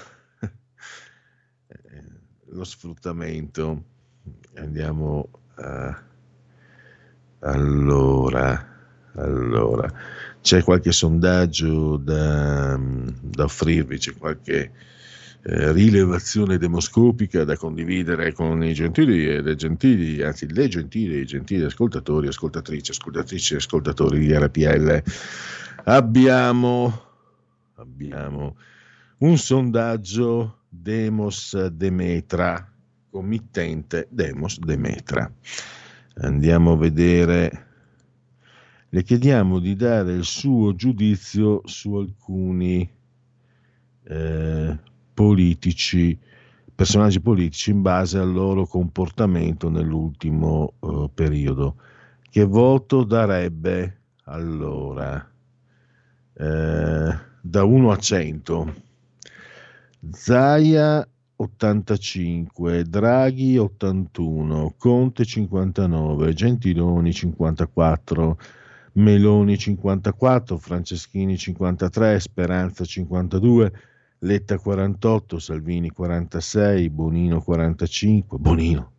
[1.72, 2.04] Eh,
[2.48, 3.84] lo sfruttamento.
[4.56, 6.04] Andiamo a
[7.44, 8.68] allora,
[9.16, 9.92] allora,
[10.42, 14.72] c'è qualche sondaggio da, da offrirvi, c'è qualche
[15.42, 21.22] eh, rilevazione demoscopica da condividere con i gentili e le gentili, anzi le gentili e
[21.22, 25.02] i gentili ascoltatori, ascoltatrici, ascoltatrici e ascoltatori di RPL.
[25.86, 27.06] Abbiamo,
[27.74, 28.56] abbiamo
[29.18, 32.71] un sondaggio Demos Demetra,
[33.12, 35.32] committente Demos Demetra
[36.16, 37.68] andiamo a vedere,
[38.90, 42.90] le chiediamo di dare il suo giudizio su alcuni
[44.04, 44.80] eh,
[45.14, 46.18] politici,
[46.74, 51.76] personaggi politici in base al loro comportamento nell'ultimo eh, periodo.
[52.30, 55.30] Che voto darebbe allora?
[56.34, 58.76] Eh, da 1 a 100.
[60.12, 61.08] Zaia
[61.42, 68.38] 85, Draghi 81, Conte 59, Gentiloni 54,
[68.94, 73.72] Meloni 54, Franceschini 53, Speranza 52,
[74.20, 78.92] Letta 48, Salvini 46, Bonino 45, Bonino.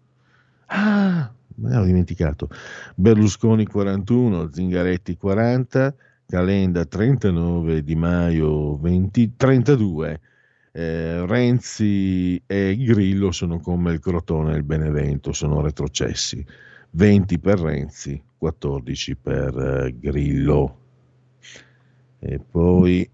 [0.66, 2.48] Ah, me l'avevo dimenticato.
[2.96, 5.94] Berlusconi 41, Zingaretti 40,
[6.26, 10.20] Calenda 39, Di Maio 20, 32
[10.72, 16.44] eh, Renzi e Grillo sono come il Crotone e il Benevento, sono retrocessi.
[16.94, 20.78] 20 per Renzi, 14 per eh, Grillo.
[22.18, 23.08] E poi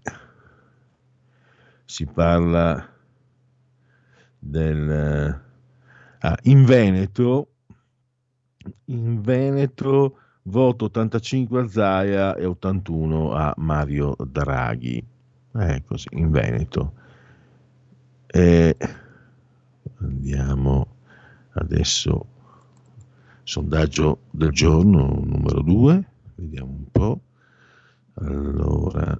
[1.85, 2.87] si parla
[4.37, 4.89] del...
[4.89, 5.39] Eh,
[6.19, 7.47] ah, in Veneto,
[8.85, 15.03] in Veneto voto 85 a Zaia e 81 a Mario Draghi.
[15.55, 16.93] Eh, così, in Veneto.
[18.31, 18.77] E
[20.01, 20.97] andiamo
[21.53, 22.27] adesso,
[23.41, 27.21] sondaggio del giorno numero 2, vediamo un po'.
[28.13, 29.19] Allora,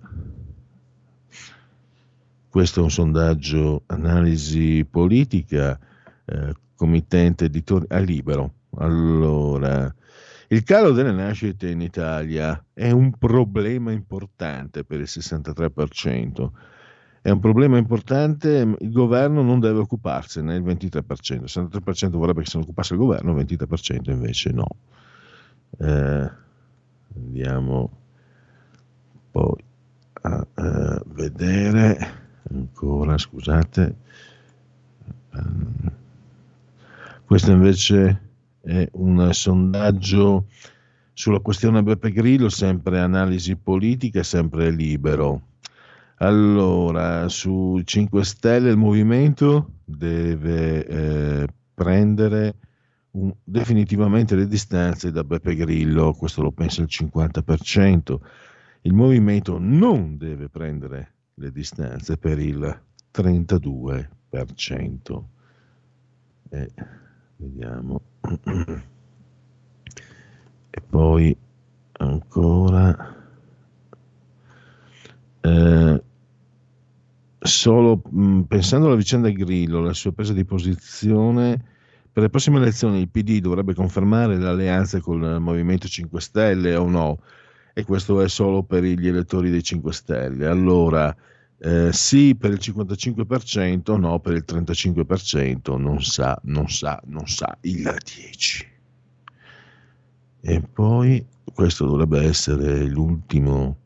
[2.49, 5.80] questo è un sondaggio analisi politica,
[6.26, 8.53] eh, committente editoriale libero.
[8.76, 9.91] Allora,
[10.49, 16.52] il calo delle nascite in Italia è un problema importante per il 63%
[17.21, 22.49] è un problema importante, il governo non deve occuparsene, il 23%, il 63% vorrebbe che
[22.49, 24.67] se ne occupasse il governo, il 23% invece no.
[25.77, 26.31] Eh,
[27.15, 27.91] andiamo
[29.31, 29.63] poi
[30.21, 30.47] a,
[31.07, 31.97] vedere
[32.51, 33.95] ancora, scusate.
[37.25, 38.21] Questo invece
[38.61, 40.45] è un sondaggio
[41.13, 45.48] sulla questione Beppe Grillo, sempre analisi politica, sempre libero.
[46.21, 52.55] Allora, su 5 Stelle il movimento deve eh, prendere
[53.11, 58.17] un, definitivamente le distanze da Beppe Grillo, questo lo pensa il 50%.
[58.81, 62.81] Il movimento non deve prendere le distanze per il
[63.13, 65.23] 32%.
[66.49, 66.69] E
[67.37, 68.01] vediamo.
[70.71, 71.35] E poi
[71.93, 73.15] ancora.
[75.41, 76.03] Eh,
[77.40, 81.78] solo mh, pensando alla vicenda Grillo, la sua presa di posizione
[82.11, 86.88] per le prossime elezioni il PD dovrebbe confermare l'alleanza con il Movimento 5 Stelle o
[86.88, 87.22] no?
[87.74, 90.48] E questo è solo per gli elettori dei 5 Stelle.
[90.48, 91.16] Allora,
[91.60, 97.57] eh, sì per il 55%, no per il 35%, non sa, non sa, non sa,
[97.61, 98.66] il 10%.
[100.41, 103.78] E poi questo dovrebbe essere l'ultimo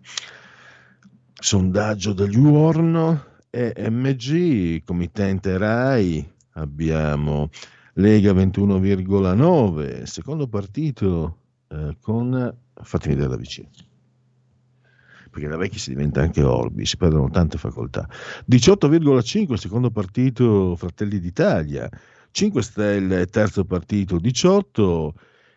[1.34, 7.52] sondaggio degli UORN e MG, committente RAI, abbiamo
[7.94, 13.70] Lega 21,9, secondo partito eh, con, fatemi vedere da vicino,
[15.30, 18.10] perché da vecchi si diventa anche Orbi, si perdono tante facoltà,
[18.50, 21.88] 18,5 secondo partito Fratelli d'Italia,
[22.32, 25.14] 5 Stelle terzo partito 18,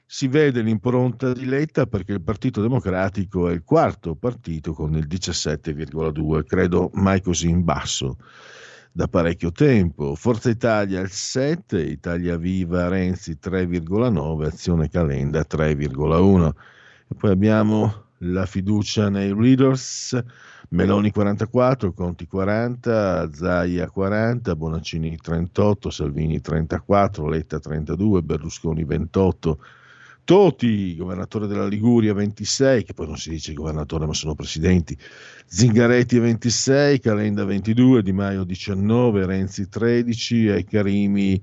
[0.09, 5.09] si vede l'impronta di Letta perché il Partito Democratico è il quarto partito con il
[5.09, 8.17] 17,2, credo mai così in basso
[8.93, 10.15] da parecchio tempo.
[10.15, 16.53] Forza Italia il 7, Italia Viva Renzi 3,9, Azione Calenda 3,1.
[17.09, 20.19] E poi abbiamo la fiducia nei leaders,
[20.69, 29.59] Meloni 44, Conti 40, Zaia 40, Bonaccini 38, Salvini 34, Letta 32, Berlusconi 28,
[30.27, 34.99] Toti, governatore della Liguria 26, che poi non si dice governatore ma sono presidenti,
[35.47, 41.41] Zingaretti 26, Calenda 22, Di Maio 19, Renzi 13 e Carimi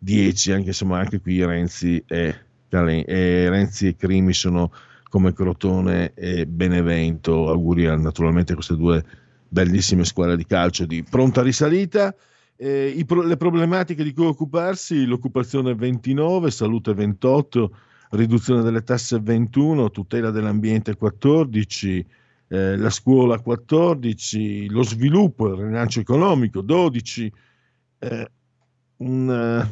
[0.00, 2.34] 10, anche insomma anche qui Renzi e,
[2.68, 4.72] Calen- e, Renzi e Crimi sono
[5.08, 9.04] come Crotone e Benevento, auguri a naturalmente queste due
[9.48, 12.12] bellissime squadre di calcio di pronta risalita.
[12.56, 17.76] Eh, pro- le problematiche di cui occuparsi, l'occupazione 29, salute 28,
[18.14, 22.06] riduzione delle tasse 21, tutela dell'ambiente 14,
[22.48, 27.32] eh, la scuola 14, lo sviluppo, il rilancio economico 12,
[27.98, 28.30] eh,
[28.98, 29.68] un,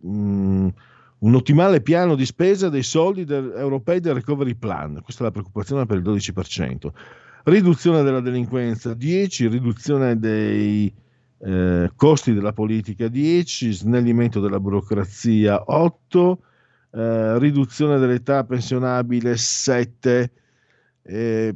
[0.00, 0.72] um,
[1.18, 5.32] un, ottimale piano di spesa dei soldi del, europei del recovery plan, questa è la
[5.32, 6.88] preoccupazione per il 12%,
[7.44, 10.92] riduzione della delinquenza 10, riduzione dei
[11.38, 16.40] eh, costi della politica 10, snellimento della burocrazia 8,
[16.96, 20.30] eh, riduzione dell'età pensionabile 7,
[21.02, 21.54] eh,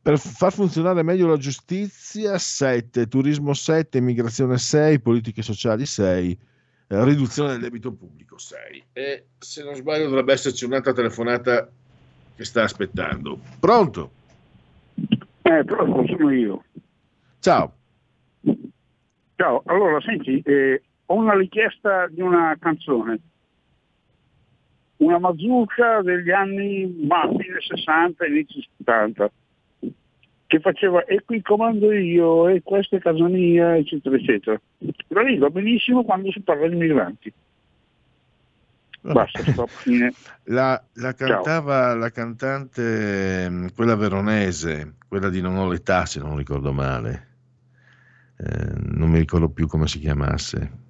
[0.00, 6.38] per far funzionare meglio la giustizia 7, turismo 7, immigrazione 6, politiche sociali 6,
[6.86, 8.84] eh, riduzione del debito pubblico 6.
[8.92, 11.68] E se non sbaglio dovrebbe esserci un'altra telefonata
[12.36, 13.40] che sta aspettando.
[13.58, 14.10] Pronto?
[15.42, 16.62] Eh, pronto, sono io.
[17.40, 17.72] Ciao.
[19.34, 23.18] Ciao, allora senti, eh, ho una richiesta di una canzone
[24.98, 29.30] una mazurka degli anni ma, fine 60, inizio 70,
[30.46, 34.60] che faceva e qui comando io, e questa è casa mia, eccetera, eccetera.
[35.08, 37.32] La lì va benissimo quando si parla di migranti.
[39.02, 40.12] Basta, stop, fine.
[40.48, 41.96] La, la cantava Ciao.
[41.96, 47.26] la cantante, quella veronese, quella di Non ho l'età se non ricordo male.
[48.38, 50.85] Eh, non mi ricordo più come si chiamasse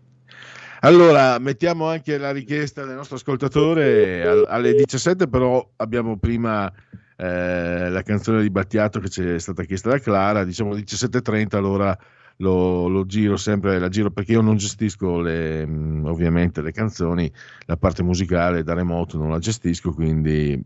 [0.86, 6.72] allora, mettiamo anche la richiesta del nostro ascoltatore alle 17, però abbiamo prima
[7.16, 11.98] eh, la canzone di Battiato che ci è stata chiesta da Clara, diciamo 17.30, allora
[12.36, 17.32] lo, lo, giro sempre, la giro perché io non gestisco le, mm, ovviamente le canzoni,
[17.64, 20.56] la parte musicale da remoto non la gestisco, quindi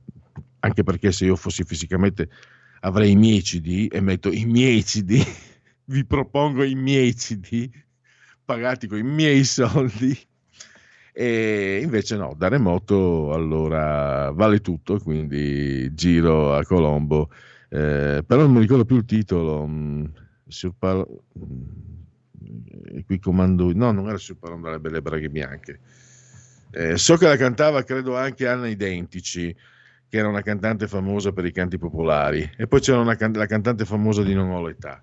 [0.60, 2.28] anche perché se io fossi fisicamente
[2.80, 5.18] avrei i miei CD e metto i miei CD,
[5.86, 7.70] vi propongo i miei CD
[8.50, 10.18] pagati con i miei soldi.
[11.12, 17.30] E invece no, da remoto allora vale tutto, quindi giro a Colombo,
[17.68, 19.66] eh, però non mi ricordo più il titolo.
[19.66, 20.04] Mm,
[20.48, 21.06] Surpar-
[21.38, 25.78] mm, qui comando, no, non era Surparando dalle belle braghe bianche.
[26.72, 29.54] Eh, so che la cantava, credo anche Anna Identici,
[30.08, 33.46] che era una cantante famosa per i canti popolari, e poi c'era una can- la
[33.46, 35.02] cantante famosa di Non ho l'età.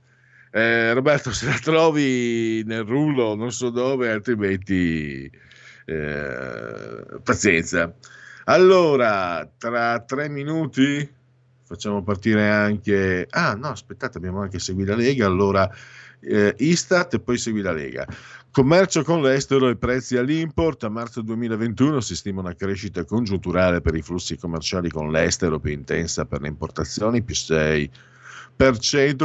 [0.52, 5.30] Eh, Roberto, se la trovi nel rullo, non so dove, altrimenti
[5.86, 7.94] eh, pazienza.
[8.46, 11.16] Allora, tra tre minuti
[11.64, 13.28] facciamo partire anche...
[13.30, 15.70] Ah no, aspettate, abbiamo anche Segui la Lega, allora
[16.22, 18.08] eh, Istat e poi Segui la Lega.
[18.50, 20.84] Commercio con l'estero e prezzi all'import.
[20.86, 25.74] A marzo 2021 si stima una crescita congiunturale per i flussi commerciali con l'estero più
[25.74, 27.90] intensa per le importazioni, più 6%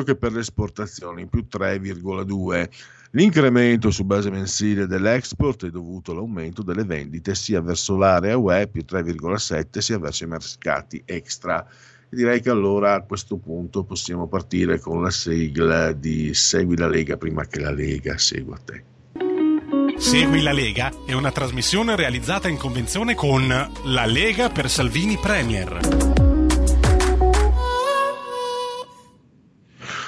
[0.05, 2.69] che per le esportazioni, più 3,2%.
[3.15, 8.85] L'incremento su base mensile dell'export è dovuto all'aumento delle vendite sia verso l'area UE più
[8.89, 11.67] 3,7 sia verso i mercati extra.
[12.09, 17.19] Direi che allora a questo punto possiamo partire con la sigla di Segui la Lega
[17.19, 18.85] prima che la Lega segua te.
[19.99, 26.22] Segui la Lega è una trasmissione realizzata in convenzione con La Lega per Salvini Premier.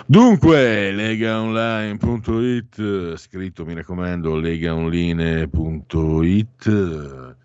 [0.06, 7.36] Dunque, legaonline.it, scritto mi raccomando legaonline.it,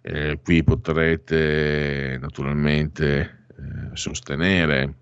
[0.00, 4.94] eh, qui potrete naturalmente eh, sostenere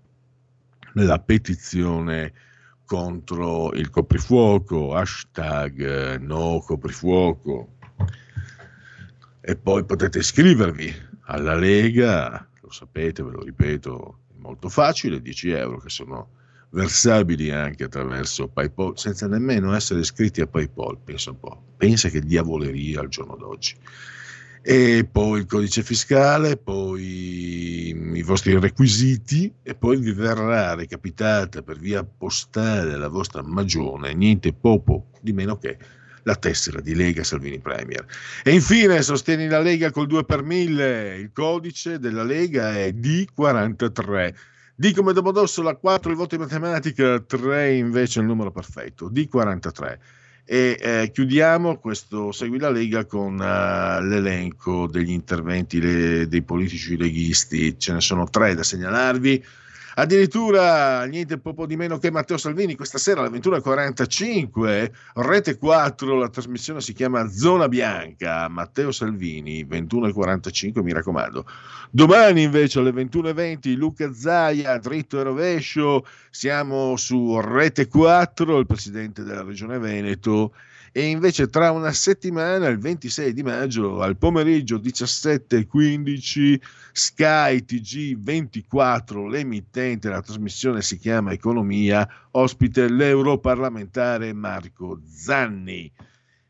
[0.95, 2.33] la petizione
[2.83, 7.77] contro il coprifuoco, hashtag no coprifuoco.
[9.39, 10.93] E poi potete iscrivervi
[11.27, 16.34] alla Lega, lo sapete, ve lo ripeto, è molto facile, 10 euro che sono
[16.75, 22.19] versabili anche attraverso PayPal, senza nemmeno essere iscritti a PayPal, pensa un po', pensa che
[22.19, 23.75] diavoleria al giorno d'oggi.
[24.61, 31.77] E poi il codice fiscale, poi i vostri requisiti e poi vi verrà recapitata per
[31.77, 35.77] via postale la vostra magione, niente poco di meno che
[36.23, 38.03] la tessera di Lega Salvini Premier.
[38.43, 44.33] E infine sostieni la Lega col 2 per 1000, il codice della Lega è D43
[44.77, 49.97] D come Domodossola 4 il voto in matematica, 3 invece il numero perfetto, D43.
[50.43, 56.97] E eh, chiudiamo questo Segui la Lega con uh, l'elenco degli interventi le, dei politici
[56.97, 57.79] leghisti.
[57.79, 59.43] Ce ne sono tre da segnalarvi.
[59.97, 66.27] Addirittura niente poco di meno che Matteo Salvini questa sera alle 21.45, Rete 4, la
[66.27, 71.45] trasmissione si chiama Zona Bianca, Matteo Salvini, 21.45 mi raccomando.
[71.91, 79.23] Domani invece alle 21.20 Luca Zaia, dritto e rovescio, siamo su Rete 4, il presidente
[79.23, 80.51] della regione Veneto
[80.97, 86.57] e invece tra una settimana, il 26 di maggio, al pomeriggio 17.15,
[86.93, 95.91] Sky TG24, l'emittente, la trasmissione si chiama Economia, ospite l'europarlamentare Marco Zanni.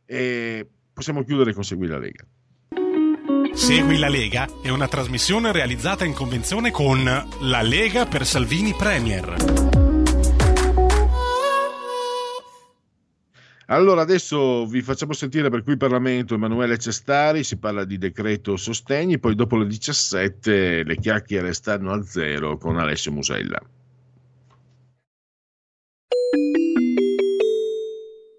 [0.05, 2.23] E possiamo chiudere con Segui la Lega.
[3.51, 9.65] Segui la Lega è una trasmissione realizzata in convenzione con La Lega per Salvini Premier.
[13.68, 19.18] Allora adesso vi facciamo sentire per qui Parlamento Emanuele Cestari, si parla di decreto sostegni,
[19.18, 23.60] poi dopo le 17 le chiacchiere stanno a zero con Alessio Musella.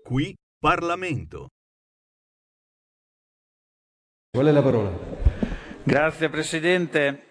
[0.04, 1.48] Qui Parlamento.
[4.30, 4.92] Qual è la parola?
[5.82, 7.22] Grazie Presidente.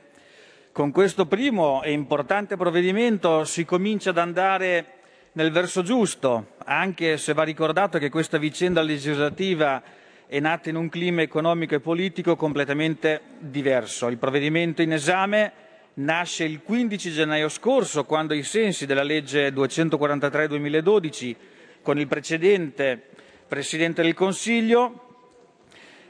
[0.73, 4.94] Con questo primo e importante provvedimento si comincia ad andare
[5.35, 9.83] nel verso giusto, anche se va ricordato che questa vicenda legislativa
[10.27, 14.07] è nata in un clima economico e politico completamente diverso.
[14.07, 15.51] Il provvedimento in esame
[15.95, 21.35] nasce il 15 gennaio scorso, quando ai sensi della legge 243-2012,
[21.81, 23.01] con il precedente
[23.47, 25.04] Presidente del Consiglio,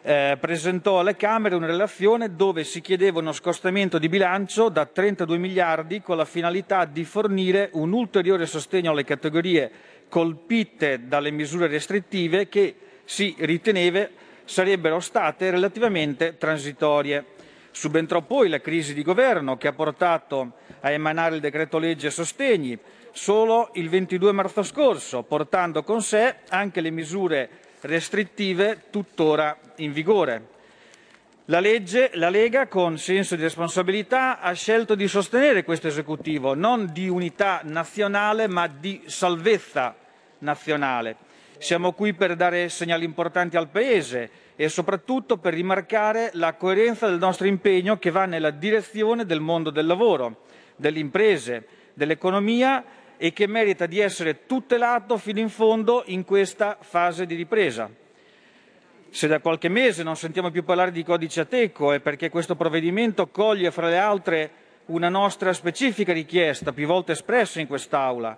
[0.05, 5.39] eh, presentò alle Camere una relazione dove si chiedeva uno scostamento di bilancio da 32
[5.39, 9.71] miliardi con la finalità di fornire un ulteriore sostegno alle categorie
[10.07, 14.07] colpite dalle misure restrittive che si riteneva
[14.43, 17.25] sarebbero state relativamente transitorie.
[17.71, 22.77] Subentrò poi la crisi di governo che ha portato a emanare il decreto legge sostegni
[23.11, 27.49] solo il 22 marzo scorso, portando con sé anche le misure
[27.85, 30.53] restrittive tuttora in vigore.
[31.45, 36.89] La, legge, la Lega, con senso di responsabilità, ha scelto di sostenere questo esecutivo, non
[36.91, 39.95] di unità nazionale, ma di salvezza
[40.39, 41.17] nazionale.
[41.59, 47.19] Siamo qui per dare segnali importanti al Paese e soprattutto per rimarcare la coerenza del
[47.19, 50.45] nostro impegno che va nella direzione del mondo del lavoro,
[50.75, 52.83] delle imprese, dell'economia
[53.17, 57.89] e che merita di essere tutelato fino in fondo in questa fase di ripresa.
[59.09, 63.27] Se da qualche mese non sentiamo più parlare di codice Ateco è perché questo provvedimento
[63.27, 64.51] coglie fra le altre
[64.87, 68.37] una nostra specifica richiesta, più volte espressa in quest'Aula,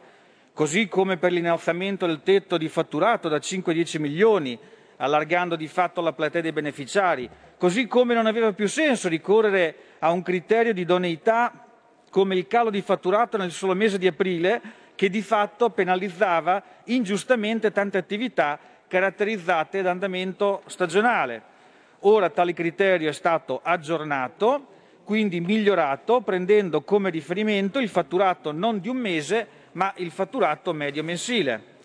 [0.53, 4.57] così come per l'innalzamento del tetto di fatturato da 5 a 10 milioni,
[4.97, 10.11] allargando di fatto la platea dei beneficiari, così come non aveva più senso ricorrere a
[10.11, 11.66] un criterio di idoneità
[12.09, 14.61] come il calo di fatturato nel solo mese di aprile,
[14.95, 21.55] che di fatto penalizzava ingiustamente tante attività caratterizzate da andamento stagionale.
[22.01, 28.89] Ora tale criterio è stato aggiornato, quindi migliorato, prendendo come riferimento il fatturato non di
[28.89, 31.75] un mese, ma il fatturato medio mensile.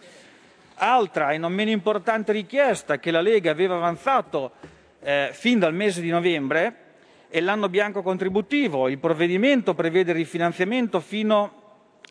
[0.77, 4.53] Altra e non meno importante richiesta che la Lega aveva avanzato
[5.01, 6.82] eh, fin dal mese di novembre
[7.33, 8.89] è l'anno bianco contributivo.
[8.89, 11.61] Il provvedimento prevede rifinanziamento fino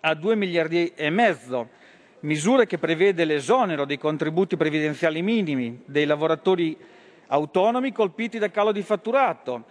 [0.02, 1.70] a 2 miliardi e mezzo,
[2.22, 6.76] misure che prevede l'esonero dei contributi previdenziali minimi dei lavoratori
[7.28, 9.66] autonomi colpiti da calo di fatturato.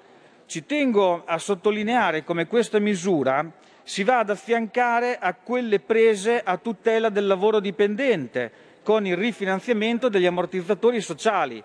[0.46, 3.52] Ci tengo a sottolineare come questa misura
[3.82, 8.52] si va ad affiancare a quelle prese a tutela del lavoro dipendente
[8.84, 11.60] con il rifinanziamento degli ammortizzatori sociali.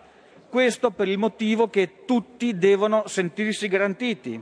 [0.56, 4.41] Questo per il motivo che tutti devono sentirsi garantiti.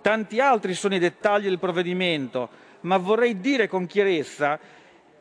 [0.00, 2.48] Tanti altri sono i dettagli del provvedimento,
[2.80, 4.58] ma vorrei dire con chiarezza,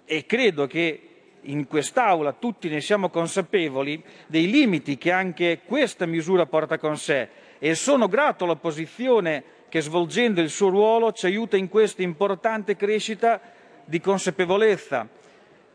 [0.06, 1.02] e credo che
[1.42, 7.28] in quest'Aula tutti ne siamo consapevoli, dei limiti che anche questa misura porta con sé
[7.60, 13.42] e sono grato all'opposizione che svolgendo il suo ruolo ci aiuta in questa importante crescita
[13.84, 15.10] di consapevolezza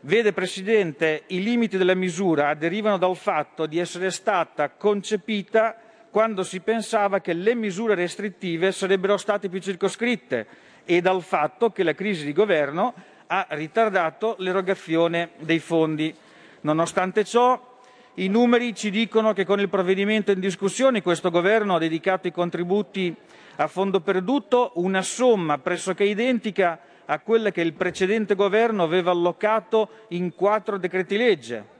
[0.05, 5.75] Vede Presidente, i limiti della misura derivano dal fatto di essere stata concepita
[6.11, 10.45] quando si pensava che le misure restrittive sarebbero state più circoscritte
[10.85, 12.93] e dal fatto che la crisi di governo
[13.25, 16.13] ha ritardato l'erogazione dei fondi.
[16.61, 17.79] Nonostante ciò,
[18.15, 22.33] i numeri ci dicono che con il provvedimento in discussione questo governo ha dedicato ai
[22.33, 23.15] contributi
[23.55, 29.89] a fondo perduto una somma pressoché identica a quella che il precedente governo aveva allocato
[30.09, 31.73] in quattro decreti legge.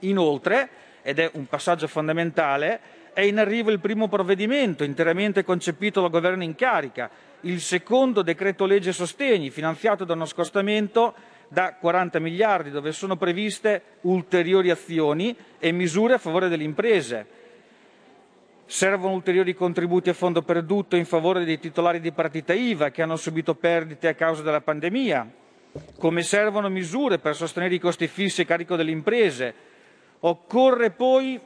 [0.00, 0.68] Inoltre,
[1.02, 2.80] ed è un passaggio fondamentale,
[3.12, 7.10] è in arrivo il primo provvedimento interamente concepito dal governo in carica,
[7.42, 11.14] il secondo decreto legge sostegni, finanziato da uno scostamento
[11.48, 17.26] da 40 miliardi, dove sono previste ulteriori azioni e misure a favore delle imprese.
[18.70, 23.16] Servono ulteriori contributi a fondo perduto in favore dei titolari di partita IVA che hanno
[23.16, 25.26] subito perdite a causa della pandemia,
[25.98, 29.54] come servono misure per sostenere i costi fissi a carico delle imprese.
[30.20, 31.40] Occorre poi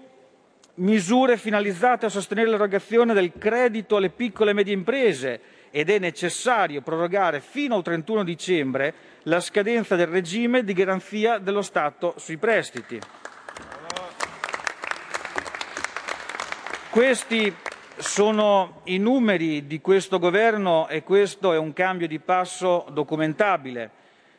[0.74, 5.40] misure finalizzate a sostenere l'erogazione del credito alle piccole e medie imprese
[5.70, 11.62] ed è necessario prorogare fino al 31 dicembre la scadenza del regime di garanzia dello
[11.62, 12.98] Stato sui prestiti.
[16.92, 17.50] Questi
[17.96, 23.90] sono i numeri di questo governo e questo è un cambio di passo documentabile.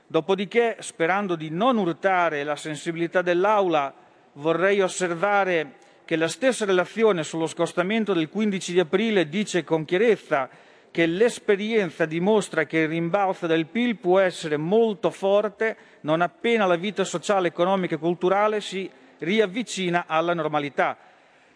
[0.05, 3.91] Dopodiché, sperando di non urtare la sensibilità dell'Aula,
[4.33, 10.47] vorrei osservare che la stessa relazione sullo scostamento del 15 di aprile dice con chiarezza
[10.91, 16.75] che l'esperienza dimostra che il rimbalzo del PIL può essere molto forte non appena la
[16.75, 20.95] vita sociale, economica e culturale si riavvicina alla normalità.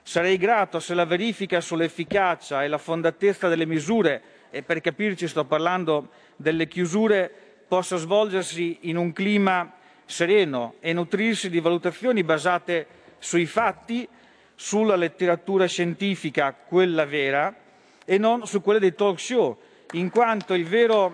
[0.08, 5.44] Sarei grato se la verifica sull'efficacia e la fondatezza delle misure, e per capirci sto
[5.44, 7.30] parlando delle chiusure,
[7.68, 9.70] possa svolgersi in un clima
[10.06, 12.88] sereno e nutrirsi di valutazioni basate
[13.20, 14.08] sui fatti,
[14.56, 17.54] sulla letteratura scientifica, quella vera,
[18.06, 19.60] e non su quelle dei talk show,
[19.92, 21.14] in quanto il vero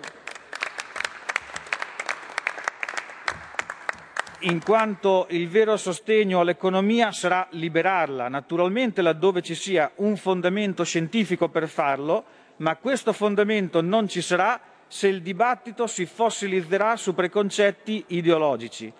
[4.43, 11.49] in quanto il vero sostegno all'economia sarà liberarla, naturalmente laddove ci sia un fondamento scientifico
[11.49, 12.23] per farlo,
[12.57, 18.91] ma questo fondamento non ci sarà se il dibattito si fossilizzerà su preconcetti ideologici.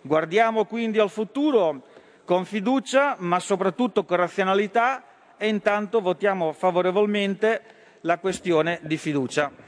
[0.00, 1.82] Guardiamo quindi al futuro
[2.24, 5.04] con fiducia, ma soprattutto con razionalità
[5.36, 7.62] e intanto votiamo favorevolmente
[8.02, 9.67] la questione di fiducia.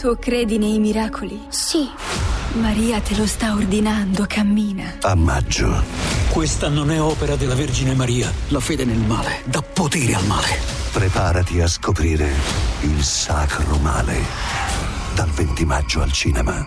[0.00, 1.38] Tu credi nei miracoli?
[1.50, 1.86] Sì.
[2.54, 4.94] Maria te lo sta ordinando, cammina.
[5.02, 5.82] A maggio.
[6.30, 8.32] Questa non è opera della Vergine Maria.
[8.48, 10.56] La fede nel male dà potere al male.
[10.90, 12.30] Preparati a scoprire
[12.80, 14.22] il sacro male.
[15.14, 16.66] Dal 20 maggio al cinema.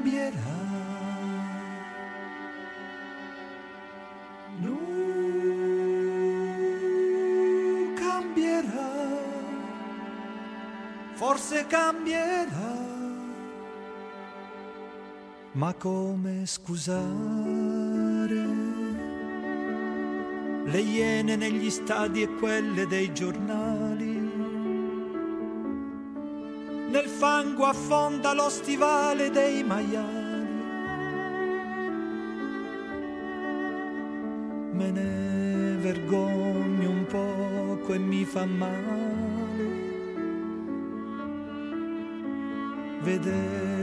[0.00, 0.58] Cambierà.
[4.58, 4.78] Non
[7.94, 8.92] cambierà,
[11.14, 12.88] forse cambierà.
[15.52, 16.98] Ma come scusare
[20.64, 24.09] le iene negli stadi e quelle dei giornali?
[27.50, 30.28] Fango affonda lo stivale dei maiali.
[34.72, 39.88] Me ne vergogno un poco e mi fa male
[43.02, 43.79] vedere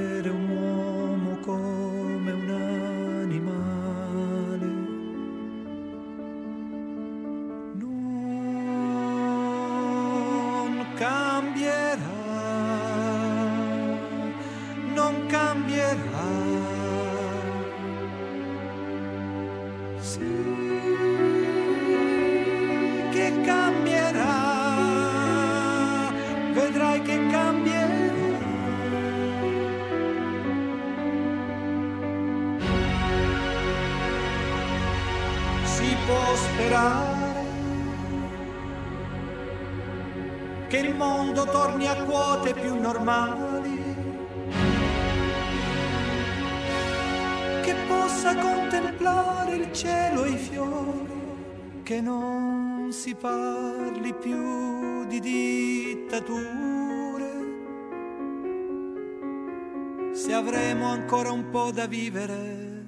[60.37, 62.85] avremo ancora un po' da vivere,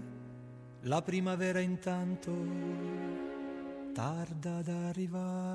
[0.81, 2.31] la primavera intanto
[3.91, 5.48] tarda ad arrivare.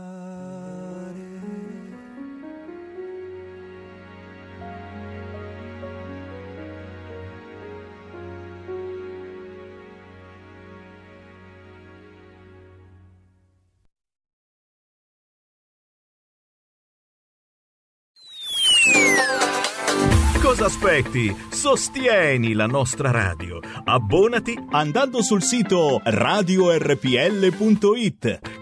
[20.65, 21.37] Cosa aspetti?
[21.51, 23.61] Sostieni la nostra radio.
[23.85, 26.81] Abbonati andando sul sito radiorpl.it.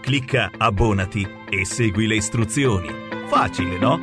[0.01, 2.89] Clicca abbonati e segui le istruzioni.
[3.29, 4.01] Facile, no?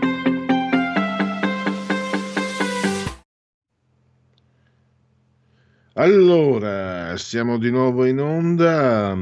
[5.92, 9.14] Allora, siamo di nuovo in onda.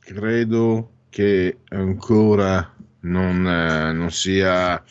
[0.00, 4.82] Credo che ancora non, eh, non sia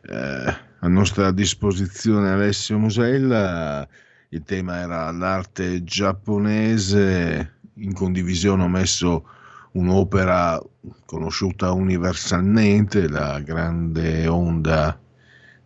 [0.00, 3.86] eh, a nostra disposizione Alessio Musella.
[4.30, 9.26] Il tema era l'arte giapponese in condivisione ho messo
[9.72, 10.60] un'opera
[11.04, 14.98] conosciuta universalmente, la grande onda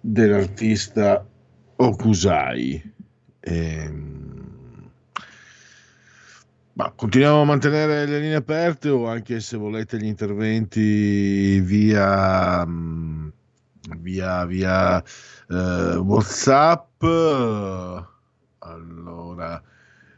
[0.01, 1.26] dell'artista
[1.76, 2.93] Okusai.
[3.40, 4.90] Ehm,
[6.74, 12.64] ma continuiamo a mantenere le linee aperte o anche se volete gli interventi via,
[13.99, 15.03] via, via
[15.49, 17.03] eh, WhatsApp.
[18.59, 19.63] Allora,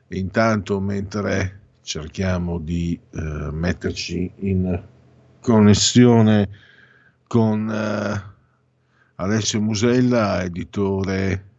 [0.08, 4.82] intanto mentre cerchiamo di eh, metterci in
[5.40, 6.48] connessione
[7.26, 8.32] con eh,
[9.16, 11.52] Alessio Musella, editore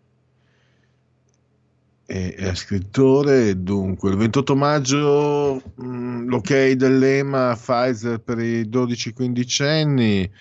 [2.05, 3.61] e, e, scrittore.
[3.61, 10.31] Dunque, il 28 maggio mh, mm, l'ok dell'EMA Pfizer per i 12-15 anni.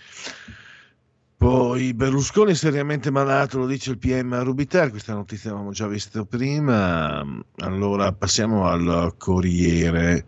[1.45, 7.23] Poi Berlusconi seriamente malato, lo dice il PM Rubiter, questa notizia l'avevamo già vista prima.
[7.57, 10.25] Allora passiamo al Corriere.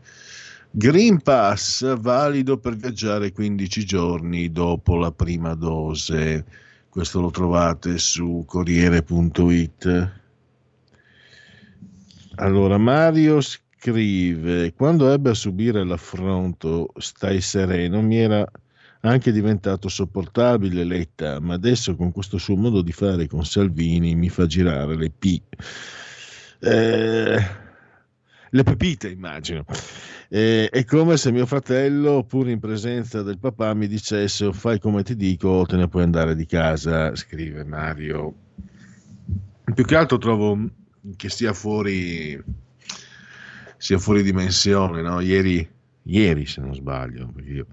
[0.70, 6.44] Green Pass valido per viaggiare 15 giorni dopo la prima dose.
[6.90, 10.12] Questo lo trovate su Corriere.it.
[12.34, 18.46] Allora Mario scrive: Quando ebbe a subire l'affronto, stai sereno, mi era
[19.10, 24.28] anche diventato sopportabile Letta, ma adesso con questo suo modo di fare con Salvini mi
[24.28, 25.40] fa girare le P.
[26.58, 27.64] Eh,
[28.50, 29.64] le pepite, immagino.
[30.28, 35.02] Eh, è come se mio fratello, pur in presenza del papà, mi dicesse fai come
[35.02, 38.34] ti dico o te ne puoi andare di casa, scrive Mario.
[39.74, 40.58] Più che altro trovo
[41.16, 42.42] che sia fuori,
[43.76, 45.20] sia fuori dimensione, no?
[45.20, 45.68] Ieri,
[46.04, 47.66] ieri se non sbaglio, perché io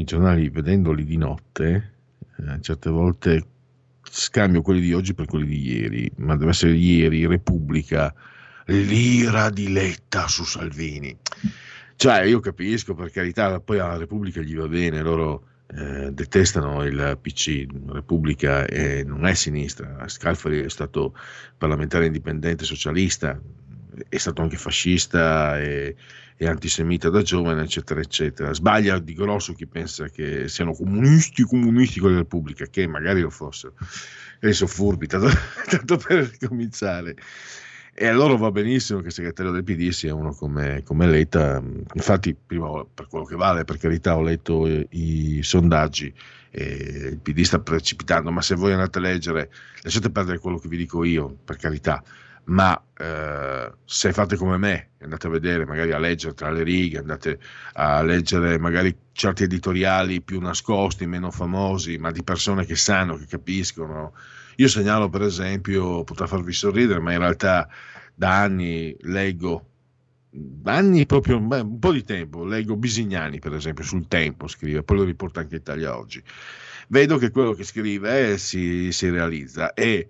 [0.00, 1.92] i giornali vedendoli di notte,
[2.38, 3.46] eh, certe volte
[4.02, 8.12] scambio quelli di oggi per quelli di ieri, ma deve essere ieri, Repubblica,
[8.66, 11.16] l'ira di Letta su Salvini.
[11.96, 17.18] Cioè, io capisco, per carità, poi alla Repubblica gli va bene, loro eh, detestano il
[17.20, 21.14] PC, Repubblica è, non è sinistra, Scalfari è stato
[21.58, 23.38] parlamentare indipendente socialista,
[24.08, 25.94] è stato anche fascista e,
[26.36, 28.52] e, antisemita da giovane, eccetera, eccetera.
[28.52, 33.30] Sbaglia di grosso chi pensa che siano comunisti, comunisti con la Repubblica, che magari lo
[33.30, 33.74] fossero.
[34.40, 35.28] Sono furbi, tanto,
[35.68, 37.16] tanto per cominciare.
[37.92, 41.62] E a loro va benissimo che il segretario del PD sia uno come, come Letta.
[41.94, 46.12] Infatti, prima, per quello che vale, per carità, ho letto i, i sondaggi
[46.52, 49.50] il PD sta precipitando, ma se voi andate a leggere,
[49.82, 52.02] lasciate perdere quello che vi dico io, per carità
[52.50, 56.98] ma eh, se fate come me, andate a vedere, magari a leggere tra le righe,
[56.98, 57.38] andate
[57.74, 63.26] a leggere magari certi editoriali più nascosti, meno famosi, ma di persone che sanno, che
[63.26, 64.14] capiscono.
[64.56, 67.68] Io segnalo per esempio, potrà farvi sorridere, ma in realtà
[68.14, 69.66] da anni leggo,
[70.64, 75.04] anni proprio, un po' di tempo, leggo Bisignani per esempio sul tempo, scrive, poi lo
[75.04, 76.20] riporta anche Italia Oggi.
[76.88, 80.08] Vedo che quello che scrive eh, si, si realizza e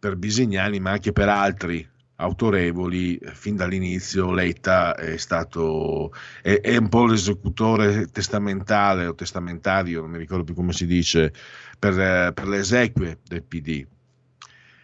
[0.00, 1.86] per Bisignani, ma anche per altri
[2.16, 6.12] autorevoli, fin dall'inizio Letta è stato
[6.42, 11.32] è, è, un po' l'esecutore testamentale o testamentario, non mi ricordo più come si dice,
[11.78, 13.86] per, per le esequie del PD.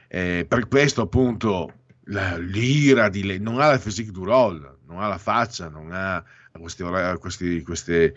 [0.08, 1.72] Eh, per questo appunto
[2.04, 5.90] la, l'ira di Letta non ha la physique du rôle, non ha la faccia, non
[5.92, 6.22] ha
[6.58, 6.84] questi,
[7.18, 8.12] questi, questi,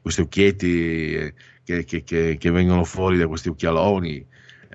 [0.00, 1.32] questi occhietti
[1.62, 4.26] che, che, che, che vengono fuori da questi occhialoni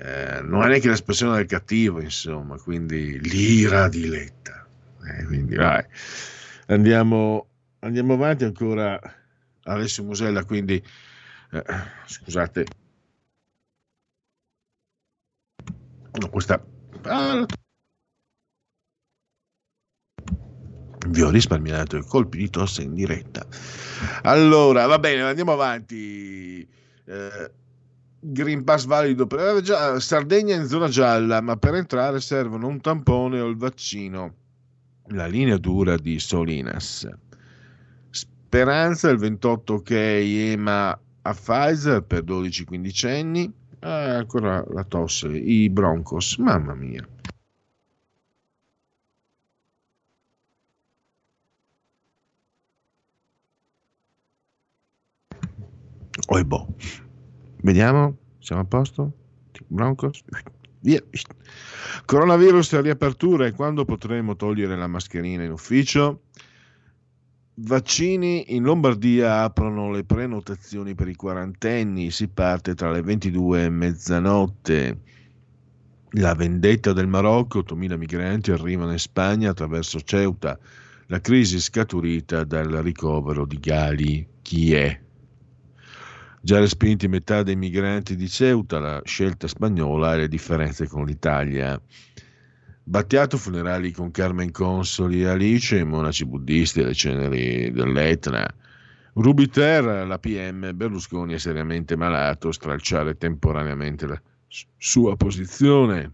[0.02, 4.66] eh, non è neanche l'espressione del cattivo, insomma, quindi l'ira di Letta.
[5.06, 5.84] Eh, quindi vai.
[6.68, 7.48] Andiamo,
[7.80, 9.00] andiamo avanti ancora.
[9.64, 10.84] Alessio Musella, quindi
[11.52, 11.64] eh,
[12.06, 12.66] scusate,
[16.32, 16.64] questa
[17.04, 17.46] ah,
[21.08, 23.46] vi ho risparmiato i colpi di tosse in diretta.
[24.24, 26.68] Allora, va bene, andiamo avanti.
[27.06, 27.52] Eh,
[28.22, 29.64] Green Pass valido per
[30.02, 34.34] Sardegna in zona gialla, ma per entrare servono un tampone o il vaccino.
[35.12, 37.08] La linea dura di Solinas.
[38.10, 43.54] Speranza il 28 ok EMA a Pfizer per 12-15 anni.
[43.80, 47.08] Ah, ancora la tosse, i Broncos, mamma mia.
[56.32, 56.68] Oi boh.
[57.62, 59.12] Vediamo, siamo a posto?
[59.68, 60.24] Broncos?
[60.82, 61.04] Via.
[62.06, 66.22] Coronavirus e quando potremo togliere la mascherina in ufficio?
[67.56, 73.70] Vaccini in Lombardia aprono le prenotazioni per i quarantenni, si parte tra le 22 e
[73.70, 75.02] mezzanotte.
[76.12, 80.58] La vendetta del Marocco, 8.000 migranti arrivano in Spagna attraverso Ceuta.
[81.08, 84.28] la crisi scaturita dal ricovero di Gali.
[84.42, 85.00] Chi è?
[86.42, 91.80] Già respinti metà dei migranti di Ceuta, la scelta spagnola e le differenze con l'Italia.
[92.82, 98.48] Battiato funerali con Carmen Consoli e Alice, i monaci buddisti alle ceneri dell'Etna.
[99.14, 104.22] Rubiter, la PM, Berlusconi è seriamente malato, stralciare temporaneamente la
[104.78, 106.14] sua posizione.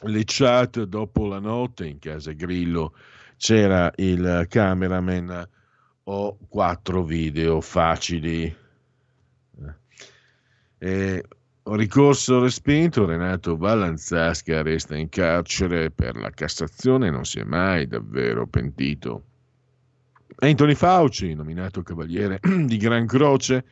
[0.00, 2.94] Le chat dopo la notte in casa Grillo
[3.36, 5.48] c'era il cameraman
[6.04, 8.66] ho quattro video facili.
[10.78, 11.24] E
[11.64, 18.46] ricorso respinto, Renato Vallanzasca resta in carcere per la Cassazione, non si è mai davvero
[18.46, 19.22] pentito.
[20.40, 23.64] Anthony Fauci, nominato cavaliere di Gran Croce,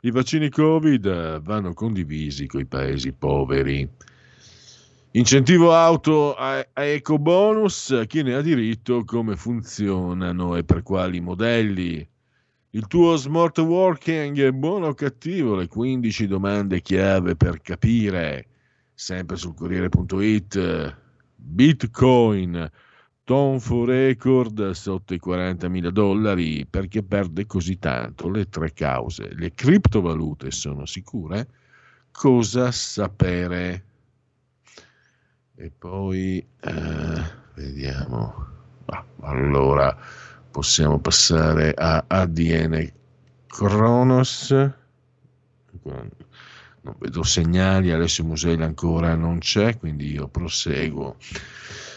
[0.00, 3.88] i vaccini Covid vanno condivisi con i paesi poveri.
[5.12, 12.06] Incentivo auto a eco bonus, chi ne ha diritto, come funzionano e per quali modelli.
[12.76, 15.54] Il tuo smart working è buono o cattivo?
[15.54, 18.48] Le 15 domande chiave per capire.
[18.92, 20.94] Sempre sul Corriere.it.
[21.34, 22.70] Bitcoin.
[23.24, 28.28] Tonfo record sotto i 40.000 dollari perché perde così tanto.
[28.28, 29.30] Le tre cause.
[29.32, 31.48] Le criptovalute sono sicure?
[32.12, 33.84] Cosa sapere?
[35.54, 37.22] E poi eh,
[37.54, 38.34] vediamo.
[38.84, 39.96] Ah, allora
[40.56, 42.90] possiamo passare a ADN
[43.46, 44.52] Kronos.
[45.82, 51.16] Non vedo segnali, Alessio Museli ancora non c'è, quindi io proseguo.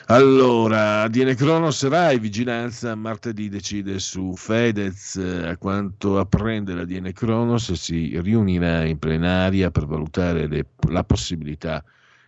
[0.07, 8.19] Allora, ADN Kronos Rai, vigilanza, martedì decide su Fedez, a quanto apprende l'ADN Kronos si
[8.19, 11.81] riunirà in plenaria per valutare le, la possibilità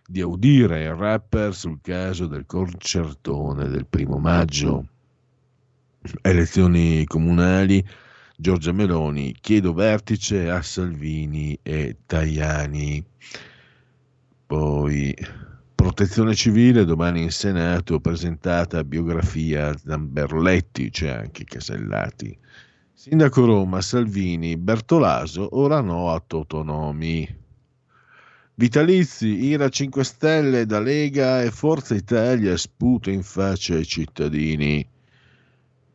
[0.06, 4.86] di audire il rapper sul caso del concertone del primo maggio.
[6.20, 7.84] Elezioni comunali,
[8.36, 13.04] Giorgia Meloni, chiedo vertice a Salvini e Tajani.
[14.46, 15.14] Poi
[15.76, 22.36] protezione civile, domani in Senato presentata biografia Zamberletti, c'è anche Casellati.
[22.92, 27.28] Sindaco Roma, Salvini, Bertolaso, ora no a Totonomi.
[28.54, 34.91] Vitalizi, Ira 5 Stelle da Lega e Forza Italia sputa in faccia ai cittadini.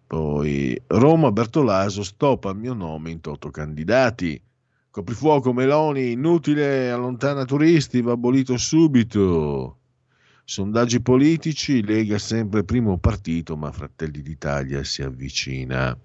[0.08, 4.42] Poi Roma Bertolaso stop al mio nome in toto candidati.
[4.90, 9.78] Coprifuoco Meloni, inutile, allontana turisti, va abolito subito.
[10.44, 15.96] Sondaggi politici, Lega sempre primo partito, ma Fratelli d'Italia si avvicina.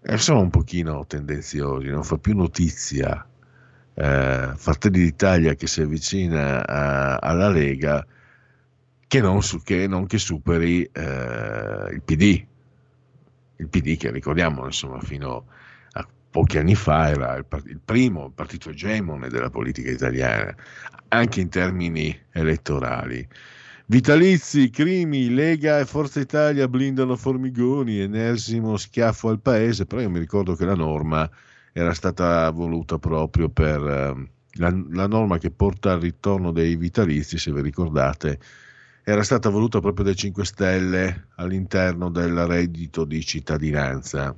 [0.00, 3.26] E sono un pochino tendenziosi, non fa più notizia
[3.98, 8.06] eh, Fratelli d'Italia che si avvicina a, alla Lega
[9.06, 12.46] che non, su, che, non che superi eh, il PD.
[13.56, 15.46] Il PD che ricordiamo insomma fino
[15.92, 20.54] a pochi anni fa era il, il primo partito egemone della politica italiana,
[21.08, 23.26] anche in termini elettorali.
[23.88, 30.18] Vitalizi, Crimi, Lega e Forza Italia blindano Formigoni, ennesimo schiaffo al paese, però io mi
[30.18, 31.30] ricordo che la norma
[31.72, 37.38] era stata voluta proprio per eh, la, la, norma che porta al ritorno dei vitalizi,
[37.38, 38.40] se vi ricordate,
[39.08, 44.36] era stata voluta proprio dai 5 Stelle all'interno del reddito di cittadinanza.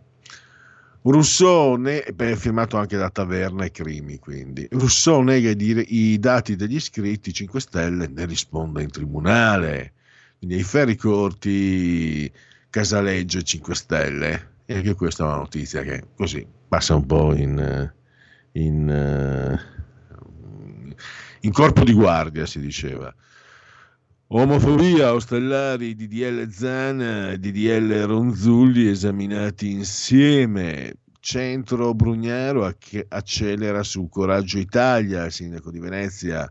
[1.01, 4.69] Rousseau, ne, beh, firmato anche da Taverna e Crimi, quindi.
[4.70, 9.95] Rousseau nega i, i dati degli iscritti 5 Stelle, ne risponde in tribunale.
[10.36, 12.31] Quindi ai ferri corti
[12.69, 14.51] Casaleggio 5 Stelle.
[14.66, 17.90] E anche questa è una notizia che così passa un po' in,
[18.53, 19.61] in,
[21.40, 23.15] in corpo di guardia, si diceva.
[24.31, 30.97] Omofobia, Ostellari, DDL Zana e DDL Ronzulli esaminati insieme.
[31.19, 32.71] Centro Brugnaro
[33.09, 36.47] accelera su Coraggio Italia, il sindaco di Venezia.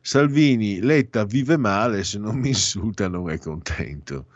[0.00, 4.26] Salvini, Letta vive male, se non mi insulta non è contento.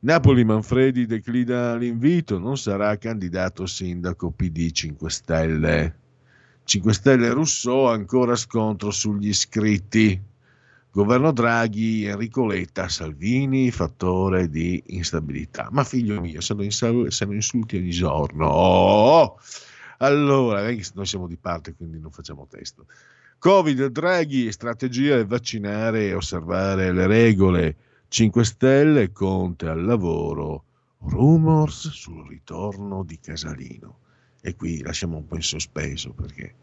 [0.00, 5.96] Napoli Manfredi declina l'invito, non sarà candidato sindaco PD 5 Stelle.
[6.64, 10.32] 5 Stelle Rousseau ancora scontro sugli iscritti.
[10.94, 15.66] Governo Draghi, Enrico Letta, Salvini, fattore di instabilità.
[15.72, 18.46] Ma figlio mio, se lo, insulti ogni giorno.
[18.46, 19.40] Oh!
[19.98, 22.86] Allora, noi siamo di parte, quindi non facciamo testo.
[23.40, 27.76] Covid, Draghi, strategia è vaccinare e osservare le regole
[28.06, 30.62] 5 Stelle, Conte al lavoro,
[30.98, 33.98] rumors sul ritorno di Casalino.
[34.40, 36.54] E qui lasciamo un po' in sospeso perché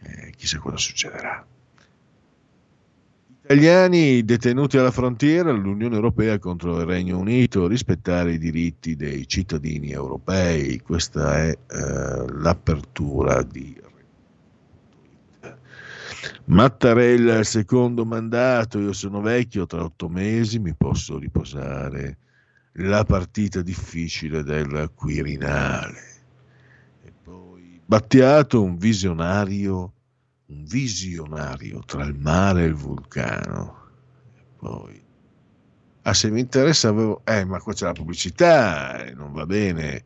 [0.00, 1.46] eh, chissà cosa succederà.
[3.50, 9.90] Italiani detenuti alla frontiera, l'Unione Europea contro il Regno Unito, rispettare i diritti dei cittadini
[9.90, 10.78] europei.
[10.80, 13.74] Questa è eh, l'apertura di
[16.44, 22.18] Mattarella secondo mandato, io sono vecchio, tra otto mesi mi posso riposare.
[22.72, 26.02] La partita difficile del Quirinale.
[27.02, 29.94] E poi Battiato, un visionario
[30.48, 33.76] un visionario tra il mare e il vulcano.
[34.36, 35.02] E poi,
[36.02, 40.04] ah, se mi interessa, avevo, eh, ma qua c'è la pubblicità, eh, non va bene.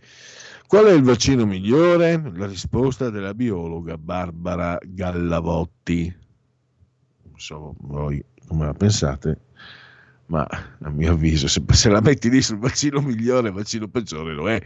[0.67, 2.21] Qual è il vaccino migliore?
[2.35, 6.17] La risposta della biologa Barbara Gallavotti.
[7.25, 9.41] Non so voi come la pensate,
[10.27, 14.33] ma a mio avviso se, se, la metti lì sul vaccino migliore, il vaccino peggiore
[14.33, 14.61] lo è.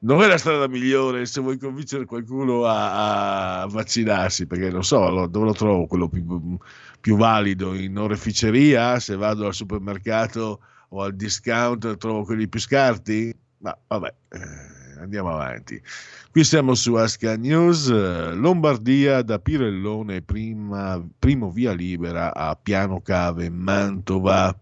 [0.00, 5.04] Non è la strada migliore se vuoi convincere qualcuno a, a vaccinarsi, perché non so
[5.04, 6.56] allora, dove lo trovo quello più,
[7.00, 10.60] più, valido, in oreficeria, se vado al supermercato
[10.90, 13.34] o al discount trovo quelli più scarti?
[13.58, 15.82] Ma vabbè, eh, andiamo avanti.
[16.30, 23.50] Qui siamo su Asca News, Lombardia da Pirellone, prima, primo via libera a Piano Cave,
[23.50, 24.56] Mantova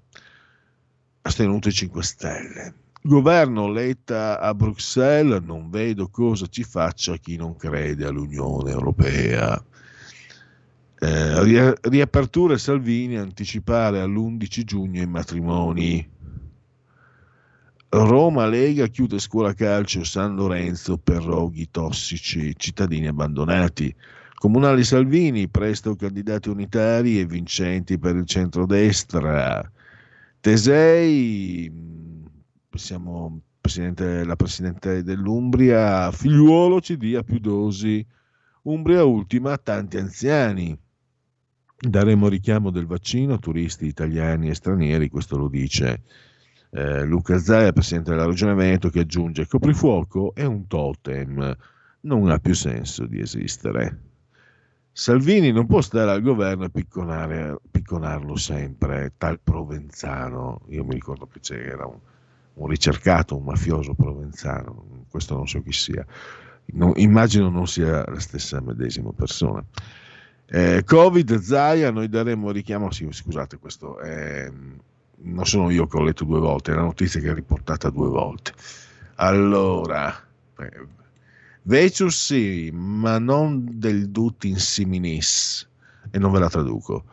[1.26, 2.74] astenuto i 5 Stelle.
[3.02, 9.62] Governo Letta a Bruxelles, non vedo cosa ci faccia chi non crede all'Unione Europea.
[10.98, 16.14] Eh, riaperture Salvini anticipare all'11 giugno i matrimoni.
[17.88, 23.94] Roma Lega chiude scuola calcio San Lorenzo per roghi tossici, cittadini abbandonati.
[24.34, 29.70] Comunali Salvini, presto candidati unitari e vincenti per il centrodestra.
[30.46, 31.68] Tesei,
[32.70, 38.06] siamo presidente, la Presidente dell'Umbria, figliuolo ci dia più dosi.
[38.62, 40.78] Umbria ultima, tanti anziani.
[41.76, 46.04] Daremo richiamo del vaccino a turisti italiani e stranieri, questo lo dice
[46.70, 51.56] eh, Luca Zaia, Presidente della Regione Veneto, che aggiunge coprifuoco è un totem,
[52.02, 54.05] non ha più senso di esistere.
[54.98, 60.62] Salvini non può stare al governo e picconarlo sempre, tal Provenzano.
[60.68, 61.98] Io mi ricordo che c'era un,
[62.54, 66.02] un ricercato, un mafioso provenzano, questo non so chi sia.
[66.72, 69.62] Non, immagino non sia la stessa medesima persona.
[70.46, 72.90] Eh, Covid, Zaia, noi daremo richiamo.
[72.90, 77.20] Sì, scusate, questo è, non sono io che ho letto due volte, è la notizia
[77.20, 78.54] che è riportata due volte.
[79.16, 80.10] Allora,
[80.58, 80.86] eh,
[81.68, 85.68] Vecius sì, ma non del dut in siminis,
[86.12, 87.06] e non ve la traduco.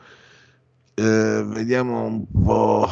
[0.93, 2.87] Eh, vediamo un po'.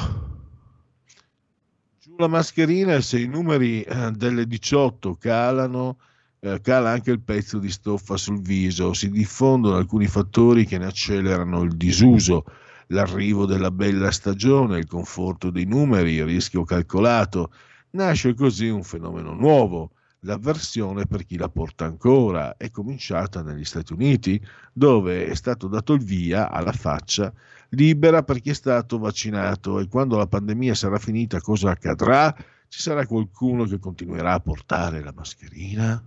[2.02, 6.00] Giù la mascherina, se i numeri eh, delle 18 calano,
[6.40, 10.88] eh, cala anche il pezzo di stoffa sul viso, si diffondono alcuni fattori che ne
[10.88, 12.44] accelerano il disuso,
[12.88, 17.54] l'arrivo della bella stagione, il conforto dei numeri, il rischio calcolato.
[17.92, 19.92] Nasce così un fenomeno nuovo
[20.26, 24.40] L'avversione per chi la porta ancora è cominciata negli Stati Uniti,
[24.72, 27.34] dove è stato dato il via alla faccia
[27.70, 32.36] libera per chi è stato vaccinato e quando la pandemia sarà finita cosa accadrà?
[32.68, 36.04] Ci sarà qualcuno che continuerà a portare la mascherina?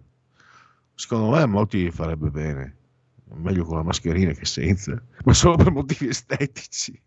[0.95, 2.77] Secondo me a molti farebbe bene,
[3.35, 7.01] meglio con la mascherina che senza, ma solo per motivi estetici.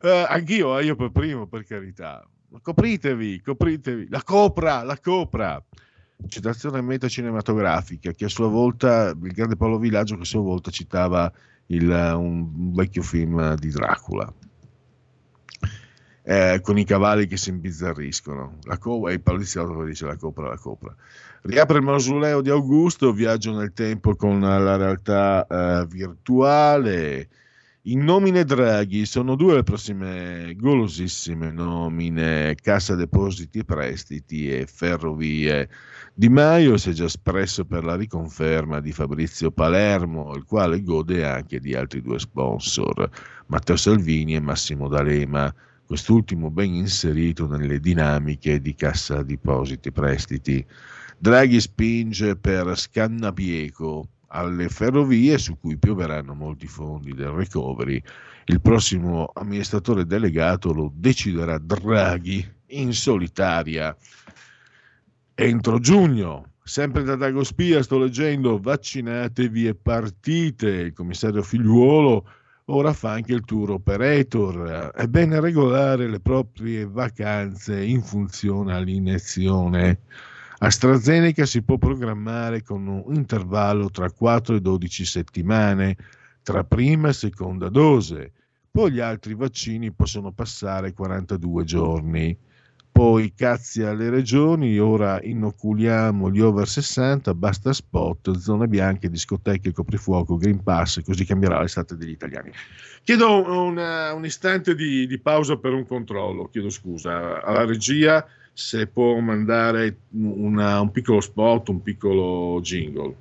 [0.00, 2.26] Uh, anch'io, eh, io per primo, per carità.
[2.60, 4.08] Copritevi, copritevi.
[4.08, 5.64] La copra, la copra
[6.28, 11.30] citazione metacinematografica che a sua volta, il grande Paolo Villaggio che a sua volta citava
[11.66, 14.32] il, un vecchio film di Dracula.
[16.26, 18.58] Eh, con i cavalli che si imbizzarriscono.
[18.62, 20.94] La co- e il poliziotto che dice la copra, la copra.
[21.42, 27.28] Riapre il mausoleo di Augusto, viaggio nel tempo con la realtà eh, virtuale.
[27.82, 35.68] In nomine Draghi sono due le prossime golosissime nomine, Cassa Depositi e Prestiti e Ferrovie.
[36.16, 41.26] Di Maio si è già espresso per la riconferma di Fabrizio Palermo, il quale gode
[41.26, 43.10] anche di altri due sponsor,
[43.46, 45.52] Matteo Salvini e Massimo D'Alema,
[45.84, 50.64] quest'ultimo ben inserito nelle dinamiche di Cassa Depositi Prestiti.
[51.18, 58.00] Draghi spinge per Scannapieco alle ferrovie su cui pioveranno molti fondi del recovery.
[58.44, 63.96] Il prossimo amministratore delegato lo deciderà Draghi in solitaria
[65.34, 66.52] entro giugno.
[66.62, 70.68] Sempre da Dago Spia sto leggendo vaccinatevi e partite.
[70.68, 72.26] Il commissario Figliuolo
[72.66, 74.90] ora fa anche il tour operator.
[74.94, 80.00] È bene regolare le proprie vacanze in funzione all'iniezione.
[80.58, 85.96] AstraZeneca si può programmare con un intervallo tra 4 e 12 settimane
[86.42, 88.32] tra prima e seconda dose.
[88.70, 92.36] poi gli altri vaccini possono passare 42 giorni.
[92.94, 100.36] Poi cazzi alle regioni, ora inoculiamo gli over 60, basta spot, zone bianche, discoteche, coprifuoco,
[100.36, 102.52] Green Pass, così cambierà l'estate degli italiani.
[103.02, 108.86] Chiedo una, un istante di, di, pausa per un controllo, chiedo scusa alla regia se
[108.86, 113.16] può mandare una, un piccolo spot, un piccolo jingle.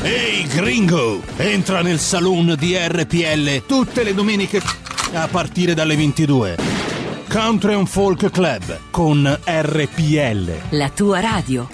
[0.00, 6.56] Ehi hey gringo, entra nel saloon di RPL tutte le domeniche a partire dalle 22.
[7.28, 10.76] Country and Folk Club con RPL.
[10.76, 11.68] La tua radio.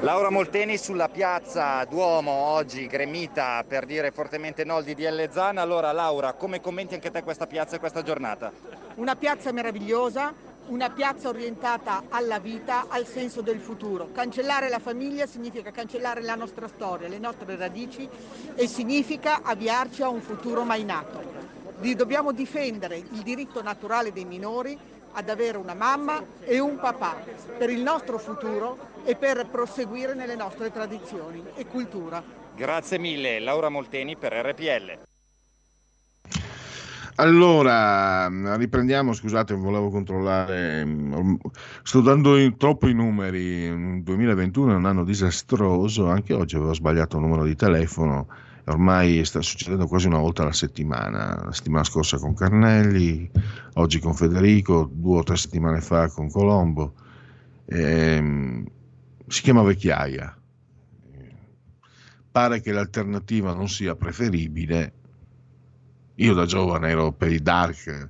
[0.00, 5.58] Laura Molteni sulla piazza Duomo oggi gremita per dire fortemente no al DDL Zan.
[5.58, 8.52] Allora Laura, come commenti anche te questa piazza e questa giornata?
[8.96, 10.32] Una piazza meravigliosa,
[10.66, 14.10] una piazza orientata alla vita, al senso del futuro.
[14.12, 18.08] Cancellare la famiglia significa cancellare la nostra storia, le nostre radici
[18.54, 21.34] e significa avviarci a un futuro mai nato.
[21.78, 24.76] Dobbiamo difendere il diritto naturale dei minori
[25.12, 27.16] ad avere una mamma e un papà
[27.56, 32.22] per il nostro futuro e per proseguire nelle nostre tradizioni e cultura.
[32.54, 35.15] Grazie mille Laura Molteni per RPL.
[37.18, 41.34] Allora, riprendiamo, scusate, volevo controllare, mm,
[41.82, 46.74] sto dando in, troppo i numeri, il 2021 è un anno disastroso, anche oggi avevo
[46.74, 48.26] sbagliato il numero di telefono,
[48.66, 53.30] ormai sta succedendo quasi una volta alla settimana, la settimana scorsa con Carnelli,
[53.74, 56.92] oggi con Federico, due o tre settimane fa con Colombo,
[57.64, 58.62] ehm,
[59.26, 60.36] si chiama vecchiaia,
[62.30, 64.95] pare che l'alternativa non sia preferibile,
[66.16, 68.08] io da giovane ero per i dark,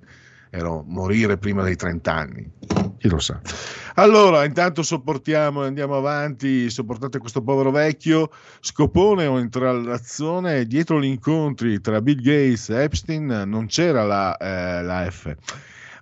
[0.51, 2.51] ero morire prima dei 30 anni.
[2.99, 3.41] Chi lo sa.
[3.95, 8.31] Allora, intanto sopportiamo e andiamo avanti, sopportate questo povero vecchio.
[8.61, 14.83] Scopone o intrallazione dietro gli incontri tra Bill Gates e Epstein non c'era la, eh,
[14.83, 15.35] la F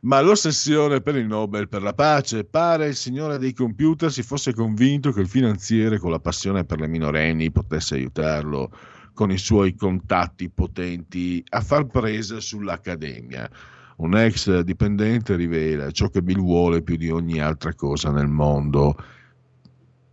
[0.04, 2.44] ma l'ossessione per il Nobel per la pace.
[2.44, 6.78] Pare il signore dei computer si fosse convinto che il finanziere con la passione per
[6.78, 8.70] le minorenni potesse aiutarlo
[9.14, 13.48] con i suoi contatti potenti a far presa sull'Accademia.
[13.96, 18.96] Un ex dipendente rivela ciò che Bill vuole più di ogni altra cosa nel mondo.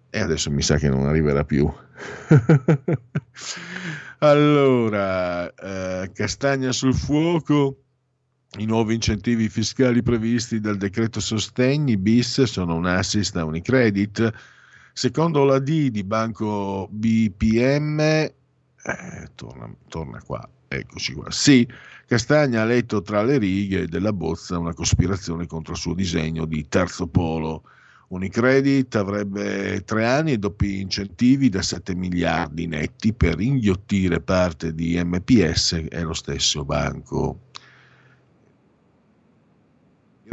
[0.09, 1.67] E adesso mi sa che non arriverà più.
[4.19, 7.77] allora, eh, castagna sul fuoco.
[8.59, 14.31] I nuovi incentivi fiscali previsti dal decreto sostegni bis sono un assist a Unicredit.
[14.93, 18.29] Secondo la D di Banco BPM,
[18.83, 21.29] eh, torna, torna qua, eccoci qua.
[21.29, 21.67] Sì,
[22.05, 26.67] Castagna ha letto tra le righe della bozza una cospirazione contro il suo disegno di
[26.67, 27.63] terzo polo.
[28.09, 35.01] Unicredit avrebbe tre anni e doppi incentivi da 7 miliardi netti per inghiottire parte di
[35.01, 37.50] MPS e lo stesso banco.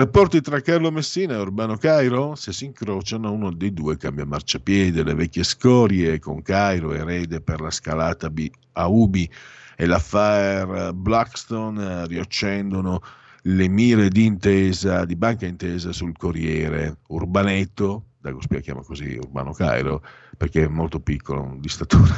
[0.00, 5.02] Rapporti tra Carlo Messina e Urbano Cairo, se si incrociano, uno dei due cambia marciapiede.
[5.02, 8.32] Le vecchie scorie con Cairo, erede per la scalata
[8.74, 9.28] a Ubi,
[9.74, 13.00] e l'affair Blackstone riaccendono
[13.42, 16.98] le mire di intesa, di banca intesa sul Corriere.
[17.08, 20.00] Urbanetto, Dagospia chiama così Urbano Cairo,
[20.36, 22.14] perché è molto piccolo di statura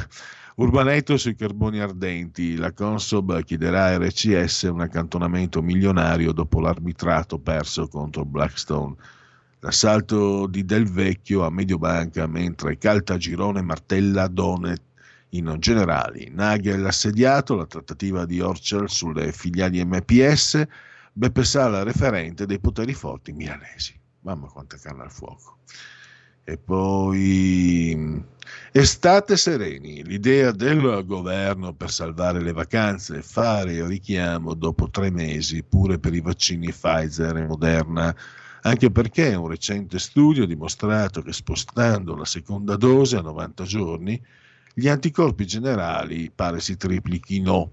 [0.55, 2.55] Urbanetto sui carboni ardenti.
[2.55, 8.95] La Consob chiederà a RCS un accantonamento milionario dopo l'arbitrato perso contro Blackstone.
[9.59, 14.81] L'assalto di Del Vecchio a Mediobanca mentre Caltagirone martella Donet
[15.29, 16.29] in generali.
[16.33, 20.65] Nagel assediato, la trattativa di Orchel sulle filiali MPS,
[21.13, 23.97] Beppe Sala referente dei poteri forti milanesi.
[24.21, 25.59] Mamma quanta canna al fuoco.
[26.43, 28.23] E poi
[28.71, 35.63] estate sereni, l'idea del governo per salvare le vacanze, fare il richiamo dopo tre mesi
[35.63, 38.15] pure per i vaccini Pfizer e Moderna,
[38.61, 44.21] anche perché un recente studio ha dimostrato che spostando la seconda dose a 90 giorni,
[44.73, 47.71] gli anticorpi generali pare si triplichino.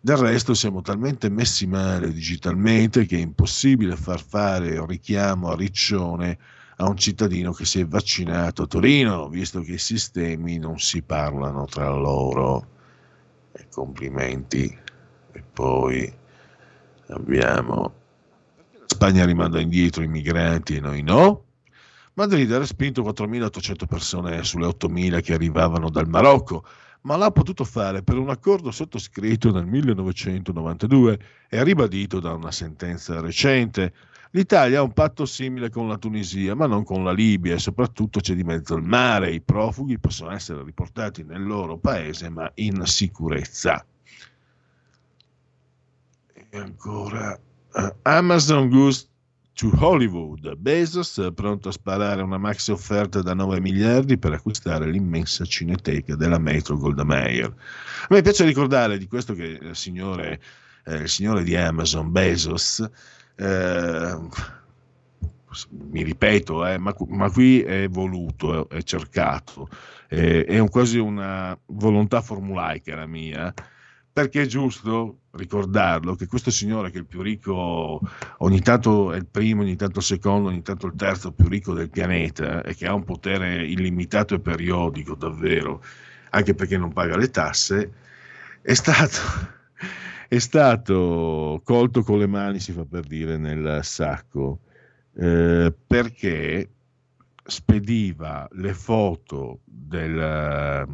[0.00, 5.56] Del resto siamo talmente messi male digitalmente che è impossibile far fare il richiamo a
[5.56, 6.38] Riccione
[6.80, 11.02] a un cittadino che si è vaccinato a Torino, visto che i sistemi non si
[11.02, 12.76] parlano tra loro.
[13.52, 14.78] E complimenti.
[15.32, 16.12] E poi
[17.08, 17.94] abbiamo...
[18.86, 21.44] Spagna rimanda indietro i migranti e noi no?
[22.14, 26.64] Madrid ha respinto 4.800 persone sulle 8.000 che arrivavano dal Marocco,
[27.02, 33.20] ma l'ha potuto fare per un accordo sottoscritto nel 1992 e ribadito da una sentenza
[33.20, 33.92] recente
[34.32, 38.20] L'Italia ha un patto simile con la Tunisia, ma non con la Libia e soprattutto
[38.20, 39.32] c'è di mezzo il mare.
[39.32, 43.84] I profughi possono essere riportati nel loro paese, ma in sicurezza.
[46.50, 47.38] E ancora
[47.72, 49.08] uh, Amazon goes
[49.54, 50.56] to Hollywood.
[50.56, 56.38] Bezos pronto a sparare una maxi offerta da 9 miliardi per acquistare l'immensa cineteca della
[56.38, 57.46] Metro Golda Meir.
[57.46, 60.40] A me piace ricordare di questo che il signore,
[60.84, 62.90] eh, il signore di Amazon, Bezos, eh,
[65.70, 69.68] mi ripeto, eh, ma, ma, qui è voluto, è cercato,
[70.08, 73.52] è, è un, quasi una volontà formulaica la mia,
[74.12, 78.00] perché è giusto ricordarlo che questo signore che è il più ricco,
[78.38, 81.72] ogni tanto è il primo, ogni tanto il secondo, ogni tanto il terzo più ricco
[81.72, 85.82] del pianeta e che ha un potere illimitato e periodico davvero,
[86.30, 87.92] anche perché non paga le tasse,
[88.60, 89.56] è stato
[90.28, 94.60] è stato colto con le mani, si fa per dire, nel sacco,
[95.16, 96.70] eh, perché
[97.42, 100.86] spediva le foto del,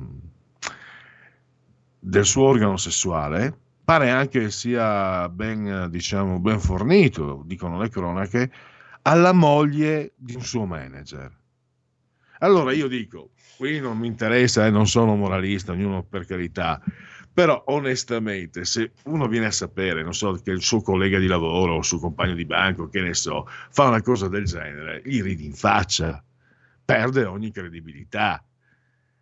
[1.99, 8.53] del, suo organo sessuale, pare anche sia ben, diciamo, ben fornito, dicono le cronache,
[9.03, 11.37] alla moglie di un suo manager.
[12.39, 16.81] Allora io dico, qui non mi interessa eh, non sono moralista, ognuno per carità,
[17.35, 21.75] però onestamente, se uno viene a sapere, non so, che il suo collega di lavoro
[21.75, 25.21] o il suo compagno di banco, che ne so, fa una cosa del genere, gli
[25.21, 26.23] ridi in faccia,
[26.85, 28.43] perde ogni credibilità.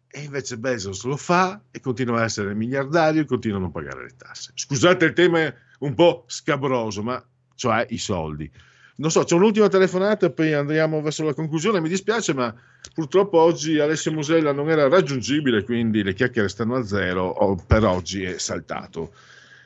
[0.06, 4.02] E invece Bezos lo fa e continua a essere miliardario e continua a non pagare
[4.02, 4.52] le tasse.
[4.54, 7.24] Scusate il tema un po' scabroso, ma
[7.54, 8.50] cioè i soldi
[8.96, 11.80] non so, c'è un'ultima telefonata e poi andiamo verso la conclusione.
[11.80, 12.54] Mi dispiace, ma
[12.92, 17.58] purtroppo oggi Alessio Musella non era raggiungibile, quindi le chiacchiere stanno a zero.
[17.66, 19.12] Per oggi è saltato.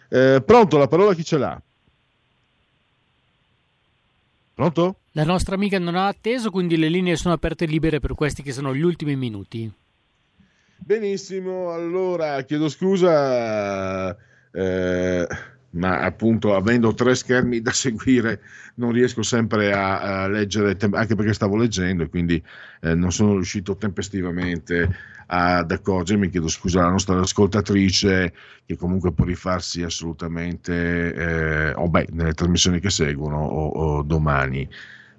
[0.08, 1.60] Eh, pronto, la parola chi ce l'ha?
[4.54, 5.00] Pronto?
[5.12, 8.52] La nostra amica non ha atteso, quindi le linee sono aperte libere per questi che
[8.52, 9.70] sono gli ultimi minuti.
[10.76, 14.16] Benissimo, allora chiedo scusa.
[14.52, 15.26] Eh
[15.76, 18.40] ma appunto avendo tre schermi da seguire
[18.76, 22.42] non riesco sempre a, a leggere, anche perché stavo leggendo e quindi
[22.80, 28.32] eh, non sono riuscito tempestivamente ad accorgermi, chiedo scusa alla nostra ascoltatrice
[28.64, 34.68] che comunque può rifarsi assolutamente, eh, o beh, nelle trasmissioni che seguono o, o domani,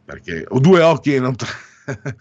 [0.06, 1.50] perché ho due occhi e non tre.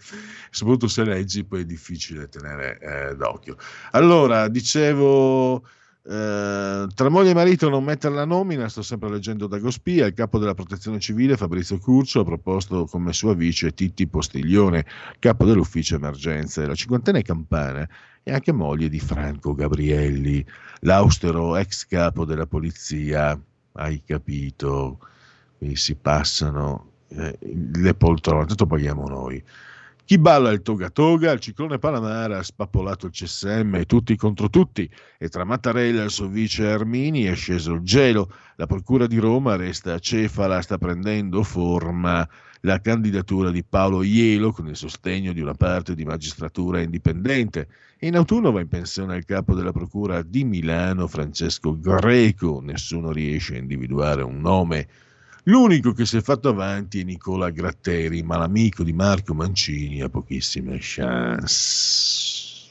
[0.49, 3.57] Soprattutto se leggi poi è difficile tenere eh, d'occhio.
[3.91, 5.65] Allora, dicevo,
[6.09, 10.13] eh, tra moglie e marito non mettere la nomina, sto sempre leggendo da Gospia, il
[10.13, 14.85] capo della protezione civile Fabrizio Curcio ha proposto come sua vice Titti Postiglione,
[15.19, 17.85] capo dell'ufficio emergenze, la cinquantenne campana
[18.23, 20.45] e anche moglie di Franco Gabrielli,
[20.81, 23.37] l'austero ex capo della polizia.
[23.73, 24.99] Hai capito?
[25.57, 29.43] Qui si passano eh, le poltrone, tanto paghiamo noi.
[30.07, 34.49] Chi balla il toga toga, il ciclone Palamara ha spappolato il CSM e tutti contro
[34.49, 38.31] tutti e tra Mattarella e il suo vice Armini è sceso il gelo.
[38.55, 42.25] La Procura di Roma resta cefala, sta prendendo forma
[42.61, 47.67] la candidatura di Paolo Ielo con il sostegno di una parte di magistratura indipendente.
[47.99, 52.61] In autunno va in pensione il capo della Procura di Milano, Francesco Greco.
[52.61, 54.87] Nessuno riesce a individuare un nome
[55.47, 60.09] L'unico che si è fatto avanti è Nicola Gratteri, ma l'amico di Marco Mancini ha
[60.09, 62.67] pochissime chance.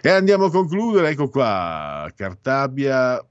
[0.00, 3.24] E andiamo a concludere, ecco qua, Cartabia,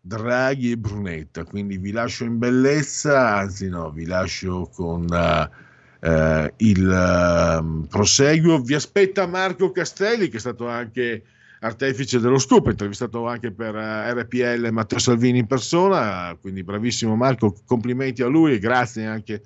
[0.00, 6.48] Draghi e Brunetta, quindi vi lascio in bellezza, anzi no, vi lascio con uh, uh,
[6.58, 8.60] il uh, proseguo.
[8.60, 11.24] Vi aspetta Marco Castelli, che è stato anche
[11.60, 17.56] artefice dello stupo, intervistato anche per eh, RPL Matteo Salvini in persona, quindi bravissimo Marco,
[17.64, 19.42] complimenti a lui e grazie anche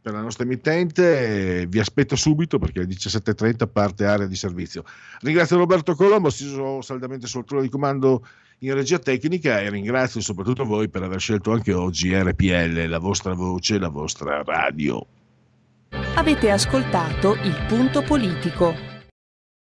[0.00, 1.66] per la nostra emittente.
[1.68, 4.84] Vi aspetto subito perché alle 17.30 parte area di servizio.
[5.20, 8.24] Ringrazio Roberto Colombo, assiso saldamente sul trono di comando
[8.60, 13.34] in regia tecnica e ringrazio soprattutto voi per aver scelto anche oggi RPL, la vostra
[13.34, 15.04] voce, la vostra radio.
[16.14, 18.95] Avete ascoltato il punto politico.